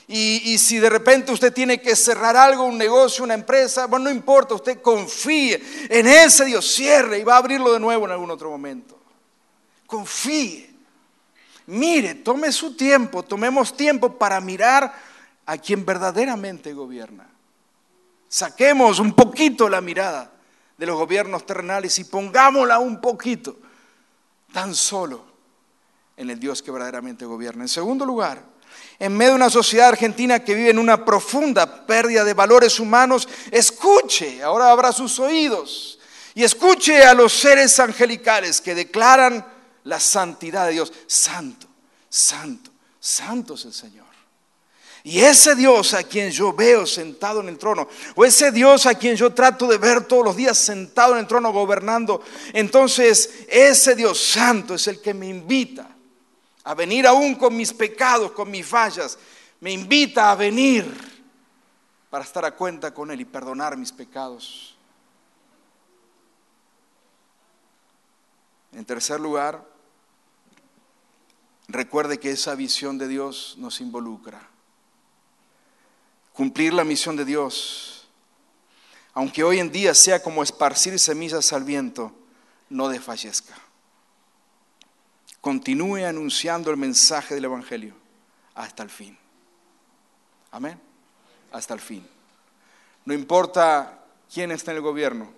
Y, 0.09 0.53
y, 0.53 0.57
si 0.57 0.79
de 0.79 0.89
repente 0.89 1.33
usted 1.33 1.51
tiene 1.51 1.81
que 1.81 1.93
cerrar 1.93 2.37
algo, 2.37 2.63
un 2.63 2.77
negocio, 2.77 3.25
una 3.25 3.33
empresa, 3.33 3.87
bueno, 3.87 4.05
no 4.05 4.11
importa, 4.11 4.55
usted 4.55 4.81
confíe 4.81 5.61
en 5.89 6.07
ese 6.07 6.45
Dios, 6.45 6.65
cierre 6.65 7.19
y 7.19 7.23
va 7.25 7.33
a 7.33 7.39
abrirlo 7.39 7.73
de 7.73 7.79
nuevo 7.79 8.05
en 8.05 8.11
algún 8.11 8.31
otro 8.31 8.49
momento. 8.49 8.97
Confíe. 9.85 10.66
Mire, 11.67 12.15
tome 12.15 12.51
su 12.51 12.75
tiempo, 12.75 13.23
tomemos 13.23 13.75
tiempo 13.75 14.17
para 14.17 14.39
mirar 14.39 14.93
a 15.45 15.57
quien 15.57 15.85
verdaderamente 15.85 16.73
gobierna. 16.73 17.27
Saquemos 18.29 18.99
un 18.99 19.13
poquito 19.13 19.69
la 19.69 19.81
mirada 19.81 20.31
de 20.77 20.85
los 20.85 20.97
gobiernos 20.97 21.45
terrenales 21.45 21.97
y 21.99 22.05
pongámosla 22.05 22.79
un 22.79 23.01
poquito, 23.01 23.57
tan 24.53 24.73
solo 24.75 25.25
en 26.15 26.29
el 26.29 26.39
Dios 26.39 26.61
que 26.61 26.71
verdaderamente 26.71 27.25
gobierna. 27.25 27.63
En 27.63 27.69
segundo 27.69 28.05
lugar, 28.05 28.41
en 28.99 29.15
medio 29.15 29.31
de 29.31 29.37
una 29.37 29.49
sociedad 29.49 29.89
argentina 29.89 30.39
que 30.39 30.55
vive 30.55 30.69
en 30.69 30.79
una 30.79 31.03
profunda 31.03 31.85
pérdida 31.85 32.23
de 32.23 32.33
valores 32.33 32.79
humanos, 32.79 33.27
escuche, 33.51 34.41
ahora 34.41 34.71
abra 34.71 34.91
sus 34.91 35.19
oídos 35.19 35.99
y 36.33 36.43
escuche 36.43 37.03
a 37.03 37.13
los 37.13 37.33
seres 37.33 37.77
angelicales 37.79 38.61
que 38.61 38.75
declaran 38.75 39.56
la 39.87 39.99
santidad 39.99 40.67
de 40.67 40.73
Dios. 40.73 40.93
Santo, 41.07 41.67
santo, 42.09 42.71
santo 42.99 43.55
es 43.55 43.65
el 43.65 43.73
Señor. 43.73 44.05
Y 45.03 45.21
ese 45.21 45.55
Dios 45.55 45.93
a 45.93 46.03
quien 46.03 46.31
yo 46.31 46.51
veo 46.51 46.85
sentado 46.85 47.39
en 47.39 47.47
el 47.47 47.57
trono, 47.57 47.87
o 48.15 48.25
ese 48.25 48.51
Dios 48.51 48.85
a 48.85 48.95
quien 48.95 49.15
yo 49.15 49.33
trato 49.33 49.65
de 49.67 49.77
ver 49.77 50.05
todos 50.05 50.25
los 50.25 50.35
días 50.35 50.57
sentado 50.57 51.13
en 51.13 51.19
el 51.19 51.27
trono 51.27 51.53
gobernando, 51.53 52.21
entonces 52.51 53.45
ese 53.47 53.95
Dios 53.95 54.19
santo 54.19 54.75
es 54.75 54.85
el 54.87 55.01
que 55.01 55.13
me 55.13 55.27
invita 55.27 55.87
a 56.65 56.75
venir 56.75 57.07
aún 57.07 57.35
con 57.35 57.55
mis 57.55 57.71
pecados, 57.71 58.33
con 58.33 58.51
mis 58.51 58.65
fallas, 58.65 59.17
me 59.61 59.71
invita 59.71 60.29
a 60.29 60.35
venir 60.35 60.85
para 62.09 62.25
estar 62.25 62.43
a 62.43 62.51
cuenta 62.51 62.93
con 62.93 63.09
Él 63.09 63.21
y 63.21 63.25
perdonar 63.25 63.77
mis 63.77 63.93
pecados. 63.93 64.75
En 68.73 68.83
tercer 68.83 69.21
lugar, 69.21 69.76
recuerde 71.67 72.19
que 72.19 72.31
esa 72.31 72.55
visión 72.55 72.97
de 72.97 73.07
Dios 73.07 73.55
nos 73.57 73.81
involucra. 73.81 74.47
Cumplir 76.33 76.73
la 76.73 76.83
misión 76.83 77.15
de 77.15 77.25
Dios, 77.25 78.07
aunque 79.13 79.43
hoy 79.43 79.59
en 79.59 79.71
día 79.71 79.93
sea 79.93 80.21
como 80.21 80.43
esparcir 80.43 80.99
semillas 80.99 81.51
al 81.51 81.63
viento, 81.63 82.13
no 82.69 82.89
desfallezca. 82.89 83.55
Continúe 85.41 86.05
anunciando 86.05 86.71
el 86.71 86.77
mensaje 86.77 87.35
del 87.35 87.45
Evangelio 87.45 87.95
hasta 88.53 88.83
el 88.83 88.89
fin. 88.89 89.17
Amén. 90.51 90.79
Hasta 91.51 91.73
el 91.73 91.79
fin. 91.79 92.07
No 93.05 93.13
importa 93.13 94.03
quién 94.31 94.51
está 94.51 94.71
en 94.71 94.77
el 94.77 94.83
gobierno, 94.83 95.31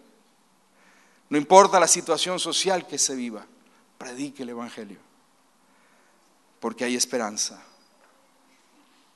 no 1.30 1.38
importa 1.38 1.80
la 1.80 1.88
situación 1.88 2.40
social 2.40 2.88
que 2.88 2.98
se 2.98 3.16
viva, 3.16 3.46
predique 3.98 4.44
el 4.44 4.50
Evangelio. 4.50 5.09
Porque 6.60 6.86
hay 6.86 6.96
esperanza. 6.96 7.64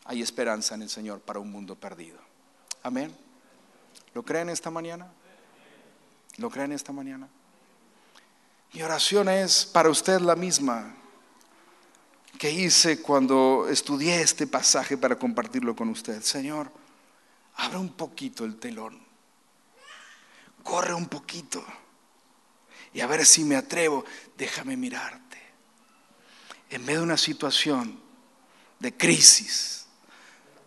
Hay 0.05 0.21
esperanza 0.21 0.75
en 0.75 0.83
el 0.83 0.89
Señor 0.89 1.21
para 1.21 1.39
un 1.39 1.51
mundo 1.51 1.75
perdido. 1.75 2.19
Amén. 2.83 3.15
¿Lo 4.13 4.23
creen 4.23 4.49
esta 4.49 4.69
mañana? 4.69 5.07
¿Lo 6.37 6.49
creen 6.49 6.71
esta 6.71 6.91
mañana? 6.91 7.27
Mi 8.73 8.81
oración 8.81 9.29
es 9.29 9.65
para 9.65 9.89
usted 9.89 10.19
la 10.19 10.35
misma 10.35 10.95
que 12.37 12.51
hice 12.51 13.01
cuando 13.01 13.67
estudié 13.69 14.21
este 14.21 14.47
pasaje 14.47 14.97
para 14.97 15.17
compartirlo 15.17 15.75
con 15.75 15.89
usted. 15.89 16.21
Señor, 16.21 16.71
abre 17.55 17.77
un 17.77 17.93
poquito 17.93 18.45
el 18.45 18.57
telón. 18.57 18.99
Corre 20.63 20.93
un 20.93 21.05
poquito. 21.05 21.63
Y 22.93 23.01
a 23.01 23.07
ver 23.07 23.25
si 23.25 23.43
me 23.43 23.55
atrevo. 23.55 24.03
Déjame 24.37 24.75
mirarte. 24.75 25.32
En 26.74 26.84
medio 26.86 27.01
de 27.01 27.05
una 27.05 27.17
situación 27.17 27.99
de 28.80 28.97
crisis, 28.97 29.86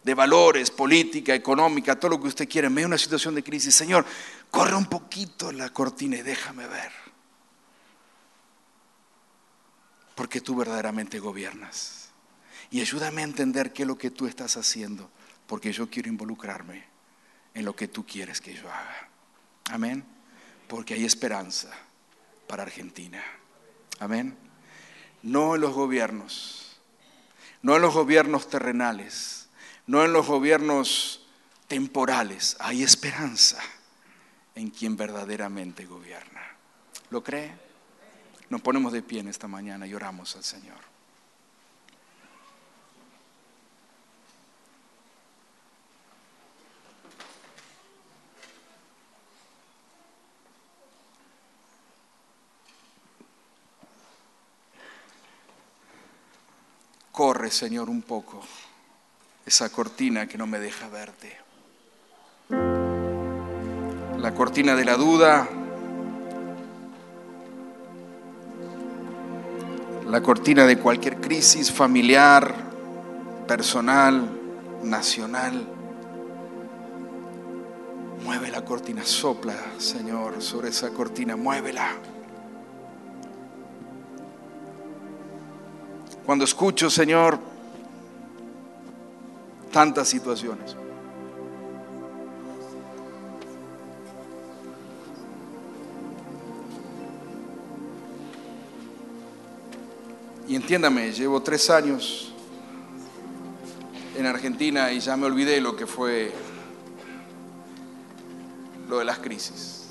de 0.05 0.15
valores, 0.15 0.71
política, 0.71 1.35
económica, 1.35 1.99
todo 1.99 2.13
lo 2.13 2.21
que 2.21 2.29
usted 2.29 2.49
quiera, 2.49 2.69
en 2.69 2.75
medio 2.75 2.87
de 2.87 2.95
una 2.95 2.99
situación 2.99 3.35
de 3.35 3.43
crisis, 3.43 3.75
Señor, 3.75 4.07
corre 4.53 4.77
un 4.77 4.87
poquito 4.87 5.51
la 5.51 5.71
cortina 5.71 6.17
y 6.17 6.23
déjame 6.23 6.69
ver. 6.69 6.93
Porque 10.15 10.41
tú 10.41 10.55
verdaderamente 10.55 11.19
gobiernas. 11.19 12.11
Y 12.71 12.81
ayúdame 12.81 13.23
a 13.23 13.25
entender 13.25 13.73
qué 13.73 13.83
es 13.83 13.89
lo 13.89 13.99
que 13.99 14.13
tú 14.13 14.29
estás 14.29 14.57
haciendo, 14.57 15.11
porque 15.49 15.73
yo 15.73 15.91
quiero 15.91 16.09
involucrarme 16.09 16.85
en 17.53 17.65
lo 17.65 17.75
que 17.75 17.89
tú 17.89 18.07
quieres 18.07 18.41
que 18.41 18.55
yo 18.55 18.71
haga. 18.71 19.09
Amén. 19.71 20.05
Porque 20.69 20.95
hay 20.95 21.05
esperanza 21.05 21.73
para 22.47 22.63
Argentina. 22.63 23.21
Amén. 23.99 24.46
No 25.23 25.55
en 25.55 25.61
los 25.61 25.73
gobiernos, 25.73 26.79
no 27.63 27.77
en 27.77 27.83
los 27.83 27.95
gobiernos 27.95 28.49
terrenales, 28.49 29.49
no 29.87 30.05
en 30.05 30.13
los 30.13 30.27
gobiernos 30.27 31.27
temporales. 31.69 32.57
Hay 32.61 32.83
esperanza 32.83 33.59
en 34.55 34.71
quien 34.71 34.97
verdaderamente 34.97 35.85
gobierna. 35.87 36.43
¿Lo 37.11 37.23
cree? 37.23 37.53
Nos 38.49 38.61
ponemos 38.61 38.93
de 38.93 39.03
pie 39.03 39.21
en 39.21 39.29
esta 39.29 39.49
mañana 39.49 39.87
y 39.87 39.95
oramos 39.95 40.37
al 40.37 40.45
Señor. 40.45 40.96
Corre, 57.17 57.51
Señor, 57.51 57.89
un 57.89 58.03
poco 58.03 58.43
esa 59.47 59.71
cortina 59.71 60.27
que 60.27 60.37
no 60.37 60.47
me 60.47 60.59
deja 60.59 60.87
verte. 60.91 61.35
La 64.19 64.35
cortina 64.35 64.75
de 64.75 64.85
la 64.85 64.97
duda, 64.97 65.49
la 70.07 70.21
cortina 70.21 70.67
de 70.67 70.79
cualquier 70.79 71.19
crisis 71.19 71.73
familiar, 71.73 72.55
personal, 73.49 74.29
nacional. 74.83 75.67
Mueve 78.25 78.51
la 78.51 78.63
cortina, 78.63 79.07
sopla, 79.07 79.57
Señor, 79.79 80.43
sobre 80.43 80.69
esa 80.69 80.91
cortina, 80.91 81.35
muévela. 81.35 81.97
Cuando 86.27 86.45
escucho, 86.45 86.91
Señor, 86.91 87.39
tantas 89.71 90.09
situaciones. 90.09 90.75
Y 100.49 100.57
entiéndame, 100.57 101.13
llevo 101.13 101.41
tres 101.43 101.71
años 101.71 102.33
en 104.17 104.27
Argentina 104.27 104.91
y 104.91 104.99
ya 104.99 105.17
me 105.17 105.27
olvidé 105.27 105.61
lo 105.61 105.77
que 105.77 105.87
fue 105.87 106.33
lo 108.89 108.99
de 108.99 109.05
las 109.05 109.19
crisis. 109.19 109.89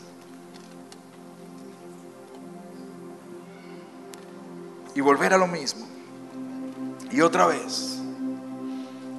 Y 4.96 5.00
volver 5.00 5.34
a 5.34 5.38
lo 5.38 5.48
mismo. 5.48 5.95
Y 7.16 7.22
otra 7.22 7.48
vez. 7.48 7.98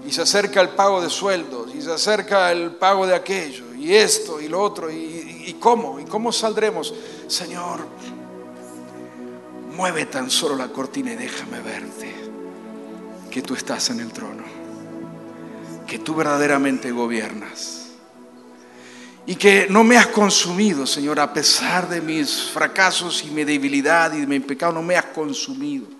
Y 0.06 0.12
se 0.12 0.22
acerca 0.22 0.60
el 0.60 0.68
pago 0.70 1.00
de 1.00 1.08
sueldos, 1.08 1.74
y 1.74 1.80
se 1.80 1.92
acerca 1.92 2.52
el 2.52 2.72
pago 2.72 3.06
de 3.06 3.14
aquello, 3.14 3.74
y 3.74 3.94
esto, 3.94 4.40
y 4.40 4.48
lo 4.48 4.60
otro, 4.62 4.90
y, 4.90 5.56
cómo, 5.58 5.98
y 5.98 6.04
cómo 6.04 6.30
saldremos. 6.30 6.94
Señor, 7.26 7.80
mueve 9.74 10.06
tan 10.06 10.30
solo 10.30 10.54
la 10.56 10.68
cortina 10.68 11.12
y 11.12 11.16
déjame 11.16 11.60
verte 11.60 12.14
que 13.30 13.42
tú 13.42 13.54
estás 13.54 13.90
en 13.90 14.00
el 14.00 14.12
trono, 14.12 14.44
que 15.86 15.98
tú 15.98 16.14
verdaderamente 16.14 16.92
gobiernas 16.92 17.86
y 19.26 19.34
que 19.34 19.66
no 19.68 19.82
me 19.82 19.96
has 19.96 20.06
consumido, 20.06 20.86
Señor, 20.86 21.18
a 21.18 21.32
pesar 21.32 21.88
de 21.88 22.00
mis 22.00 22.44
fracasos 22.44 23.24
y 23.24 23.30
mi 23.30 23.42
debilidad 23.42 24.12
y 24.12 24.20
de 24.20 24.26
mi 24.26 24.38
pecado, 24.38 24.72
no 24.72 24.82
me 24.82 24.96
has 24.96 25.06
consumido. 25.06 25.95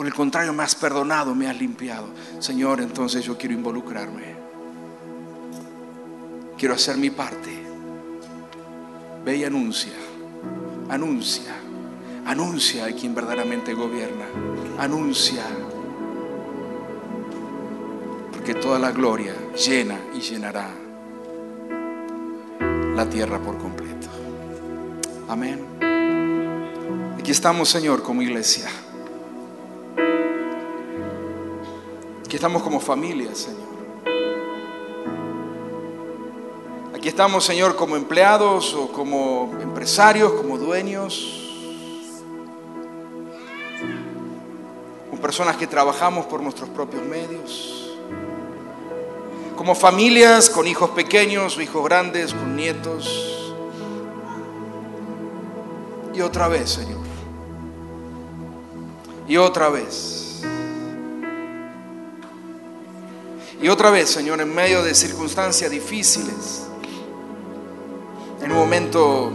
Por 0.00 0.06
el 0.06 0.14
contrario, 0.14 0.54
me 0.54 0.62
has 0.62 0.74
perdonado, 0.74 1.34
me 1.34 1.46
has 1.46 1.58
limpiado. 1.58 2.06
Señor, 2.38 2.80
entonces 2.80 3.22
yo 3.22 3.36
quiero 3.36 3.54
involucrarme. 3.54 4.34
Quiero 6.56 6.74
hacer 6.74 6.96
mi 6.96 7.10
parte. 7.10 7.50
Ve 9.22 9.36
y 9.36 9.44
anuncia, 9.44 9.92
anuncia, 10.88 11.52
anuncia 12.24 12.86
a 12.86 12.92
quien 12.92 13.14
verdaderamente 13.14 13.74
gobierna. 13.74 14.24
Anuncia. 14.78 15.42
Porque 18.32 18.54
toda 18.54 18.78
la 18.78 18.92
gloria 18.92 19.34
llena 19.54 19.98
y 20.14 20.20
llenará 20.20 20.70
la 22.96 23.06
tierra 23.10 23.38
por 23.38 23.58
completo. 23.58 24.08
Amén. 25.28 25.60
Aquí 27.18 27.32
estamos, 27.32 27.68
Señor, 27.68 28.02
como 28.02 28.22
iglesia. 28.22 28.70
Aquí 32.30 32.36
estamos 32.36 32.62
como 32.62 32.78
familia, 32.78 33.34
Señor. 33.34 33.66
Aquí 36.94 37.08
estamos, 37.08 37.44
Señor, 37.44 37.74
como 37.74 37.96
empleados 37.96 38.72
o 38.72 38.92
como 38.92 39.50
empresarios, 39.60 40.34
como 40.34 40.56
dueños. 40.56 41.50
Como 45.10 45.20
personas 45.20 45.56
que 45.56 45.66
trabajamos 45.66 46.26
por 46.26 46.40
nuestros 46.40 46.68
propios 46.68 47.02
medios 47.02 47.98
como 49.56 49.74
familias, 49.74 50.48
con 50.48 50.68
hijos 50.68 50.90
pequeños 50.90 51.56
o 51.56 51.60
hijos 51.60 51.84
grandes, 51.84 52.32
con 52.32 52.54
nietos. 52.54 53.52
Y 56.14 56.20
otra 56.20 56.46
vez, 56.46 56.70
Señor. 56.70 57.00
Y 59.26 59.36
otra 59.36 59.68
vez. 59.68 60.29
Y 63.62 63.68
otra 63.68 63.90
vez, 63.90 64.08
Señor, 64.08 64.40
en 64.40 64.54
medio 64.54 64.82
de 64.82 64.94
circunstancias 64.94 65.70
difíciles, 65.70 66.66
en 68.42 68.52
un 68.52 68.56
momento 68.56 69.30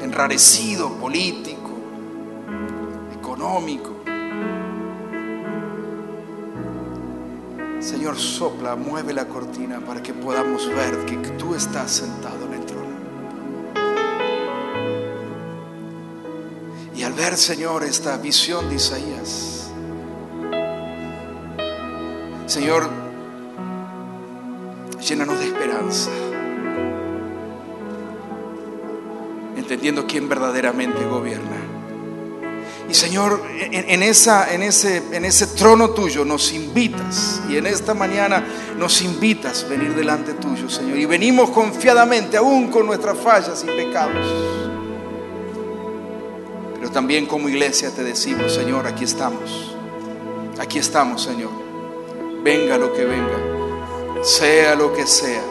enrarecido, 0.00 0.94
político, 0.94 1.70
económico. 3.18 3.90
Señor, 7.80 8.18
sopla, 8.18 8.76
mueve 8.76 9.12
la 9.12 9.28
cortina 9.28 9.80
para 9.80 10.02
que 10.02 10.14
podamos 10.14 10.66
ver 10.68 11.04
que 11.04 11.16
tú 11.32 11.54
estás 11.54 11.90
sentado 11.90 12.46
en 12.46 12.54
el 12.54 12.64
trono. 12.64 12.88
Y 16.96 17.02
al 17.02 17.12
ver, 17.12 17.36
Señor, 17.36 17.84
esta 17.84 18.16
visión 18.16 18.70
de 18.70 18.76
Isaías, 18.76 19.70
Señor, 22.46 23.07
llénanos 25.00 25.38
de 25.38 25.46
esperanza, 25.46 26.10
entendiendo 29.56 30.06
quién 30.06 30.28
verdaderamente 30.28 31.04
gobierna. 31.04 31.56
Y 32.88 32.94
Señor, 32.94 33.42
en, 33.60 34.02
en 34.02 34.02
ese 34.02 35.46
trono 35.48 35.90
tuyo 35.90 36.24
nos 36.24 36.52
invitas. 36.54 37.42
Y 37.48 37.58
en 37.58 37.66
esta 37.66 37.92
mañana 37.92 38.42
nos 38.78 39.02
invitas 39.02 39.64
a 39.64 39.68
venir 39.68 39.94
delante 39.94 40.32
tuyo, 40.32 40.70
Señor. 40.70 40.96
Y 40.96 41.04
venimos 41.04 41.50
confiadamente, 41.50 42.38
aún 42.38 42.68
con 42.68 42.86
nuestras 42.86 43.18
fallas 43.18 43.62
y 43.62 43.66
pecados. 43.66 44.26
Pero 46.76 46.90
también 46.90 47.26
como 47.26 47.50
iglesia 47.50 47.90
te 47.94 48.02
decimos, 48.02 48.54
Señor, 48.54 48.86
aquí 48.86 49.04
estamos. 49.04 49.74
Aquí 50.58 50.78
estamos, 50.78 51.22
Señor. 51.22 51.50
Venga 52.42 52.78
lo 52.78 52.94
que 52.94 53.04
venga. 53.04 53.57
Sea 54.22 54.74
lo 54.74 54.92
que 54.92 55.06
sea. 55.06 55.42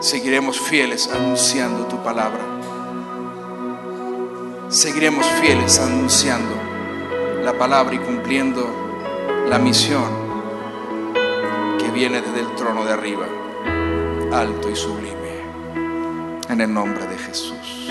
Seguiremos 0.00 0.60
fieles 0.60 1.08
anunciando 1.08 1.86
tu 1.86 2.02
palabra 2.02 2.54
seguiremos 4.74 5.24
fieles 5.40 5.78
anunciando 5.78 6.52
la 7.44 7.56
palabra 7.56 7.94
y 7.94 7.98
cumpliendo 7.98 8.68
la 9.48 9.56
misión 9.56 10.10
que 11.78 11.90
viene 11.92 12.20
desde 12.20 12.40
el 12.40 12.54
trono 12.56 12.84
de 12.84 12.92
arriba, 12.92 13.26
alto 14.32 14.68
y 14.68 14.74
sublime, 14.74 15.42
en 16.48 16.60
el 16.60 16.74
nombre 16.74 17.06
de 17.06 17.16
Jesús. 17.16 17.88